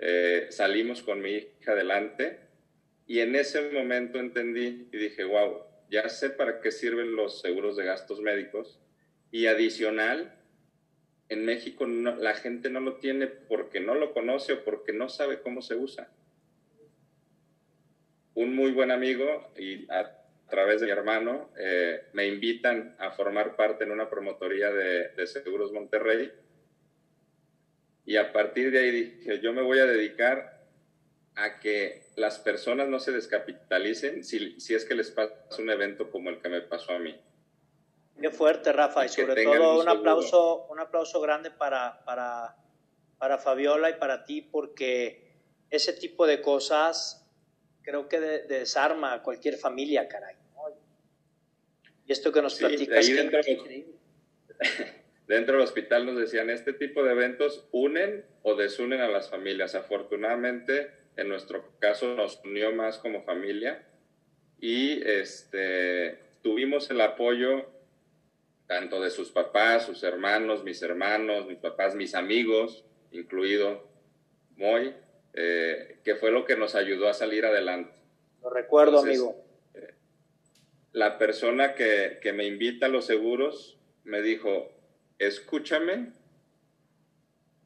eh, 0.00 0.48
salimos 0.50 1.02
con 1.02 1.20
mi 1.20 1.30
hija 1.30 1.72
adelante 1.72 2.40
y 3.06 3.20
en 3.20 3.36
ese 3.36 3.70
momento 3.70 4.18
entendí 4.18 4.88
y 4.92 4.96
dije, 4.96 5.24
wow, 5.24 5.62
ya 5.90 6.08
sé 6.08 6.30
para 6.30 6.60
qué 6.60 6.70
sirven 6.70 7.16
los 7.16 7.40
seguros 7.40 7.76
de 7.76 7.84
gastos 7.84 8.20
médicos 8.20 8.78
y 9.30 9.46
adicional, 9.46 10.37
en 11.28 11.44
México 11.44 11.86
la 11.86 12.34
gente 12.34 12.70
no 12.70 12.80
lo 12.80 12.96
tiene 12.96 13.26
porque 13.26 13.80
no 13.80 13.94
lo 13.94 14.12
conoce 14.12 14.54
o 14.54 14.64
porque 14.64 14.92
no 14.92 15.08
sabe 15.08 15.40
cómo 15.40 15.62
se 15.62 15.74
usa. 15.74 16.10
Un 18.34 18.54
muy 18.54 18.70
buen 18.70 18.90
amigo 18.90 19.52
y 19.56 19.90
a 19.90 20.10
través 20.48 20.80
de 20.80 20.86
mi 20.86 20.92
hermano 20.92 21.50
eh, 21.58 22.04
me 22.12 22.26
invitan 22.26 22.96
a 22.98 23.10
formar 23.10 23.56
parte 23.56 23.84
en 23.84 23.90
una 23.90 24.08
promotoría 24.08 24.70
de, 24.70 25.08
de, 25.08 25.26
Seguros 25.26 25.72
Monterrey 25.72 26.32
y 28.06 28.16
a 28.16 28.32
partir 28.32 28.70
de 28.70 28.78
ahí 28.78 28.90
dije, 28.90 29.40
yo 29.40 29.52
me 29.52 29.60
voy 29.60 29.80
a 29.80 29.86
dedicar 29.86 30.58
a 31.34 31.60
que 31.60 32.04
las 32.16 32.38
personas 32.38 32.88
no 32.88 32.98
se 32.98 33.12
descapitalicen 33.12 34.24
si, 34.24 34.58
si 34.58 34.74
es 34.74 34.84
que 34.84 34.94
les 34.94 35.10
pasa 35.10 35.34
un 35.58 35.68
evento 35.68 36.10
como 36.10 36.30
el 36.30 36.40
que 36.40 36.48
me 36.48 36.62
pasó 36.62 36.92
a 36.92 36.98
mí. 36.98 37.14
Qué 38.20 38.30
fuerte, 38.30 38.72
Rafa, 38.72 39.04
y 39.04 39.08
sobre 39.08 39.44
todo 39.44 39.80
un 39.80 39.88
aplauso, 39.88 40.66
un 40.70 40.80
aplauso 40.80 41.20
grande 41.20 41.50
para, 41.50 42.04
para, 42.04 42.56
para 43.18 43.38
Fabiola 43.38 43.90
y 43.90 43.94
para 43.94 44.24
ti, 44.24 44.42
porque 44.42 45.36
ese 45.70 45.92
tipo 45.92 46.26
de 46.26 46.40
cosas 46.40 47.26
creo 47.82 48.08
que 48.08 48.18
desarma 48.18 49.14
a 49.14 49.22
cualquier 49.22 49.56
familia, 49.56 50.08
caray. 50.08 50.36
Y 52.06 52.12
esto 52.12 52.32
que 52.32 52.42
nos 52.42 52.54
sí, 52.54 52.64
platicas 52.64 53.06
dentro, 53.06 53.40
dentro 55.26 55.54
del 55.56 55.62
hospital 55.62 56.06
nos 56.06 56.16
decían, 56.16 56.48
este 56.48 56.72
tipo 56.72 57.04
de 57.04 57.12
eventos 57.12 57.68
unen 57.70 58.24
o 58.42 58.54
desunen 58.56 59.02
a 59.02 59.08
las 59.08 59.28
familias. 59.28 59.74
Afortunadamente, 59.74 60.90
en 61.16 61.28
nuestro 61.28 61.78
caso 61.78 62.14
nos 62.14 62.42
unió 62.44 62.72
más 62.72 62.98
como 62.98 63.22
familia 63.24 63.86
y 64.58 65.06
este, 65.06 66.18
tuvimos 66.42 66.90
el 66.90 67.00
apoyo 67.02 67.77
tanto 68.68 69.00
de 69.00 69.10
sus 69.10 69.30
papás, 69.30 69.86
sus 69.86 70.04
hermanos, 70.04 70.62
mis 70.62 70.80
hermanos, 70.82 71.46
mis 71.46 71.58
papás, 71.58 71.94
mis 71.94 72.14
amigos, 72.14 72.84
incluido 73.10 73.88
Moy, 74.56 74.94
eh, 75.32 75.98
que 76.04 76.14
fue 76.16 76.30
lo 76.30 76.44
que 76.44 76.54
nos 76.54 76.74
ayudó 76.74 77.08
a 77.08 77.14
salir 77.14 77.46
adelante. 77.46 77.96
Lo 78.42 78.50
recuerdo, 78.50 78.98
amigo. 78.98 79.42
Eh, 79.72 79.94
la 80.92 81.16
persona 81.16 81.74
que, 81.74 82.18
que 82.20 82.34
me 82.34 82.44
invita 82.44 82.86
a 82.86 82.90
los 82.90 83.06
seguros 83.06 83.78
me 84.04 84.20
dijo, 84.20 84.70
escúchame 85.18 86.12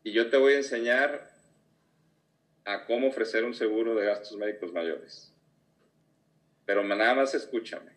y 0.04 0.12
yo 0.12 0.30
te 0.30 0.36
voy 0.36 0.52
a 0.54 0.58
enseñar 0.58 1.32
a 2.64 2.86
cómo 2.86 3.08
ofrecer 3.08 3.42
un 3.44 3.54
seguro 3.54 3.96
de 3.96 4.06
gastos 4.06 4.36
médicos 4.36 4.72
mayores. 4.72 5.34
Pero 6.64 6.84
nada 6.84 7.14
más 7.14 7.34
escúchame. 7.34 7.90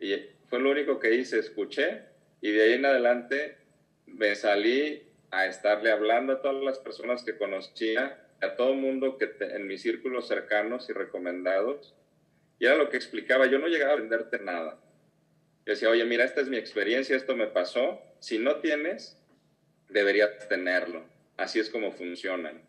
Y 0.00 0.33
fue 0.54 0.62
lo 0.62 0.70
único 0.70 1.00
que 1.00 1.12
hice, 1.16 1.40
escuché 1.40 2.02
y 2.40 2.52
de 2.52 2.62
ahí 2.62 2.72
en 2.74 2.86
adelante 2.86 3.56
me 4.06 4.36
salí 4.36 5.02
a 5.32 5.46
estarle 5.46 5.90
hablando 5.90 6.34
a 6.34 6.42
todas 6.42 6.62
las 6.62 6.78
personas 6.78 7.24
que 7.24 7.36
conocía, 7.36 8.24
a 8.40 8.54
todo 8.54 8.72
mundo 8.74 9.18
que 9.18 9.34
en 9.40 9.66
mis 9.66 9.82
círculos 9.82 10.28
cercanos 10.28 10.88
y 10.88 10.92
recomendados. 10.92 11.96
Y 12.60 12.66
era 12.66 12.76
lo 12.76 12.88
que 12.88 12.96
explicaba, 12.96 13.46
yo 13.46 13.58
no 13.58 13.66
llegaba 13.66 13.94
a 13.94 13.96
venderte 13.96 14.38
nada. 14.38 14.78
Yo 15.66 15.72
decía, 15.72 15.90
oye, 15.90 16.04
mira, 16.04 16.24
esta 16.24 16.40
es 16.40 16.48
mi 16.48 16.56
experiencia, 16.56 17.16
esto 17.16 17.34
me 17.34 17.48
pasó. 17.48 18.00
Si 18.20 18.38
no 18.38 18.60
tienes, 18.60 19.20
deberías 19.88 20.46
tenerlo. 20.48 21.04
Así 21.36 21.58
es 21.58 21.68
como 21.68 21.90
funcionan. 21.90 22.62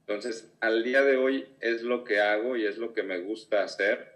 Entonces, 0.00 0.50
al 0.60 0.82
día 0.82 1.02
de 1.02 1.18
hoy 1.18 1.48
es 1.60 1.82
lo 1.82 2.02
que 2.02 2.20
hago 2.20 2.56
y 2.56 2.64
es 2.64 2.78
lo 2.78 2.94
que 2.94 3.02
me 3.02 3.18
gusta 3.18 3.62
hacer. 3.62 4.10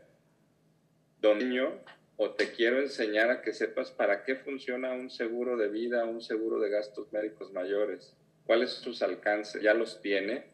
Dominio 1.20 1.82
o 2.20 2.30
te 2.32 2.50
quiero 2.50 2.80
enseñar 2.80 3.30
a 3.30 3.42
que 3.42 3.52
sepas 3.52 3.92
para 3.92 4.24
qué 4.24 4.34
funciona 4.34 4.92
un 4.92 5.08
seguro 5.08 5.56
de 5.56 5.68
vida, 5.68 6.04
un 6.04 6.20
seguro 6.20 6.58
de 6.58 6.68
gastos 6.68 7.12
médicos 7.12 7.52
mayores, 7.52 8.12
cuáles 8.44 8.70
son 8.70 8.82
sus 8.82 9.02
alcances, 9.02 9.62
ya 9.62 9.72
los 9.72 10.02
tiene, 10.02 10.46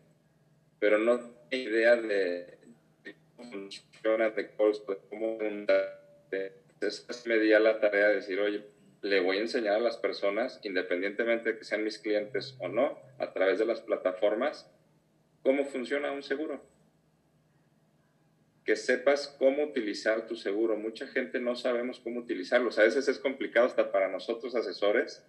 pero 0.78 0.98
no 0.98 1.18
tiene 1.48 1.70
idea 1.70 1.96
de, 1.96 2.58
cómo 3.34 3.50
funciona, 3.50 4.28
de 4.28 4.50
cómo 5.08 5.38
entonces 5.40 7.26
me 7.26 7.38
di 7.38 7.54
a 7.54 7.60
la 7.60 7.80
tarea 7.80 8.08
de 8.08 8.16
decir, 8.16 8.38
oye, 8.40 8.66
le 9.00 9.20
voy 9.20 9.38
a 9.38 9.40
enseñar 9.40 9.76
a 9.76 9.80
las 9.80 9.96
personas, 9.96 10.60
independientemente 10.64 11.52
de 11.52 11.58
que 11.58 11.64
sean 11.64 11.82
mis 11.82 11.98
clientes 11.98 12.56
o 12.58 12.68
no, 12.68 12.98
a 13.18 13.32
través 13.32 13.58
de 13.58 13.64
las 13.64 13.80
plataformas, 13.80 14.70
cómo 15.42 15.64
funciona 15.64 16.12
un 16.12 16.22
seguro 16.22 16.74
que 18.64 18.76
sepas 18.76 19.28
cómo 19.38 19.62
utilizar 19.64 20.26
tu 20.26 20.36
seguro. 20.36 20.76
Mucha 20.76 21.06
gente 21.06 21.38
no 21.38 21.54
sabemos 21.54 22.00
cómo 22.00 22.20
utilizarlos. 22.20 22.78
A 22.78 22.84
veces 22.84 23.06
es 23.08 23.18
complicado 23.18 23.66
hasta 23.66 23.92
para 23.92 24.08
nosotros 24.08 24.54
asesores 24.54 25.22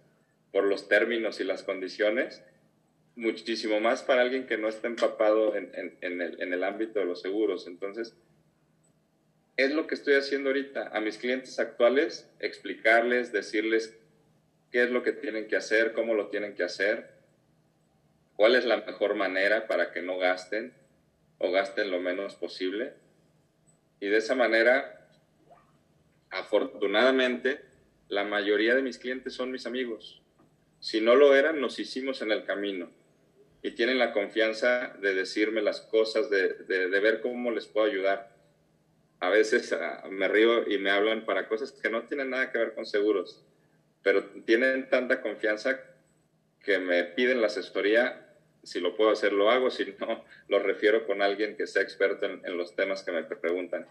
por 0.52 0.64
los 0.64 0.88
términos 0.88 1.38
y 1.40 1.44
las 1.44 1.62
condiciones, 1.62 2.42
muchísimo 3.14 3.78
más 3.78 4.02
para 4.02 4.22
alguien 4.22 4.46
que 4.46 4.56
no 4.56 4.68
está 4.68 4.86
empapado 4.86 5.54
en, 5.54 5.70
el, 6.00 6.40
en 6.40 6.52
el 6.52 6.64
ámbito 6.64 6.98
de 6.98 7.04
los 7.04 7.20
seguros. 7.20 7.66
Entonces, 7.66 8.14
es 9.58 9.72
lo 9.72 9.86
que 9.86 9.94
estoy 9.94 10.14
haciendo 10.14 10.50
ahorita 10.50 10.88
a 10.88 11.00
mis 11.00 11.18
clientes 11.18 11.58
actuales, 11.58 12.30
explicarles, 12.40 13.32
decirles 13.32 13.98
qué 14.70 14.84
es 14.84 14.90
lo 14.90 15.02
que 15.02 15.12
tienen 15.12 15.46
que 15.46 15.56
hacer, 15.56 15.92
cómo 15.92 16.14
lo 16.14 16.28
tienen 16.28 16.54
que 16.54 16.62
hacer, 16.62 17.10
cuál 18.34 18.54
es 18.54 18.64
la 18.64 18.78
mejor 18.78 19.14
manera 19.14 19.66
para 19.66 19.92
que 19.92 20.00
no 20.00 20.18
gasten 20.18 20.72
o 21.38 21.50
gasten 21.50 21.90
lo 21.90 22.00
menos 22.00 22.34
posible 22.36 22.94
y 24.00 24.08
de 24.08 24.16
esa 24.18 24.34
manera, 24.34 25.08
afortunadamente, 26.30 27.62
la 28.08 28.24
mayoría 28.24 28.74
de 28.74 28.82
mis 28.82 28.98
clientes 28.98 29.34
son 29.34 29.50
mis 29.50 29.66
amigos. 29.66 30.22
Si 30.80 31.00
no 31.00 31.16
lo 31.16 31.34
eran, 31.34 31.60
nos 31.60 31.78
hicimos 31.78 32.22
en 32.22 32.30
el 32.30 32.44
camino 32.44 32.90
y 33.62 33.72
tienen 33.72 33.98
la 33.98 34.12
confianza 34.12 34.94
de 35.00 35.14
decirme 35.14 35.62
las 35.62 35.80
cosas, 35.80 36.30
de, 36.30 36.54
de, 36.68 37.00
ver 37.00 37.20
cómo 37.20 37.50
les 37.50 37.66
puedo 37.66 37.86
ayudar. 37.86 38.36
A 39.18 39.30
veces 39.30 39.72
uh, 39.72 40.08
me 40.10 40.28
río 40.28 40.70
y 40.70 40.78
me 40.78 40.90
hablan 40.90 41.24
para 41.24 41.48
cosas 41.48 41.72
que 41.72 41.90
no 41.90 42.02
tienen 42.04 42.30
nada 42.30 42.52
que 42.52 42.58
ver 42.58 42.74
con 42.74 42.86
seguros, 42.86 43.42
pero 44.02 44.24
tienen 44.44 44.88
tanta 44.88 45.20
confianza 45.20 45.80
que 46.62 46.78
me 46.78 47.02
piden 47.04 47.40
la 47.40 47.48
asesoría 47.48 48.25
si 48.66 48.80
lo 48.80 48.96
puedo 48.96 49.10
hacer, 49.10 49.32
lo 49.32 49.50
hago, 49.50 49.70
si 49.70 49.94
no, 49.98 50.24
lo 50.48 50.58
refiero 50.58 51.06
con 51.06 51.22
alguien 51.22 51.56
que 51.56 51.66
sea 51.66 51.82
experto 51.82 52.26
en, 52.26 52.56
los 52.56 52.74
temas 52.74 53.02
que 53.02 53.12
me 53.12 53.22
preguntan. 53.22 53.86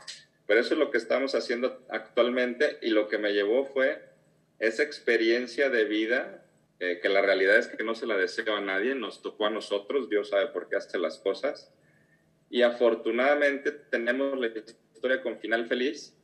Pero 0.45 0.59
eso 0.59 0.73
es 0.73 0.79
lo 0.79 0.91
que 0.91 0.97
estamos 0.97 1.33
haciendo 1.33 1.85
actualmente 1.89 2.77
y 2.81 2.89
lo 2.89 3.07
que 3.07 3.17
me 3.17 3.33
llevó 3.33 3.65
fue 3.65 4.03
esa 4.59 4.83
experiencia 4.83 5.69
de 5.69 5.85
vida, 5.85 6.45
eh, 6.79 6.99
que 7.01 7.09
la 7.09 7.21
realidad 7.21 7.57
es 7.57 7.67
que 7.67 7.83
no 7.83 7.95
se 7.95 8.05
la 8.05 8.17
deseo 8.17 8.55
a 8.55 8.61
nadie, 8.61 8.95
nos 8.95 9.21
tocó 9.21 9.45
a 9.47 9.49
nosotros, 9.49 10.09
Dios 10.09 10.29
sabe 10.29 10.47
por 10.47 10.67
qué 10.69 10.75
hace 10.75 10.99
las 10.99 11.19
cosas. 11.19 11.73
Y 12.49 12.61
afortunadamente 12.61 13.71
tenemos 13.71 14.37
la 14.37 14.47
historia 14.47 15.21
con 15.23 15.39
final 15.39 15.67
feliz 15.67 16.15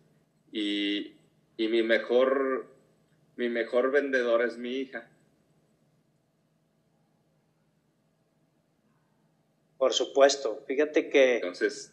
y, 0.52 1.16
y 1.58 1.68
mi, 1.70 1.82
mejor, 1.84 2.68
mi 3.38 3.50
mejor 3.50 3.92
vendedor 3.92 4.44
es 4.44 4.58
mi 4.58 4.76
hija 4.76 5.11
Por 9.82 9.94
supuesto. 9.94 10.64
Fíjate 10.68 11.10
que. 11.10 11.38
Entonces. 11.38 11.92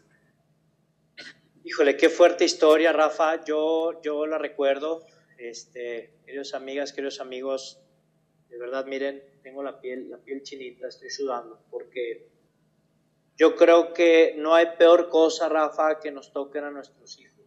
Híjole, 1.64 1.96
qué 1.96 2.10
fuerte 2.10 2.44
historia, 2.44 2.92
Rafa. 2.92 3.42
Yo, 3.46 4.02
yo 4.02 4.26
la 4.26 4.36
recuerdo. 4.36 5.06
este, 5.38 6.12
queridos 6.26 6.52
amigas, 6.52 6.92
queridos 6.92 7.18
amigos, 7.18 7.80
de 8.50 8.58
verdad, 8.58 8.84
miren, 8.84 9.24
tengo 9.42 9.62
la 9.62 9.80
piel, 9.80 10.10
la 10.10 10.18
piel 10.18 10.42
chinita, 10.42 10.86
estoy 10.86 11.08
sudando, 11.08 11.64
porque 11.70 12.28
yo 13.38 13.56
creo 13.56 13.94
que 13.94 14.34
no 14.36 14.54
hay 14.54 14.66
peor 14.76 15.08
cosa, 15.08 15.48
Rafa, 15.48 15.98
que 15.98 16.10
nos 16.10 16.30
toquen 16.34 16.64
a 16.64 16.70
nuestros 16.70 17.18
hijos. 17.18 17.46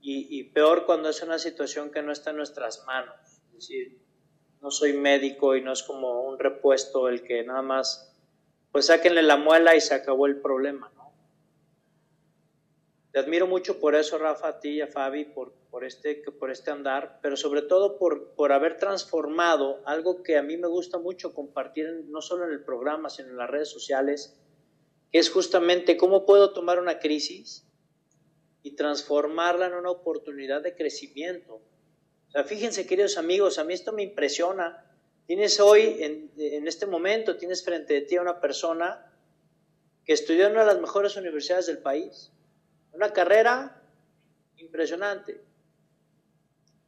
Y, 0.00 0.38
y 0.38 0.44
peor 0.44 0.86
cuando 0.86 1.10
es 1.10 1.22
una 1.22 1.38
situación 1.38 1.90
que 1.90 2.00
no 2.00 2.12
está 2.12 2.30
en 2.30 2.36
nuestras 2.36 2.86
manos. 2.86 3.42
Es 3.48 3.52
decir, 3.52 3.98
no 4.62 4.70
soy 4.70 4.94
médico 4.94 5.54
y 5.54 5.60
no 5.60 5.72
es 5.74 5.82
como 5.82 6.22
un 6.22 6.38
repuesto 6.38 7.10
el 7.10 7.22
que 7.22 7.44
nada 7.44 7.60
más, 7.60 8.08
pues 8.72 8.86
sáquenle 8.86 9.22
la 9.22 9.36
muela 9.36 9.76
y 9.76 9.80
se 9.80 9.94
acabó 9.94 10.26
el 10.26 10.40
problema, 10.40 10.90
¿no? 10.96 11.12
Te 13.12 13.18
admiro 13.18 13.46
mucho 13.46 13.78
por 13.78 13.94
eso, 13.94 14.16
Rafa, 14.16 14.48
a 14.48 14.60
ti 14.60 14.70
y 14.70 14.80
a 14.80 14.86
Fabi, 14.86 15.26
por, 15.26 15.52
por, 15.70 15.84
este, 15.84 16.14
por 16.40 16.50
este 16.50 16.70
andar, 16.70 17.18
pero 17.20 17.36
sobre 17.36 17.60
todo 17.60 17.98
por, 17.98 18.34
por 18.34 18.52
haber 18.52 18.78
transformado 18.78 19.82
algo 19.84 20.22
que 20.22 20.38
a 20.38 20.42
mí 20.42 20.56
me 20.56 20.66
gusta 20.66 20.98
mucho 20.98 21.34
compartir, 21.34 22.06
no 22.08 22.22
solo 22.22 22.46
en 22.46 22.52
el 22.52 22.64
programa, 22.64 23.10
sino 23.10 23.28
en 23.28 23.36
las 23.36 23.50
redes 23.50 23.68
sociales, 23.68 24.40
que 25.10 25.18
es 25.18 25.30
justamente 25.30 25.98
cómo 25.98 26.24
puedo 26.24 26.54
tomar 26.54 26.80
una 26.80 26.98
crisis 26.98 27.68
y 28.62 28.74
transformarla 28.76 29.66
en 29.66 29.74
una 29.74 29.90
oportunidad 29.90 30.62
de 30.62 30.74
crecimiento 30.74 31.60
o 32.32 32.34
sea, 32.34 32.44
fíjense, 32.44 32.86
queridos 32.86 33.18
amigos, 33.18 33.58
a 33.58 33.64
mí 33.64 33.74
esto 33.74 33.92
me 33.92 34.02
impresiona. 34.02 34.86
Tienes 35.26 35.60
hoy, 35.60 36.02
en, 36.02 36.66
este 36.66 36.86
momento, 36.86 37.36
tienes 37.36 37.64
frente 37.64 37.98
a 37.98 38.06
ti 38.06 38.16
a 38.16 38.22
una 38.22 38.40
persona 38.40 39.10
que 40.04 40.12
estudió 40.12 40.46
en 40.46 40.52
una 40.52 40.62
de 40.62 40.72
las 40.72 40.80
mejores 40.80 41.16
universidades 41.16 41.66
del 41.66 41.78
país. 41.78 42.32
Una 42.92 43.12
carrera 43.12 43.82
impresionante. 44.56 45.40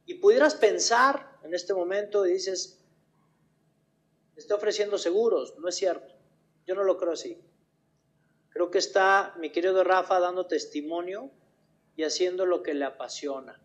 Y 0.05 0.15
pudieras 0.15 0.55
pensar 0.55 1.39
en 1.43 1.53
este 1.53 1.73
momento 1.73 2.25
y 2.25 2.33
dices, 2.33 2.83
está 4.35 4.55
ofreciendo 4.55 4.97
seguros. 4.97 5.55
No 5.57 5.67
es 5.67 5.75
cierto. 5.75 6.13
Yo 6.65 6.75
no 6.75 6.83
lo 6.83 6.97
creo 6.97 7.13
así. 7.13 7.41
Creo 8.49 8.71
que 8.71 8.77
está 8.77 9.33
mi 9.37 9.51
querido 9.51 9.83
Rafa 9.83 10.19
dando 10.19 10.47
testimonio 10.47 11.31
y 11.95 12.03
haciendo 12.03 12.45
lo 12.45 12.63
que 12.63 12.73
le 12.73 12.85
apasiona, 12.85 13.61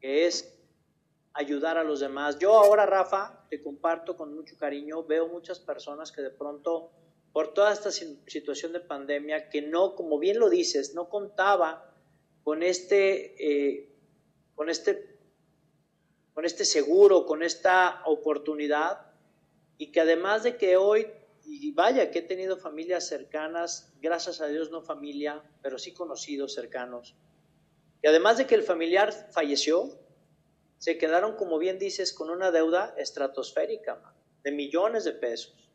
que 0.00 0.26
es 0.26 0.58
ayudar 1.36 1.76
a 1.76 1.84
los 1.84 2.00
demás. 2.00 2.38
Yo 2.38 2.58
ahora, 2.58 2.86
Rafa, 2.86 3.44
te 3.50 3.62
comparto 3.62 4.16
con 4.16 4.34
mucho 4.34 4.56
cariño, 4.56 5.04
veo 5.04 5.28
muchas 5.28 5.60
personas 5.60 6.10
que 6.10 6.22
de 6.22 6.30
pronto, 6.30 6.90
por 7.32 7.52
toda 7.52 7.72
esta 7.72 7.90
situación 7.90 8.72
de 8.72 8.80
pandemia, 8.80 9.50
que 9.50 9.60
no, 9.60 9.94
como 9.94 10.18
bien 10.18 10.38
lo 10.38 10.48
dices, 10.48 10.94
no 10.94 11.10
contaba 11.10 11.94
con 12.42 12.62
este, 12.62 13.34
eh, 13.38 13.92
con 14.54 14.70
este, 14.70 15.18
con 16.32 16.46
este 16.46 16.64
seguro, 16.64 17.26
con 17.26 17.42
esta 17.42 18.02
oportunidad, 18.06 19.12
y 19.76 19.92
que 19.92 20.00
además 20.00 20.42
de 20.42 20.56
que 20.56 20.78
hoy, 20.78 21.06
y 21.44 21.72
vaya 21.72 22.10
que 22.10 22.20
he 22.20 22.22
tenido 22.22 22.56
familias 22.56 23.06
cercanas, 23.06 23.92
gracias 24.00 24.40
a 24.40 24.46
Dios 24.46 24.70
no 24.70 24.80
familia, 24.80 25.42
pero 25.60 25.78
sí 25.78 25.92
conocidos 25.92 26.54
cercanos, 26.54 27.14
y 28.02 28.06
además 28.06 28.38
de 28.38 28.46
que 28.46 28.54
el 28.54 28.62
familiar 28.62 29.12
falleció, 29.32 30.05
se 30.78 30.98
quedaron, 30.98 31.36
como 31.36 31.58
bien 31.58 31.78
dices, 31.78 32.12
con 32.12 32.30
una 32.30 32.50
deuda 32.50 32.94
estratosférica 32.98 34.00
de 34.42 34.52
millones 34.52 35.04
de 35.04 35.12
pesos. 35.12 35.66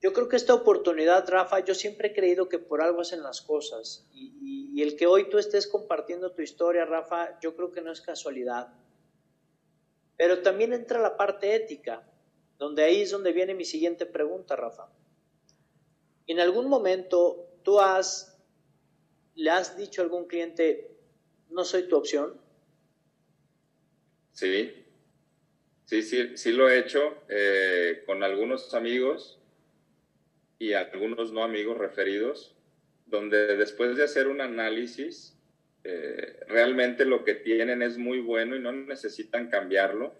Yo 0.00 0.12
creo 0.12 0.28
que 0.28 0.36
esta 0.36 0.54
oportunidad, 0.54 1.28
Rafa, 1.28 1.60
yo 1.60 1.74
siempre 1.74 2.08
he 2.08 2.14
creído 2.14 2.48
que 2.48 2.58
por 2.58 2.82
algo 2.82 3.00
hacen 3.00 3.22
las 3.22 3.40
cosas. 3.40 4.06
Y, 4.12 4.80
el 4.82 4.94
que 4.94 5.06
hoy 5.06 5.30
tú 5.30 5.38
estés 5.38 5.66
compartiendo 5.66 6.32
tu 6.32 6.42
historia, 6.42 6.84
Rafa, 6.84 7.40
yo 7.40 7.56
creo 7.56 7.72
que 7.72 7.80
no 7.80 7.90
es 7.90 8.02
casualidad. 8.02 8.74
Pero 10.18 10.42
también 10.42 10.74
entra 10.74 11.00
la 11.00 11.16
parte 11.16 11.54
ética, 11.54 12.06
donde 12.58 12.84
ahí 12.84 13.00
es 13.00 13.10
donde 13.10 13.32
viene 13.32 13.54
mi 13.54 13.64
siguiente 13.64 14.04
pregunta, 14.04 14.54
Rafa. 14.54 14.88
En 16.26 16.40
algún 16.40 16.68
momento 16.68 17.48
tú 17.62 17.80
has, 17.80 18.38
le 19.34 19.50
has 19.50 19.76
dicho 19.78 20.02
a 20.02 20.04
algún 20.04 20.26
cliente, 20.26 20.94
no 21.48 21.64
soy 21.64 21.88
tu 21.88 21.96
opción. 21.96 22.38
Sí, 24.36 24.84
sí, 25.84 26.02
sí, 26.02 26.36
sí 26.36 26.52
lo 26.52 26.68
he 26.68 26.78
hecho 26.78 27.24
eh, 27.28 28.02
con 28.06 28.22
algunos 28.22 28.74
amigos 28.74 29.38
y 30.58 30.72
algunos 30.72 31.32
no 31.32 31.42
amigos 31.42 31.76
referidos, 31.78 32.54
donde 33.06 33.56
después 33.56 33.96
de 33.96 34.04
hacer 34.04 34.26
un 34.26 34.40
análisis, 34.40 35.38
eh, 35.84 36.40
realmente 36.48 37.04
lo 37.04 37.24
que 37.24 37.34
tienen 37.34 37.82
es 37.82 37.98
muy 37.98 38.20
bueno 38.20 38.56
y 38.56 38.60
no 38.60 38.72
necesitan 38.72 39.48
cambiarlo, 39.48 40.14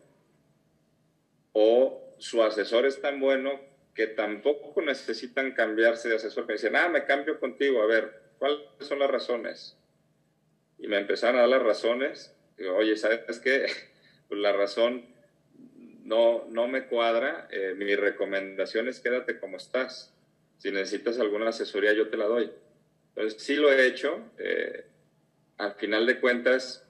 o 1.53 2.15
su 2.19 2.43
asesor 2.43 2.87
es 2.87 3.01
tan 3.01 3.21
bueno 3.21 3.61
que 3.95 4.07
tampoco 4.07 4.83
necesitan 4.83 5.53
cambiarse 5.53 6.09
de 6.09 6.17
asesor, 6.17 6.47
que 6.47 6.55
dicen, 6.55 6.77
ah, 6.77 6.89
me 6.89 7.05
cambio 7.05 7.39
contigo, 7.41 7.83
a 7.83 7.87
ver, 7.87 8.13
¿cuáles 8.39 8.61
son 8.81 8.99
las 8.99 9.11
razones? 9.11 9.77
Y 10.79 10.87
me 10.89 10.99
empezaron 10.99 11.37
a 11.37 11.41
dar 11.41 11.49
las 11.51 11.63
razones, 11.63 12.35
digo, 12.57 12.77
oye, 12.77 12.97
¿sabes 12.97 13.41
qué? 13.43 13.67
Pues, 14.29 14.41
la 14.41 14.53
razón 14.53 15.07
no, 16.05 16.47
no 16.49 16.69
me 16.69 16.87
cuadra, 16.87 17.49
eh, 17.51 17.75
mi 17.77 17.95
recomendación 17.97 18.89
es 18.89 19.01
quédate 19.01 19.39
como 19.39 19.57
estás. 19.57 20.13
Si 20.59 20.71
necesitas 20.71 21.19
alguna 21.19 21.49
asesoría, 21.49 21.93
yo 21.93 22.09
te 22.09 22.17
la 22.17 22.27
doy. 22.27 22.51
Entonces, 23.15 23.43
sí 23.43 23.57
lo 23.57 23.73
he 23.73 23.87
hecho. 23.87 24.31
Eh, 24.39 24.87
al 25.59 25.75
final 25.75 26.07
de 26.07 26.21
cuentas, 26.21 26.87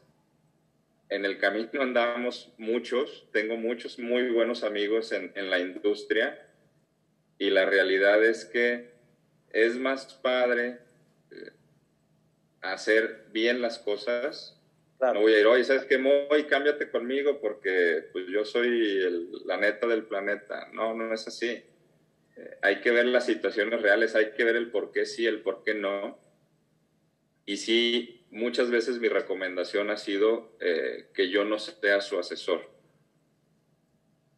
en 1.08 1.24
el 1.24 1.38
camino 1.38 1.82
andamos 1.82 2.52
muchos, 2.58 3.28
tengo 3.32 3.56
muchos 3.56 3.98
muy 3.98 4.30
buenos 4.30 4.64
amigos 4.64 5.12
en, 5.12 5.32
en 5.34 5.50
la 5.50 5.60
industria 5.60 6.46
y 7.38 7.50
la 7.50 7.64
realidad 7.64 8.24
es 8.24 8.44
que 8.44 8.90
es 9.50 9.76
más 9.76 10.14
padre 10.14 10.78
eh, 11.30 11.52
hacer 12.60 13.26
bien 13.30 13.60
las 13.62 13.78
cosas 13.78 14.55
no 15.00 15.20
voy 15.20 15.34
a 15.34 15.40
ir, 15.40 15.46
oye, 15.46 15.64
¿sabes 15.64 15.84
qué, 15.84 15.98
Moy? 15.98 16.44
Cámbiate 16.44 16.90
conmigo 16.90 17.38
porque 17.40 18.08
pues, 18.12 18.26
yo 18.28 18.44
soy 18.44 19.28
la 19.44 19.56
neta 19.56 19.86
del 19.86 20.04
planeta. 20.04 20.68
No, 20.72 20.94
no 20.94 21.12
es 21.12 21.26
así. 21.28 21.62
Eh, 22.36 22.58
hay 22.62 22.80
que 22.80 22.90
ver 22.90 23.06
las 23.06 23.26
situaciones 23.26 23.82
reales, 23.82 24.14
hay 24.14 24.32
que 24.32 24.44
ver 24.44 24.56
el 24.56 24.70
por 24.70 24.92
qué 24.92 25.04
sí, 25.04 25.26
el 25.26 25.42
por 25.42 25.62
qué 25.64 25.74
no. 25.74 26.18
Y 27.44 27.58
sí, 27.58 28.26
muchas 28.30 28.70
veces 28.70 28.98
mi 28.98 29.08
recomendación 29.08 29.90
ha 29.90 29.96
sido 29.96 30.56
eh, 30.60 31.08
que 31.14 31.28
yo 31.28 31.44
no 31.44 31.58
sea 31.58 32.00
su 32.00 32.18
asesor. 32.18 32.70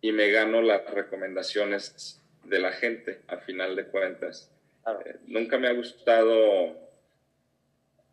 Y 0.00 0.12
me 0.12 0.30
gano 0.30 0.60
las 0.60 0.88
recomendaciones 0.92 2.20
de 2.44 2.58
la 2.58 2.72
gente, 2.72 3.22
a 3.28 3.38
final 3.38 3.76
de 3.76 3.86
cuentas. 3.86 4.50
Eh, 5.04 5.16
nunca 5.26 5.58
me 5.58 5.68
ha 5.68 5.72
gustado 5.72 6.76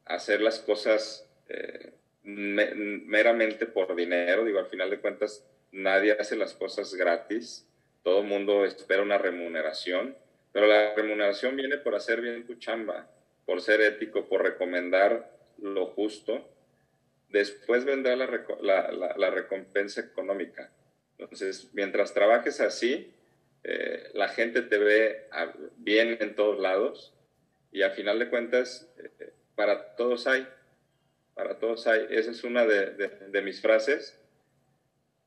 hacer 0.06 0.42
las 0.42 0.60
cosas 0.60 1.28
meramente 2.26 3.66
por 3.66 3.96
dinero. 3.96 4.44
Digo, 4.44 4.60
al 4.60 4.68
final 4.68 4.90
de 4.90 5.00
cuentas, 5.00 5.46
nadie 5.72 6.14
hace 6.20 6.36
las 6.36 6.54
cosas 6.54 6.94
gratis. 6.96 7.68
Todo 8.04 8.22
el 8.22 8.28
mundo 8.28 8.66
espera 8.66 9.02
una 9.02 9.18
remuneración. 9.18 10.16
Pero 10.52 10.68
la 10.68 10.94
remuneración 10.96 11.56
viene 11.56 11.78
por 11.78 11.96
hacer 11.96 12.22
bien 12.22 12.46
tu 12.46 12.56
chamba, 12.56 13.10
por 13.46 13.62
ser 13.62 13.82
ético, 13.82 14.30
por 14.30 14.42
recomendar 14.42 15.30
lo 15.58 15.88
justo. 15.88 16.50
Después 17.30 17.84
vendrá 17.84 18.16
la, 18.16 19.30
recompensa 19.30 20.02
económica. 20.02 20.72
Entonces, 21.18 21.70
mientras 21.74 22.14
trabajes 22.14 22.62
así, 22.62 23.14
eh, 23.66 24.10
la 24.14 24.30
gente 24.30 24.62
te 24.62 24.78
ve 24.78 25.28
bien 25.76 26.18
en 26.22 26.36
todos 26.36 26.60
lados 26.60 27.14
y 27.72 27.82
a 27.82 27.90
final 27.90 28.20
de 28.20 28.30
cuentas, 28.30 28.90
eh, 28.98 29.34
para 29.56 29.96
todos 29.98 30.28
hay 30.28 30.48
para 31.36 31.60
todos. 31.60 31.86
Hay, 31.86 32.08
esa 32.10 32.32
es 32.32 32.44
una 32.44 32.66
de, 32.66 33.42
mis 33.44 33.62
frases, 33.62 34.20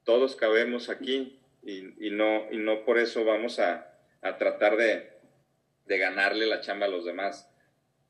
todos 0.02 0.34
cabemos 0.34 0.88
aquí 0.88 1.38
y, 1.62 2.10
no, 2.10 2.48
por 2.84 2.98
eso 2.98 3.24
vamos 3.24 3.60
a, 3.60 3.94
tratar 4.38 4.76
de, 4.76 5.12
ganarle 5.86 6.46
la 6.46 6.60
chamba 6.60 6.86
a 6.86 6.90
los 6.90 7.04
demás. 7.04 7.48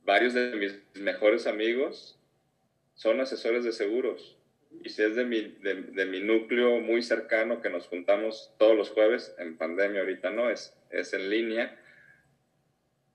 Varios 0.04 0.32
de 0.32 0.56
mis 0.56 0.80
mejores 0.94 1.46
amigos 1.46 2.18
son 2.94 3.20
asesores 3.20 3.64
de 3.64 3.72
seguros. 3.72 4.36
Y 4.84 4.90
si 4.90 5.02
es 5.02 5.16
de 5.16 5.24
mi, 5.24 5.40
de, 5.40 6.06
mi 6.06 6.20
núcleo 6.20 6.80
muy 6.80 7.02
cercano 7.02 7.60
que 7.60 7.70
nos 7.70 7.86
juntamos 7.86 8.54
todos 8.58 8.76
los 8.76 8.90
jueves, 8.90 9.34
en 9.38 9.56
pandemia 9.56 10.00
ahorita 10.00 10.30
no, 10.30 10.50
es, 10.50 10.76
es 10.90 11.12
en 11.14 11.30
línea, 11.30 11.78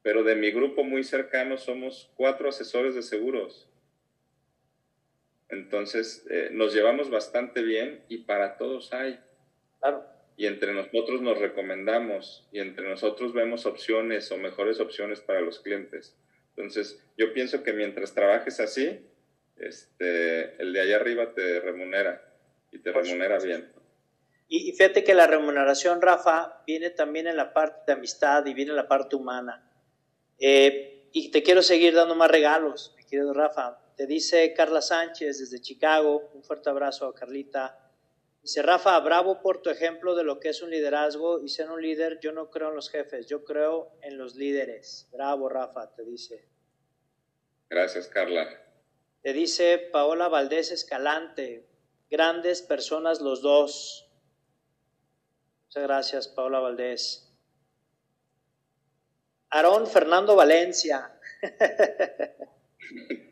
pero 0.01 0.23
de 0.23 0.35
mi 0.35 0.51
grupo 0.51 0.83
muy 0.83 1.03
cercano 1.03 1.57
somos 1.57 2.11
cuatro 2.15 2.49
asesores 2.49 2.95
de 2.95 3.01
seguros 3.01 3.69
entonces, 5.49 6.25
eh, 6.29 6.49
nos 6.51 6.73
llevamos 6.73 7.09
bastante 7.09 7.61
bien 7.61 8.03
y 8.09 8.19
para 8.19 8.57
todos 8.57 8.93
hay. 8.93 9.19
Claro. 9.79 10.05
Y 10.35 10.47
entre 10.47 10.73
nosotros 10.73 11.21
nos 11.21 11.37
recomendamos 11.37 12.47
y 12.51 12.59
entre 12.59 12.89
nosotros 12.89 13.33
vemos 13.33 13.65
opciones 13.65 14.31
o 14.31 14.37
mejores 14.37 14.79
opciones 14.79 15.21
para 15.21 15.41
los 15.41 15.59
clientes. 15.59 16.17
Entonces, 16.55 17.03
yo 17.17 17.33
pienso 17.33 17.63
que 17.63 17.73
mientras 17.73 18.13
trabajes 18.13 18.59
así, 18.59 18.99
este, 19.57 20.61
el 20.61 20.73
de 20.73 20.81
allá 20.81 20.95
arriba 20.95 21.33
te 21.33 21.59
remunera 21.59 22.33
y 22.71 22.79
te 22.79 22.91
remunera 22.91 23.39
bien. 23.39 23.71
Y, 24.47 24.71
fíjate 24.73 25.03
que 25.03 25.13
la 25.13 25.25
remuneración, 25.25 26.01
Rafa, 26.01 26.61
viene 26.67 26.89
también 26.89 27.27
en 27.27 27.37
la 27.37 27.53
parte 27.53 27.83
de 27.87 27.93
amistad 27.93 28.45
y 28.45 28.53
viene 28.53 28.71
en 28.71 28.77
la 28.77 28.87
parte 28.87 29.15
humana. 29.15 29.67
Eh, 30.39 31.09
y 31.11 31.31
te 31.31 31.41
quiero 31.41 31.61
seguir 31.61 31.95
dando 31.95 32.15
más 32.15 32.29
regalos, 32.29 32.93
mi 32.97 33.03
querido 33.03 33.33
Rafa. 33.33 33.79
Te 33.95 34.07
dice 34.07 34.53
Carla 34.53 34.81
Sánchez 34.81 35.39
desde 35.39 35.61
Chicago, 35.61 36.31
un 36.33 36.43
fuerte 36.43 36.69
abrazo 36.69 37.05
a 37.05 37.13
Carlita. 37.13 37.79
Dice 38.41 38.61
Rafa, 38.61 38.99
bravo 38.99 39.41
por 39.41 39.61
tu 39.61 39.69
ejemplo 39.69 40.15
de 40.15 40.23
lo 40.23 40.39
que 40.39 40.49
es 40.49 40.61
un 40.61 40.71
liderazgo 40.71 41.41
y 41.41 41.47
ser 41.47 41.69
un 41.69 41.81
líder. 41.81 42.19
Yo 42.19 42.31
no 42.31 42.49
creo 42.49 42.69
en 42.69 42.75
los 42.75 42.89
jefes, 42.89 43.27
yo 43.27 43.43
creo 43.43 43.91
en 44.01 44.17
los 44.17 44.35
líderes. 44.35 45.07
Bravo, 45.11 45.47
Rafa, 45.47 45.93
te 45.93 46.03
dice. 46.03 46.49
Gracias, 47.69 48.07
Carla. 48.07 48.49
Te 49.21 49.31
dice 49.31 49.77
Paola 49.77 50.27
Valdés 50.27 50.71
Escalante, 50.71 51.69
grandes 52.09 52.61
personas 52.61 53.21
los 53.21 53.41
dos. 53.41 54.09
Muchas 55.67 55.83
gracias, 55.83 56.27
Paola 56.27 56.59
Valdés. 56.59 57.31
Aarón 59.51 59.87
Fernando 59.87 60.35
Valencia. 60.35 61.17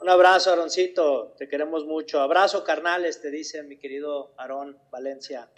Un 0.00 0.08
abrazo, 0.08 0.52
Aroncito, 0.52 1.34
te 1.36 1.48
queremos 1.48 1.84
mucho. 1.84 2.20
Abrazo, 2.20 2.62
carnales, 2.62 3.20
te 3.20 3.32
dice 3.32 3.64
mi 3.64 3.78
querido 3.78 4.32
Aarón 4.38 4.78
Valencia. 4.92 5.50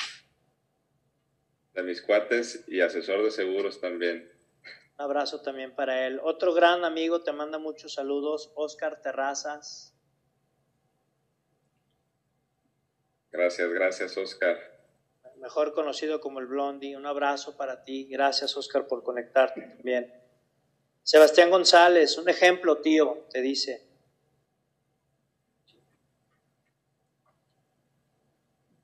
De 1.74 1.82
mis 1.82 2.01
cuates 2.01 2.64
y 2.66 2.80
asesor 2.80 3.22
de 3.22 3.30
seguros 3.30 3.80
también. 3.80 4.32
Un 4.99 5.05
abrazo 5.05 5.43
también 5.43 5.74
para 5.74 6.07
él. 6.07 6.20
Otro 6.22 6.55
gran 6.55 6.84
amigo 6.84 7.22
te 7.22 7.32
manda 7.32 7.59
muchos 7.59 7.93
saludos, 7.95 8.51
Oscar 8.55 9.03
Terrazas. 9.03 9.95
Gracias, 13.30 13.70
gracias, 13.70 14.16
Oscar. 14.16 14.59
Mejor 15.36 15.74
conocido 15.74 16.20
como 16.20 16.41
el 16.41 16.47
Blondie. 16.47 16.97
Un 16.97 17.07
abrazo 17.07 17.57
para 17.59 17.82
ti. 17.82 18.09
Gracias, 18.11 18.57
Oscar, 18.57 18.86
por 18.86 19.03
conectarte 19.03 19.61
también. 19.61 20.12
Sebastián 21.03 21.51
González, 21.51 22.16
un 22.18 22.28
ejemplo, 22.28 22.80
tío, 22.80 23.26
te 23.30 23.41
dice. 23.41 23.89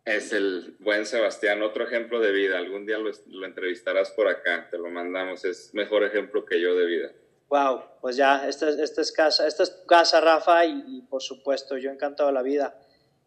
Es 0.06 0.32
el 0.32 0.76
buen 0.78 1.04
Sebastián, 1.04 1.62
otro 1.62 1.82
ejemplo 1.82 2.20
de 2.20 2.30
vida. 2.30 2.58
Algún 2.58 2.86
día 2.86 2.96
lo, 2.96 3.10
entrevistarás 3.44 4.12
por 4.12 4.28
acá, 4.28 4.68
te 4.70 4.78
lo 4.78 4.88
mandamos. 4.88 5.44
Es 5.44 5.74
mejor 5.74 6.04
ejemplo 6.04 6.44
que 6.46 6.60
yo 6.60 6.76
de 6.76 6.86
vida. 6.86 7.12
Wow, 7.48 7.82
pues 8.00 8.16
ya, 8.16 8.46
esta, 8.48 8.68
es 8.68 9.12
casa, 9.12 9.48
esta 9.48 9.64
es 9.64 9.70
casa, 9.88 10.20
Rafa, 10.20 10.64
y, 10.64 11.02
por 11.10 11.22
supuesto, 11.22 11.76
yo 11.76 11.90
encantado 11.90 12.28
de 12.28 12.34
la 12.34 12.42
vida. 12.42 12.78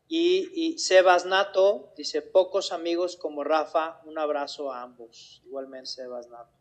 Y, 0.08 0.52
y, 0.56 0.78
Sebas 0.78 1.26
Nato 1.26 1.94
dice, 1.98 2.22
pocos 2.22 2.72
amigos 2.72 3.18
como 3.18 3.44
Rafa, 3.44 4.00
un 4.06 4.18
abrazo 4.18 4.72
a 4.72 4.82
ambos. 4.82 5.42
Igualmente, 5.46 5.88
Sebas 5.88 6.30
Nato. 6.30 6.58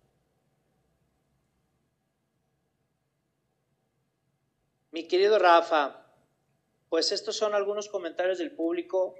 Mi 4.90 5.06
querido 5.06 5.38
Rafa, 5.38 6.06
pues 6.88 7.12
estos 7.12 7.36
son 7.36 7.54
algunos 7.54 7.88
comentarios 7.88 8.38
del 8.38 8.50
público. 8.50 9.14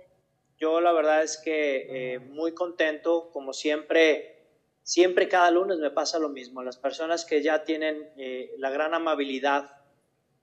Yo 0.58 0.80
la 0.80 0.92
verdad 0.92 1.22
es 1.22 1.38
que 1.38 2.14
eh, 2.14 2.18
muy 2.18 2.52
contento, 2.52 3.30
como 3.30 3.52
siempre, 3.52 4.44
siempre 4.82 5.28
cada 5.28 5.52
lunes 5.52 5.78
me 5.78 5.90
pasa 5.90 6.18
lo 6.18 6.28
mismo. 6.28 6.62
Las 6.62 6.76
personas 6.76 7.24
que 7.24 7.42
ya 7.42 7.64
tienen 7.64 8.12
eh, 8.16 8.54
la 8.58 8.70
gran 8.70 8.92
amabilidad 8.92 9.70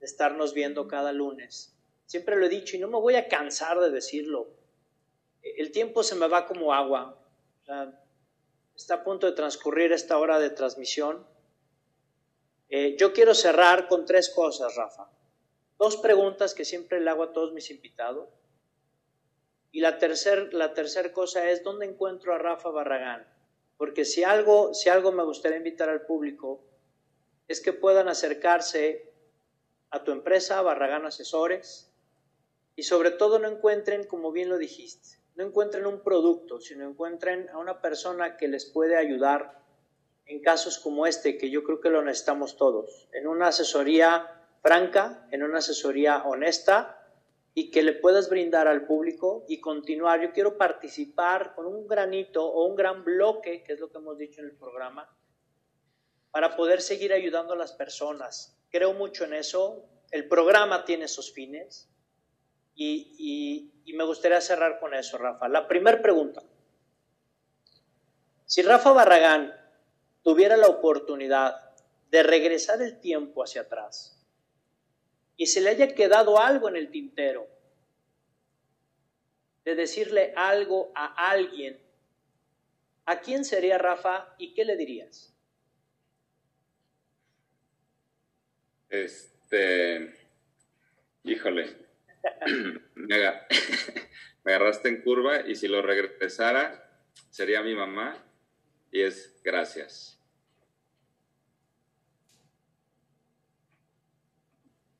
de 0.00 0.06
estarnos 0.06 0.54
viendo 0.54 0.88
cada 0.88 1.12
lunes, 1.12 1.76
siempre 2.06 2.36
lo 2.36 2.46
he 2.46 2.48
dicho 2.48 2.76
y 2.76 2.80
no 2.80 2.88
me 2.88 2.98
voy 2.98 3.16
a 3.16 3.28
cansar 3.28 3.78
de 3.78 3.90
decirlo. 3.90 4.48
El 5.42 5.70
tiempo 5.70 6.02
se 6.02 6.14
me 6.14 6.28
va 6.28 6.46
como 6.46 6.72
agua. 6.72 7.18
está 8.74 8.94
a 8.94 9.04
punto 9.04 9.26
de 9.26 9.32
transcurrir 9.32 9.92
esta 9.92 10.16
hora 10.16 10.38
de 10.38 10.48
transmisión. 10.48 11.26
Eh, 12.70 12.96
yo 12.98 13.12
quiero 13.12 13.34
cerrar 13.34 13.86
con 13.86 14.06
tres 14.06 14.30
cosas, 14.30 14.74
Rafa. 14.74 15.08
Dos 15.78 15.98
preguntas 15.98 16.54
que 16.54 16.64
siempre 16.64 17.00
le 17.00 17.10
hago 17.10 17.24
a 17.24 17.32
todos 17.32 17.52
mis 17.52 17.70
invitados. 17.70 18.28
Y 19.76 19.80
la 19.80 19.98
tercera 19.98 20.48
la 20.52 20.72
tercer 20.72 21.12
cosa 21.12 21.50
es, 21.50 21.62
¿dónde 21.62 21.84
encuentro 21.84 22.32
a 22.32 22.38
Rafa 22.38 22.70
Barragán? 22.70 23.26
Porque 23.76 24.06
si 24.06 24.24
algo, 24.24 24.72
si 24.72 24.88
algo 24.88 25.12
me 25.12 25.22
gustaría 25.22 25.58
invitar 25.58 25.90
al 25.90 26.06
público, 26.06 26.64
es 27.46 27.60
que 27.60 27.74
puedan 27.74 28.08
acercarse 28.08 29.12
a 29.90 30.02
tu 30.02 30.12
empresa, 30.12 30.62
Barragán 30.62 31.04
Asesores, 31.04 31.92
y 32.74 32.84
sobre 32.84 33.10
todo 33.10 33.38
no 33.38 33.48
encuentren, 33.48 34.04
como 34.04 34.32
bien 34.32 34.48
lo 34.48 34.56
dijiste, 34.56 35.18
no 35.34 35.44
encuentren 35.44 35.84
un 35.84 36.00
producto, 36.00 36.58
sino 36.58 36.88
encuentren 36.88 37.50
a 37.50 37.58
una 37.58 37.82
persona 37.82 38.38
que 38.38 38.48
les 38.48 38.64
puede 38.64 38.96
ayudar 38.96 39.60
en 40.24 40.40
casos 40.40 40.78
como 40.78 41.06
este, 41.06 41.36
que 41.36 41.50
yo 41.50 41.62
creo 41.64 41.82
que 41.82 41.90
lo 41.90 42.00
necesitamos 42.00 42.56
todos, 42.56 43.10
en 43.12 43.26
una 43.26 43.48
asesoría 43.48 44.42
franca, 44.62 45.28
en 45.32 45.42
una 45.42 45.58
asesoría 45.58 46.24
honesta, 46.24 47.05
y 47.58 47.70
que 47.70 47.82
le 47.82 47.94
puedas 47.94 48.28
brindar 48.28 48.68
al 48.68 48.84
público 48.84 49.46
y 49.48 49.62
continuar. 49.62 50.20
Yo 50.20 50.30
quiero 50.30 50.58
participar 50.58 51.54
con 51.54 51.64
un 51.64 51.86
granito 51.86 52.44
o 52.44 52.66
un 52.66 52.76
gran 52.76 53.02
bloque, 53.02 53.62
que 53.62 53.72
es 53.72 53.80
lo 53.80 53.90
que 53.90 53.96
hemos 53.96 54.18
dicho 54.18 54.42
en 54.42 54.48
el 54.48 54.56
programa, 54.56 55.10
para 56.30 56.54
poder 56.54 56.82
seguir 56.82 57.14
ayudando 57.14 57.54
a 57.54 57.56
las 57.56 57.72
personas. 57.72 58.60
Creo 58.68 58.92
mucho 58.92 59.24
en 59.24 59.32
eso. 59.32 59.86
El 60.10 60.28
programa 60.28 60.84
tiene 60.84 61.06
esos 61.06 61.32
fines 61.32 61.88
y, 62.74 63.72
y 63.86 63.92
me 63.94 64.04
gustaría 64.04 64.42
cerrar 64.42 64.78
con 64.78 64.92
eso, 64.92 65.16
Rafa. 65.16 65.48
La 65.48 65.66
primera 65.66 66.02
pregunta. 66.02 66.42
Si 68.44 68.60
Rafa 68.60 68.92
Barragán 68.92 69.54
tuviera 70.22 70.58
la 70.58 70.66
oportunidad 70.66 71.74
de 72.10 72.22
regresar 72.22 72.82
el 72.82 73.00
tiempo 73.00 73.42
hacia 73.42 73.62
atrás, 73.62 74.15
y 75.36 75.46
se 75.46 75.60
le 75.60 75.70
haya 75.70 75.94
quedado 75.94 76.38
algo 76.38 76.68
en 76.68 76.76
el 76.76 76.90
tintero, 76.90 77.46
de 79.64 79.74
decirle 79.74 80.32
algo 80.36 80.92
a 80.94 81.30
alguien, 81.30 81.78
¿a 83.04 83.20
quién 83.20 83.44
sería 83.44 83.78
Rafa 83.78 84.34
y 84.38 84.54
qué 84.54 84.64
le 84.64 84.76
dirías? 84.76 85.34
Este, 88.88 90.14
híjole, 91.24 91.76
me, 92.94 93.16
agarraste 94.44 94.88
en 94.88 95.02
curva 95.02 95.40
y 95.46 95.56
si 95.56 95.68
lo 95.68 95.82
regresara 95.82 96.82
sería 97.30 97.62
mi 97.62 97.74
mamá 97.74 98.16
y 98.90 99.02
es 99.02 99.40
gracias. 99.42 100.15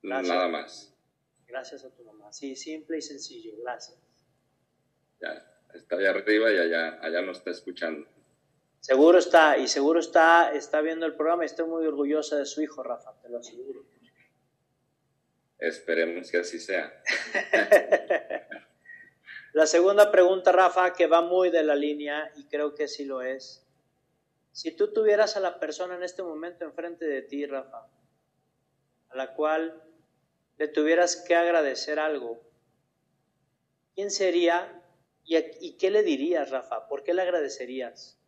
Nada 0.07 0.49
más. 0.49 0.95
Gracias 1.47 1.85
a 1.85 1.91
tu 1.91 2.05
mamá. 2.05 2.33
Sí, 2.33 2.55
simple 2.55 2.99
y 2.99 3.03
sencillo. 3.03 3.53
Gracias. 3.63 3.99
Ya, 5.21 5.45
está 5.75 5.97
allá 5.97 6.11
arriba 6.11 6.53
y 6.53 6.59
allá, 6.59 6.99
allá 7.03 7.23
nos 7.23 7.39
está 7.39 7.51
escuchando. 7.51 8.07
Seguro 8.81 9.19
está, 9.19 9.59
y 9.59 9.67
seguro 9.67 9.99
está, 9.99 10.53
está 10.53 10.81
viendo 10.81 11.07
el 11.07 11.17
programa 11.17 11.43
y 11.43 11.47
estoy 11.47 11.67
muy 11.67 11.85
orgullosa 11.87 12.37
de 12.37 12.47
su 12.47 12.63
hijo, 12.63 12.83
Rafa, 12.83 13.15
te 13.21 13.29
lo 13.29 13.39
aseguro. 13.39 13.85
Esperemos 15.59 16.31
que 16.31 16.39
así 16.39 16.61
sea. 16.61 16.93
la 19.55 19.67
segunda 19.67 20.13
pregunta, 20.13 20.53
Rafa, 20.53 20.93
que 20.93 21.07
va 21.07 21.23
muy 21.23 21.51
de 21.51 21.65
la 21.65 21.75
línea 21.75 22.31
y 22.37 22.45
creo 22.45 22.75
que 22.75 22.87
sí 22.87 23.05
lo 23.05 23.23
es. 23.23 23.67
Si 24.53 24.71
tú 24.77 24.93
tuvieras 24.93 25.37
a 25.37 25.41
la 25.41 25.59
persona 25.59 25.97
en 25.97 26.03
este 26.03 26.23
momento 26.23 26.65
enfrente 26.65 27.07
de 27.07 27.23
ti, 27.23 27.45
Rafa, 27.47 27.89
a 29.09 29.17
la 29.17 29.35
cual 29.35 29.86
le 30.59 30.69
tuvieras 30.69 31.17
que 31.17 31.35
agradecer 31.35 31.99
algo, 31.99 32.41
¿quién 33.95 34.11
sería 34.11 34.83
y, 35.25 35.77
qué 35.77 35.91
le 35.91 36.03
dirías, 36.03 36.51
Rafa? 36.51 36.89
¿Por 36.89 37.03
qué 37.03 37.13
le 37.13 37.23
agradecerías? 37.23 38.19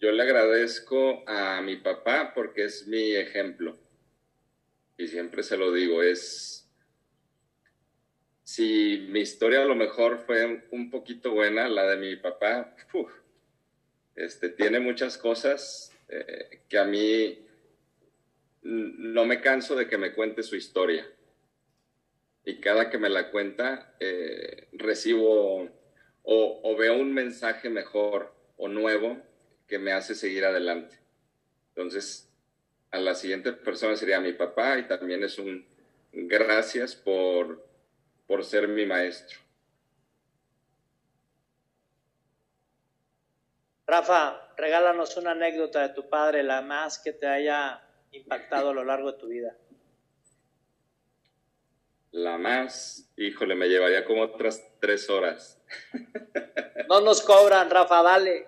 Yo 0.00 0.12
le 0.12 0.22
agradezco 0.22 1.24
a 1.26 1.60
mi 1.60 1.76
papá 1.76 2.32
porque 2.34 2.64
es 2.66 2.86
mi 2.86 3.16
ejemplo. 3.16 3.76
Y 4.96 5.08
siempre 5.08 5.42
se 5.42 5.56
lo 5.56 5.72
digo, 5.72 6.02
es... 6.02 6.54
Si 8.44 9.06
mi 9.10 9.20
historia 9.20 9.62
a 9.62 9.66
lo 9.66 9.74
mejor 9.74 10.18
fue 10.18 10.66
un 10.70 10.90
poquito 10.90 11.32
buena, 11.32 11.68
la 11.68 11.86
de 11.86 11.96
mi 11.96 12.16
papá, 12.16 12.74
este, 14.14 14.48
tiene 14.48 14.80
muchas 14.80 15.18
cosas 15.18 15.92
eh, 16.08 16.62
que 16.68 16.78
a 16.78 16.84
mí 16.84 17.47
no 18.68 19.24
me 19.24 19.40
canso 19.40 19.76
de 19.76 19.88
que 19.88 19.96
me 19.96 20.12
cuente 20.12 20.42
su 20.42 20.54
historia. 20.54 21.10
Y 22.44 22.60
cada 22.60 22.90
que 22.90 22.98
me 22.98 23.08
la 23.08 23.30
cuenta, 23.30 23.94
eh, 23.98 24.68
recibo 24.72 25.68
o, 26.22 26.76
veo 26.76 26.98
un 26.98 27.12
mensaje 27.12 27.70
mejor 27.70 28.34
o 28.56 28.68
nuevo 28.68 29.22
que 29.66 29.78
me 29.78 29.92
hace 29.92 30.14
seguir 30.14 30.44
adelante. 30.44 30.98
Entonces, 31.70 32.30
a 32.90 32.98
la 32.98 33.14
siguiente 33.14 33.52
persona 33.52 33.96
sería 33.96 34.20
mi 34.20 34.32
papá 34.32 34.78
y 34.78 34.86
también 34.86 35.24
es 35.24 35.38
un 35.38 35.66
gracias 36.12 36.94
por, 36.94 37.66
por 38.26 38.44
ser 38.44 38.68
mi 38.68 38.84
maestro. 38.84 39.38
Rafa, 43.86 44.52
regálanos 44.58 45.16
una 45.16 45.30
anécdota 45.30 45.88
de 45.88 45.94
tu 45.94 46.08
padre, 46.08 46.42
la 46.42 46.60
más 46.60 46.98
que 46.98 47.12
te 47.12 47.26
haya 47.26 47.87
impactado 48.12 48.70
a 48.70 48.74
lo 48.74 48.84
largo 48.84 49.12
de 49.12 49.18
tu 49.18 49.28
vida. 49.28 49.56
La 52.12 52.38
más, 52.38 53.10
híjole, 53.16 53.54
me 53.54 53.68
llevaría 53.68 54.04
como 54.04 54.22
otras 54.22 54.62
tres 54.80 55.10
horas. 55.10 55.60
No 56.88 57.02
nos 57.02 57.20
cobran, 57.20 57.68
Rafa, 57.68 58.02
dale. 58.02 58.46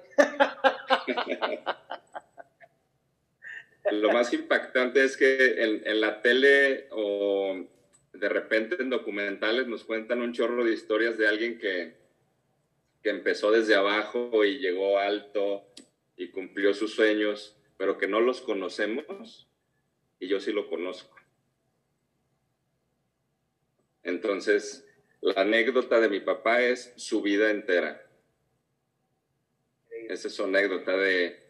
Lo 3.91 4.13
más 4.13 4.33
impactante 4.33 5.05
es 5.05 5.17
que 5.17 5.63
en, 5.63 5.87
en, 5.87 6.01
la 6.01 6.23
tele 6.23 6.89
o 6.91 7.67
de 8.13 8.29
repente 8.29 8.77
en 8.81 8.89
documentales 8.89 9.67
nos 9.67 9.85
cuentan 9.85 10.23
un 10.23 10.33
chorro 10.33 10.65
de 10.65 10.73
historias 10.73 11.19
de 11.19 11.29
alguien 11.29 11.59
que, 11.59 11.97
que 13.03 13.11
empezó 13.11 13.51
desde 13.51 13.75
abajo 13.75 14.45
y 14.45 14.59
llegó 14.59 14.99
alto 14.99 15.67
y 16.17 16.31
cumplió 16.31 16.73
sus 16.73 16.95
sueños, 16.95 17.57
pero 17.77 17.99
que 17.99 18.09
no 18.09 18.21
los 18.21 18.41
conocemos 18.41 19.50
y 20.21 20.29
yo 20.29 20.39
sí 20.39 20.53
lo 20.53 20.69
conozco. 20.69 21.17
Entonces, 24.03 24.87
la 25.21 25.43
anécdota 25.43 25.99
de 25.99 26.09
mi 26.09 26.21
papá 26.21 26.63
es 26.63 26.93
su 26.97 27.23
vida 27.23 27.51
entera. 27.51 28.07
Esa 30.09 30.29
es 30.29 30.35
su 30.35 30.45
anécdota 30.45 30.97
de, 30.97 31.41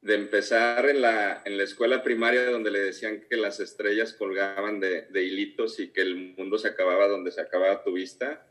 de 0.00 0.14
empezar 0.14 0.88
en 0.88 1.02
la, 1.02 1.42
en 1.44 1.56
la 1.56 1.64
escuela 1.64 2.02
primaria 2.02 2.50
donde 2.50 2.70
le 2.70 2.80
decían 2.80 3.22
que 3.28 3.36
las 3.36 3.60
estrellas 3.60 4.12
colgaban 4.12 4.80
de, 4.80 5.02
de 5.02 5.22
hilitos 5.22 5.78
y 5.80 5.88
que 5.88 6.02
el 6.02 6.34
mundo 6.36 6.58
se 6.58 6.68
acababa 6.68 7.08
donde 7.08 7.30
se 7.30 7.40
acababa 7.40 7.82
tu 7.82 7.92
vista, 7.92 8.46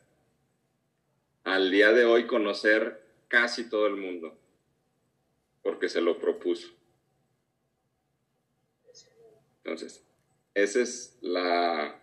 al 1.43 1.69
día 1.69 1.91
de 1.91 2.05
hoy 2.05 2.25
conocer 2.27 3.01
casi 3.27 3.69
todo 3.69 3.87
el 3.87 3.95
mundo, 3.95 4.37
porque 5.61 5.89
se 5.89 6.01
lo 6.01 6.19
propuso. 6.19 6.73
Entonces, 9.65 10.05
esa 10.53 10.79
es 10.79 11.17
la, 11.21 11.99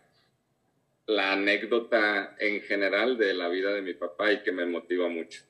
la 1.07 1.33
anécdota 1.33 2.35
en 2.41 2.61
general 2.63 3.17
de 3.17 3.35
la 3.35 3.49
vida 3.49 3.71
de 3.71 3.83
mi 3.83 3.95
papá 3.95 4.33
y 4.33 4.43
que 4.43 4.51
me 4.51 4.67
motiva 4.67 5.09
mucho. 5.09 5.45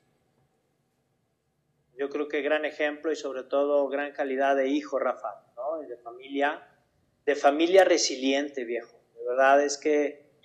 Yo 1.97 2.09
creo 2.09 2.27
que 2.27 2.43
gran 2.43 2.65
ejemplo 2.65 3.11
y 3.11 3.15
sobre 3.15 3.43
todo 3.43 3.87
gran 3.87 4.11
calidad 4.11 4.55
de 4.55 4.67
hijo, 4.67 4.99
Rafa, 4.99 5.43
¿no? 5.55 5.79
de 5.79 5.97
familia, 5.97 6.67
de 7.25 7.35
familia 7.35 7.83
resiliente, 7.83 8.63
viejo. 8.63 8.95
De 9.15 9.25
verdad 9.25 9.63
es 9.63 9.79
que 9.79 10.37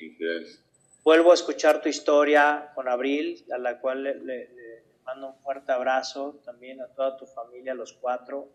vuelvo 1.05 1.33
a 1.33 1.35
escuchar 1.35 1.83
tu 1.83 1.91
historia 1.91 2.73
con 2.75 2.89
Abril, 2.89 3.45
a 3.53 3.59
la 3.59 3.79
cual 3.79 4.05
le, 4.05 4.15
le, 4.15 4.49
le, 4.55 4.85
mando 5.05 5.29
un 5.29 5.39
fuerte 5.43 5.73
abrazo 5.73 6.41
también 6.47 6.81
a 6.81 6.89
toda 6.95 7.19
tu 7.19 7.27
familia, 7.27 7.73
a 7.73 7.75
los 7.75 7.93
cuatro. 7.93 8.49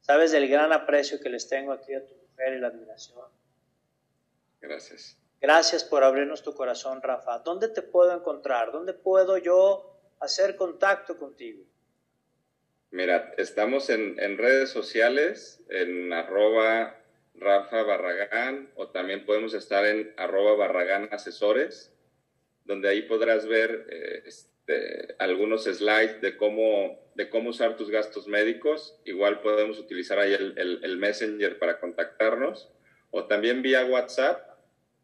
Sabes 0.00 0.32
del 0.32 0.48
gran 0.48 0.72
aprecio 0.72 1.20
que 1.20 1.28
les 1.28 1.48
tengo 1.48 1.70
aquí 1.70 1.94
a 1.94 2.04
tu 2.04 2.21
mujer 2.42 2.56
y 2.56 2.60
la 2.60 2.68
admiración. 2.68 3.26
Gracias. 4.60 5.18
Gracias 5.40 5.84
por 5.84 6.04
abrirnos 6.04 6.42
tu 6.42 6.54
corazón, 6.54 7.02
Rafa. 7.02 7.38
¿Dónde 7.40 7.68
te 7.68 7.82
puedo 7.82 8.14
encontrar? 8.14 8.70
¿Dónde 8.70 8.94
puedo 8.94 9.38
yo 9.38 10.00
hacer 10.20 10.56
contacto 10.56 11.18
contigo? 11.18 11.64
Mira, 12.90 13.34
estamos 13.38 13.90
en, 13.90 14.20
en 14.20 14.38
redes 14.38 14.70
sociales, 14.70 15.60
en 15.68 16.12
arroba 16.12 16.96
Rafa 17.34 17.82
Barragán, 17.82 18.70
o 18.76 18.88
también 18.90 19.24
podemos 19.24 19.54
estar 19.54 19.84
en 19.86 20.14
arroba 20.16 20.54
Barragán 20.54 21.08
Asesores, 21.10 21.92
donde 22.64 22.88
ahí 22.88 23.02
podrás 23.02 23.46
ver 23.46 23.86
eh, 23.90 24.22
algunos 25.18 25.64
slides 25.64 26.20
de 26.20 26.36
cómo, 26.36 27.10
de 27.14 27.28
cómo 27.28 27.50
usar 27.50 27.76
tus 27.76 27.90
gastos 27.90 28.28
médicos. 28.28 28.98
Igual 29.04 29.40
podemos 29.40 29.78
utilizar 29.78 30.18
ahí 30.18 30.32
el, 30.34 30.80
el, 30.82 30.96
Messenger 30.96 31.58
para 31.58 31.78
contactarnos, 31.80 32.70
o 33.10 33.26
también 33.26 33.60
vía 33.62 33.84
WhatsApp 33.84 34.48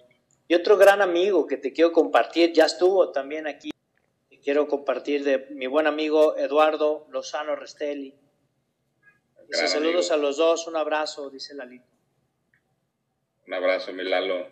Y 0.48 0.56
otro 0.56 0.78
gran 0.78 1.02
amigo 1.02 1.48
que 1.48 1.58
te 1.58 1.72
quiero 1.72 1.92
compartir, 1.92 2.54
ya 2.54 2.66
estuvo 2.66 3.12
también 3.12 3.48
aquí, 3.48 3.72
quiero 4.44 4.68
compartir 4.68 5.24
de 5.24 5.48
mi 5.52 5.68
buen 5.68 5.88
amigo 5.88 6.38
Eduardo 6.38 7.08
Lozano 7.10 7.56
Restelli. 7.56 8.16
Dice, 9.48 9.68
saludos 9.68 10.12
amigo. 10.12 10.26
a 10.26 10.28
los 10.28 10.38
dos, 10.38 10.68
un 10.68 10.76
abrazo, 10.78 11.30
dice 11.30 11.54
Lalito. 11.54 11.86
Un 13.48 13.54
abrazo, 13.54 13.92
mi 13.92 14.04
Lalo. 14.04 14.48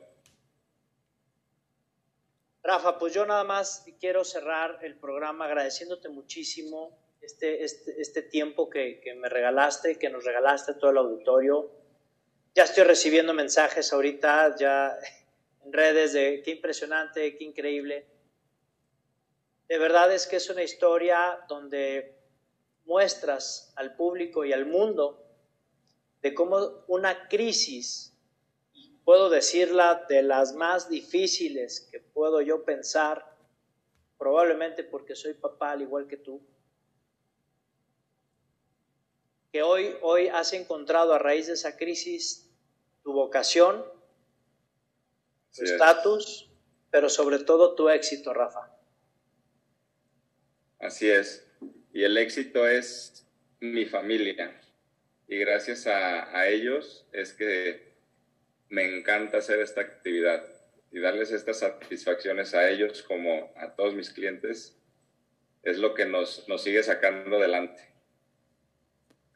Rafa, 2.62 3.00
pues 3.00 3.14
yo 3.14 3.26
nada 3.26 3.44
más 3.44 3.86
quiero 4.00 4.24
cerrar 4.24 4.80
el 4.82 4.98
programa 4.98 5.46
agradeciéndote 5.46 6.10
muchísimo 6.10 6.98
este, 7.22 7.64
este, 7.64 8.02
este 8.02 8.22
tiempo 8.22 8.70
que, 8.70 9.00
que, 9.02 9.14
me 9.16 9.30
regalaste, 9.30 9.98
que 9.98 10.10
nos 10.10 10.24
regalaste 10.24 10.74
todo 10.76 10.92
el 10.92 10.98
auditorio. 10.98 11.72
Ya 12.56 12.64
estoy 12.64 12.84
recibiendo 12.84 13.34
mensajes 13.34 13.92
ahorita, 13.94 14.56
ya 14.58 14.98
en 15.66 15.74
redes 15.74 16.14
de 16.14 16.42
qué 16.44 16.52
impresionante, 16.52 17.38
qué 17.38 17.44
increíble. 17.44 18.08
De 19.68 19.78
verdad 19.78 20.12
es 20.14 20.26
que 20.26 20.38
es 20.38 20.50
una 20.50 20.64
historia 20.64 21.46
donde 21.48 22.16
muestras 22.86 23.72
al 23.76 23.96
público 23.96 24.44
y 24.44 24.52
al 24.52 24.66
mundo 24.66 25.24
de 26.22 26.34
cómo 26.34 26.84
una 26.88 27.28
crisis, 27.28 28.14
y 28.74 28.90
puedo 29.06 29.30
decirla 29.30 30.06
de 30.10 30.24
las 30.24 30.54
más 30.54 30.90
difíciles 30.90 31.88
que 31.92 32.00
puedo 32.00 32.42
yo 32.42 32.64
pensar, 32.66 33.24
probablemente 34.18 34.84
porque 34.84 35.16
soy 35.16 35.34
papá 35.36 35.72
al 35.72 35.84
igual 35.84 36.08
que 36.08 36.18
tú, 36.18 36.42
que 39.52 39.64
hoy, 39.64 39.96
hoy 40.02 40.28
has 40.28 40.54
encontrado 40.54 41.14
a 41.14 41.20
raíz 41.20 41.48
de 41.48 41.54
esa 41.54 41.78
crisis 41.78 42.50
tu 43.04 43.14
vocación, 43.14 43.84
tu 45.56 45.64
estatus, 45.64 46.50
pero 46.92 47.10
sobre 47.10 47.40
todo 47.40 47.76
tu 47.76 47.90
éxito, 47.90 48.34
Rafa. 48.34 48.72
Así 50.80 51.10
es 51.10 51.50
y 51.94 52.04
el 52.04 52.18
éxito 52.18 52.68
es 52.68 53.28
mi 53.60 53.86
familia. 53.86 54.60
Y 55.28 55.38
gracias 55.38 55.88
a, 55.88 56.36
a, 56.38 56.48
ellos 56.48 57.08
es 57.12 57.34
que 57.34 57.94
me 58.70 58.98
encanta 58.98 59.38
hacer 59.38 59.60
esta 59.60 59.82
actividad 59.82 60.44
y 60.92 61.00
darles 61.00 61.32
estas 61.32 61.60
satisfacciones 61.60 62.54
a 62.54 62.70
ellos 62.70 63.04
como 63.04 63.52
a 63.56 63.76
todos 63.76 63.94
mis 63.94 64.10
clientes 64.10 64.76
es 65.62 65.78
lo 65.78 65.94
que 65.94 66.06
nos, 66.06 66.48
nos 66.48 66.64
sigue 66.64 66.82
sacando 66.82 67.38
adelante. 67.38 67.89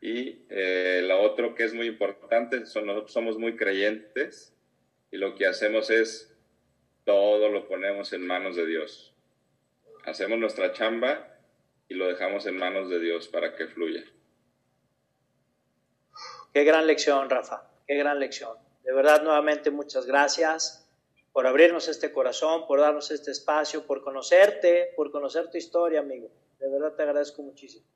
Y 0.06 0.46
eh, 0.50 1.02
lo 1.02 1.22
otro 1.22 1.56
que 1.56 1.64
es 1.64 1.74
muy 1.74 1.88
importante, 1.88 2.66
son, 2.66 2.88
nosotros 2.88 3.14
somos 3.14 3.38
muy 3.38 3.56
creyentes 3.56 4.54
y 5.12 5.16
lo 5.16 5.34
que 5.34 5.46
hacemos 5.46 5.90
es 5.90 6.38
todo 7.06 7.48
lo 7.48 7.70
ponemos 7.70 8.12
en 8.12 8.28
manos 8.28 8.58
de 8.58 8.66
Dios. 8.66 9.16
Hacemos 10.04 10.38
nuestra 10.38 10.74
chamba 10.74 11.40
y 11.88 11.94
lo 11.94 12.10
dejamos 12.10 12.46
en 12.48 12.58
manos 12.58 12.90
de 12.90 13.00
Dios 13.00 13.30
para 13.30 13.56
que 13.56 13.68
fluya. 13.68 14.04
Qué 16.54 16.66
gran 16.66 16.86
lección, 16.86 17.30
Rafa, 17.30 17.72
qué 17.88 17.96
gran 17.96 18.20
lección. 18.20 18.58
De 18.84 18.94
verdad, 18.94 19.24
nuevamente, 19.24 19.72
muchas 19.72 20.06
gracias. 20.06 20.82
por 21.32 21.48
abrirnos 21.48 21.88
este 21.88 22.12
corazón, 22.12 22.68
por 22.68 22.82
darnos 22.82 23.10
este 23.10 23.32
espacio, 23.32 23.88
por 23.88 24.04
conocerte, 24.04 24.92
por 24.98 25.12
conocer 25.12 25.50
tu 25.50 25.58
historia, 25.58 26.02
amigo. 26.02 26.30
De 26.60 26.70
verdad 26.70 26.94
te 26.94 27.04
agradezco 27.04 27.42
muchísimo. 27.42 27.88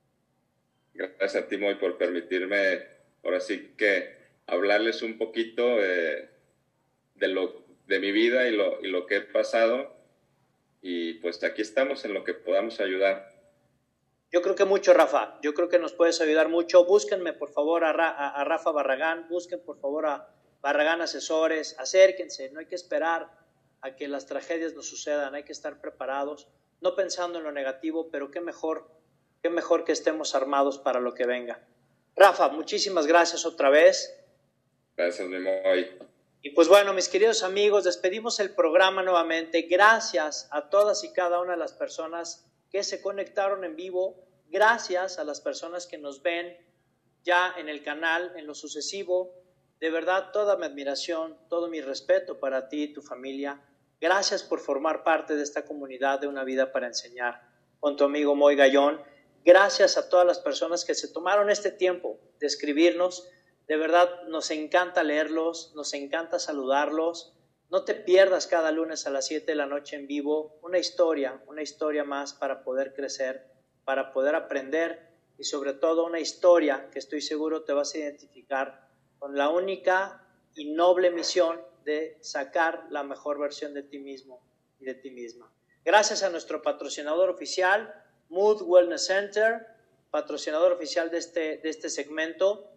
Gracias 0.97 1.43
a 1.43 1.47
ti, 1.47 1.57
Moy, 1.57 1.75
por 1.75 1.97
permitirme, 1.97 2.87
ahora 3.23 3.39
sí 3.39 3.73
que 3.77 4.15
hablarles 4.47 5.01
un 5.01 5.17
poquito 5.17 5.77
de, 5.77 6.29
lo, 7.15 7.63
de 7.85 7.99
mi 7.99 8.11
vida 8.11 8.47
y 8.47 8.55
lo, 8.55 8.81
y 8.81 8.87
lo 8.87 9.05
que 9.05 9.17
he 9.17 9.21
pasado. 9.21 9.95
Y 10.81 11.15
pues 11.15 11.43
aquí 11.43 11.61
estamos 11.61 12.03
en 12.05 12.13
lo 12.13 12.23
que 12.23 12.33
podamos 12.33 12.79
ayudar. 12.79 13.31
Yo 14.31 14.41
creo 14.41 14.55
que 14.55 14.65
mucho, 14.65 14.93
Rafa. 14.93 15.39
Yo 15.41 15.53
creo 15.53 15.69
que 15.69 15.79
nos 15.79 15.93
puedes 15.93 16.19
ayudar 16.21 16.49
mucho. 16.49 16.85
Búsquenme, 16.85 17.33
por 17.33 17.49
favor, 17.49 17.83
a, 17.83 17.91
a 17.91 18.43
Rafa 18.43 18.71
Barragán. 18.71 19.27
Busquen, 19.29 19.61
por 19.63 19.79
favor, 19.79 20.05
a 20.07 20.33
Barragán 20.61 21.01
Asesores, 21.01 21.75
acérquense, 21.79 22.49
no 22.51 22.59
hay 22.59 22.65
que 22.65 22.75
esperar 22.75 23.31
a 23.81 23.95
que 23.95 24.07
las 24.07 24.25
tragedias 24.25 24.73
nos 24.73 24.89
sucedan, 24.89 25.35
hay 25.35 25.43
que 25.43 25.51
estar 25.51 25.79
preparados, 25.79 26.47
no 26.81 26.95
pensando 26.95 27.37
en 27.37 27.45
lo 27.45 27.51
negativo, 27.51 28.09
pero 28.11 28.31
qué 28.31 28.41
mejor, 28.41 28.89
qué 29.47 29.53
mejor 29.53 29.85
que 29.85 29.93
estemos 29.93 30.35
armados 30.35 30.77
para 30.77 30.99
lo 30.99 31.13
que 31.13 31.25
venga. 31.25 31.61
Rafa, 32.17 32.49
muchísimas 32.49 33.07
gracias 33.07 33.45
otra 33.45 33.69
vez. 33.69 34.13
Gracias, 34.97 35.25
Memoy. 35.25 35.87
Y 36.41 36.49
pues 36.49 36.67
bueno, 36.67 36.93
mis 36.93 37.07
queridos 37.07 37.43
amigos, 37.43 37.85
despedimos 37.85 38.41
el 38.41 38.53
programa 38.53 39.03
nuevamente. 39.03 39.61
Gracias 39.61 40.49
a 40.51 40.69
todas 40.69 41.05
y 41.05 41.13
cada 41.13 41.39
una 41.39 41.53
de 41.53 41.59
las 41.59 41.71
personas 41.71 42.45
que 42.69 42.83
se 42.83 43.01
conectaron 43.01 43.63
en 43.63 43.77
vivo. 43.77 44.21
Gracias 44.49 45.17
a 45.17 45.23
las 45.23 45.39
personas 45.39 45.87
que 45.87 45.97
nos 45.97 46.21
ven 46.21 46.57
ya 47.23 47.53
en 47.57 47.69
el 47.69 47.83
canal, 47.83 48.33
en 48.35 48.47
lo 48.47 48.53
sucesivo. 48.53 49.33
De 49.79 49.89
verdad, 49.89 50.31
toda 50.33 50.57
mi 50.57 50.65
admiración, 50.65 51.37
todo 51.47 51.69
mi 51.69 51.79
respeto 51.79 52.37
para 52.37 52.67
ti 52.67 52.83
y 52.83 52.93
tu 52.93 53.01
familia. 53.01 53.61
Gracias 54.01 54.43
por 54.43 54.59
formar 54.59 55.05
parte 55.05 55.37
de 55.37 55.43
esta 55.43 55.63
comunidad 55.63 56.19
de 56.19 56.27
una 56.27 56.43
vida 56.43 56.73
para 56.73 56.87
enseñar 56.87 57.47
con 57.79 57.95
tu 57.95 58.03
amigo 58.03 58.35
Moy 58.35 58.57
Gallón. 58.57 59.01
Gracias 59.47 59.95
a 59.95 60.09
todas 60.09 60.27
las 60.27 60.39
personas 60.39 60.83
que 60.83 60.93
se 60.93 61.07
tomaron 61.07 61.49
este 61.49 61.71
tiempo 61.71 62.19
de 62.37 62.47
escribirnos. 62.47 63.29
De 63.65 63.77
verdad, 63.77 64.23
nos 64.23 64.51
encanta 64.51 65.03
leerlos, 65.03 65.71
nos 65.73 65.93
encanta 65.93 66.37
saludarlos. 66.37 67.33
No 67.69 67.85
te 67.85 67.95
pierdas 67.95 68.45
cada 68.45 68.71
lunes 68.71 69.07
a 69.07 69.09
las 69.09 69.27
7 69.27 69.45
de 69.49 69.55
la 69.55 69.65
noche 69.65 69.95
en 69.95 70.05
vivo 70.05 70.59
una 70.63 70.79
historia, 70.79 71.41
una 71.47 71.61
historia 71.61 72.03
más 72.03 72.33
para 72.33 72.65
poder 72.65 72.93
crecer, 72.93 73.49
para 73.85 74.11
poder 74.11 74.35
aprender 74.35 75.15
y 75.37 75.45
sobre 75.45 75.71
todo 75.71 76.05
una 76.05 76.19
historia 76.19 76.89
que 76.91 76.99
estoy 76.99 77.21
seguro 77.21 77.63
te 77.63 77.71
vas 77.71 77.95
a 77.95 77.99
identificar 77.99 78.89
con 79.17 79.37
la 79.37 79.47
única 79.47 80.27
y 80.55 80.73
noble 80.73 81.09
misión 81.09 81.61
de 81.85 82.17
sacar 82.19 82.85
la 82.89 83.03
mejor 83.03 83.39
versión 83.39 83.73
de 83.73 83.83
ti 83.83 83.99
mismo 83.99 84.45
y 84.77 84.83
de 84.83 84.95
ti 84.95 85.09
misma. 85.09 85.49
Gracias 85.85 86.21
a 86.23 86.29
nuestro 86.29 86.61
patrocinador 86.61 87.29
oficial, 87.29 88.03
Mood 88.30 88.61
Wellness 88.61 89.05
Center, 89.05 89.67
patrocinador 90.09 90.71
oficial 90.71 91.09
de 91.09 91.17
este, 91.17 91.57
de 91.57 91.69
este 91.69 91.89
segmento, 91.89 92.71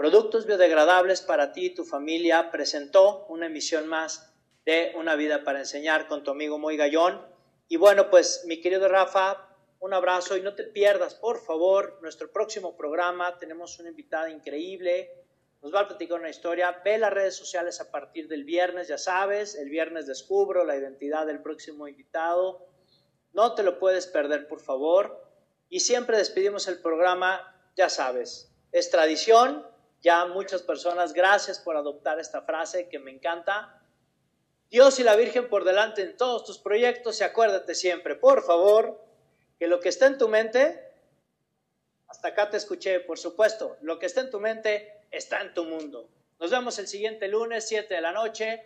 Productos 0.00 0.46
Biodegradables 0.46 1.20
para 1.20 1.52
ti 1.52 1.66
y 1.66 1.74
tu 1.74 1.84
familia, 1.84 2.50
presentó 2.50 3.26
una 3.26 3.46
emisión 3.46 3.86
más 3.86 4.32
de 4.64 4.92
Una 4.96 5.14
Vida 5.14 5.44
para 5.44 5.58
Enseñar 5.58 6.08
con 6.08 6.24
tu 6.24 6.30
amigo 6.30 6.58
Moy 6.58 6.78
Gallón. 6.78 7.20
Y 7.68 7.76
bueno, 7.76 8.08
pues 8.08 8.44
mi 8.46 8.62
querido 8.62 8.88
Rafa, 8.88 9.46
un 9.78 9.92
abrazo 9.92 10.38
y 10.38 10.40
no 10.40 10.54
te 10.54 10.64
pierdas, 10.64 11.14
por 11.14 11.38
favor, 11.44 11.98
nuestro 12.00 12.32
próximo 12.32 12.78
programa. 12.78 13.38
Tenemos 13.38 13.78
una 13.78 13.90
invitada 13.90 14.30
increíble, 14.30 15.10
nos 15.60 15.74
va 15.74 15.80
a 15.80 15.88
platicar 15.88 16.18
una 16.18 16.30
historia. 16.30 16.80
Ve 16.82 16.96
las 16.96 17.12
redes 17.12 17.36
sociales 17.36 17.78
a 17.82 17.90
partir 17.90 18.26
del 18.26 18.44
viernes, 18.44 18.88
ya 18.88 18.96
sabes, 18.96 19.54
el 19.54 19.68
viernes 19.68 20.06
descubro 20.06 20.64
la 20.64 20.76
identidad 20.76 21.26
del 21.26 21.42
próximo 21.42 21.86
invitado. 21.86 22.69
No 23.32 23.54
te 23.54 23.62
lo 23.62 23.78
puedes 23.78 24.06
perder, 24.06 24.48
por 24.48 24.60
favor. 24.60 25.24
Y 25.68 25.80
siempre 25.80 26.16
despedimos 26.16 26.66
el 26.68 26.80
programa, 26.80 27.54
ya 27.76 27.88
sabes, 27.88 28.52
es 28.72 28.90
tradición. 28.90 29.66
Ya 30.02 30.24
muchas 30.26 30.62
personas, 30.62 31.12
gracias 31.12 31.58
por 31.58 31.76
adoptar 31.76 32.18
esta 32.18 32.42
frase 32.42 32.88
que 32.88 32.98
me 32.98 33.10
encanta. 33.10 33.82
Dios 34.70 34.98
y 34.98 35.02
la 35.02 35.16
Virgen 35.16 35.48
por 35.48 35.64
delante 35.64 36.02
en 36.02 36.16
todos 36.16 36.44
tus 36.44 36.58
proyectos 36.58 37.20
y 37.20 37.24
acuérdate 37.24 37.74
siempre, 37.74 38.14
por 38.14 38.42
favor, 38.42 39.04
que 39.58 39.66
lo 39.66 39.80
que 39.80 39.90
está 39.90 40.06
en 40.06 40.16
tu 40.16 40.28
mente, 40.28 40.90
hasta 42.08 42.28
acá 42.28 42.48
te 42.48 42.56
escuché, 42.56 43.00
por 43.00 43.18
supuesto, 43.18 43.76
lo 43.82 43.98
que 43.98 44.06
está 44.06 44.22
en 44.22 44.30
tu 44.30 44.40
mente 44.40 45.04
está 45.10 45.42
en 45.42 45.52
tu 45.52 45.64
mundo. 45.64 46.08
Nos 46.38 46.50
vemos 46.50 46.78
el 46.78 46.86
siguiente 46.86 47.28
lunes, 47.28 47.68
7 47.68 47.92
de 47.92 48.00
la 48.00 48.12
noche. 48.12 48.64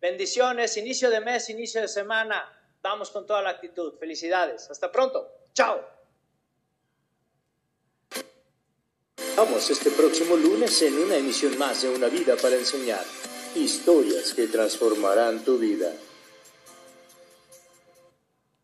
Bendiciones, 0.00 0.76
inicio 0.76 1.08
de 1.08 1.20
mes, 1.20 1.48
inicio 1.48 1.80
de 1.80 1.88
semana. 1.88 2.55
Vamos 2.86 3.10
con 3.10 3.26
toda 3.26 3.42
la 3.42 3.50
actitud. 3.50 3.94
Felicidades. 3.98 4.70
Hasta 4.70 4.92
pronto. 4.92 5.28
Chao. 5.52 5.80
Vamos 9.36 9.68
este 9.68 9.90
próximo 9.90 10.36
lunes 10.36 10.80
en 10.82 10.96
una 10.96 11.16
emisión 11.16 11.58
más 11.58 11.82
de 11.82 11.88
Una 11.88 12.06
vida 12.06 12.36
para 12.36 12.54
enseñar. 12.54 13.04
Historias 13.56 14.32
que 14.32 14.46
transformarán 14.46 15.44
tu 15.44 15.58
vida. 15.58 15.92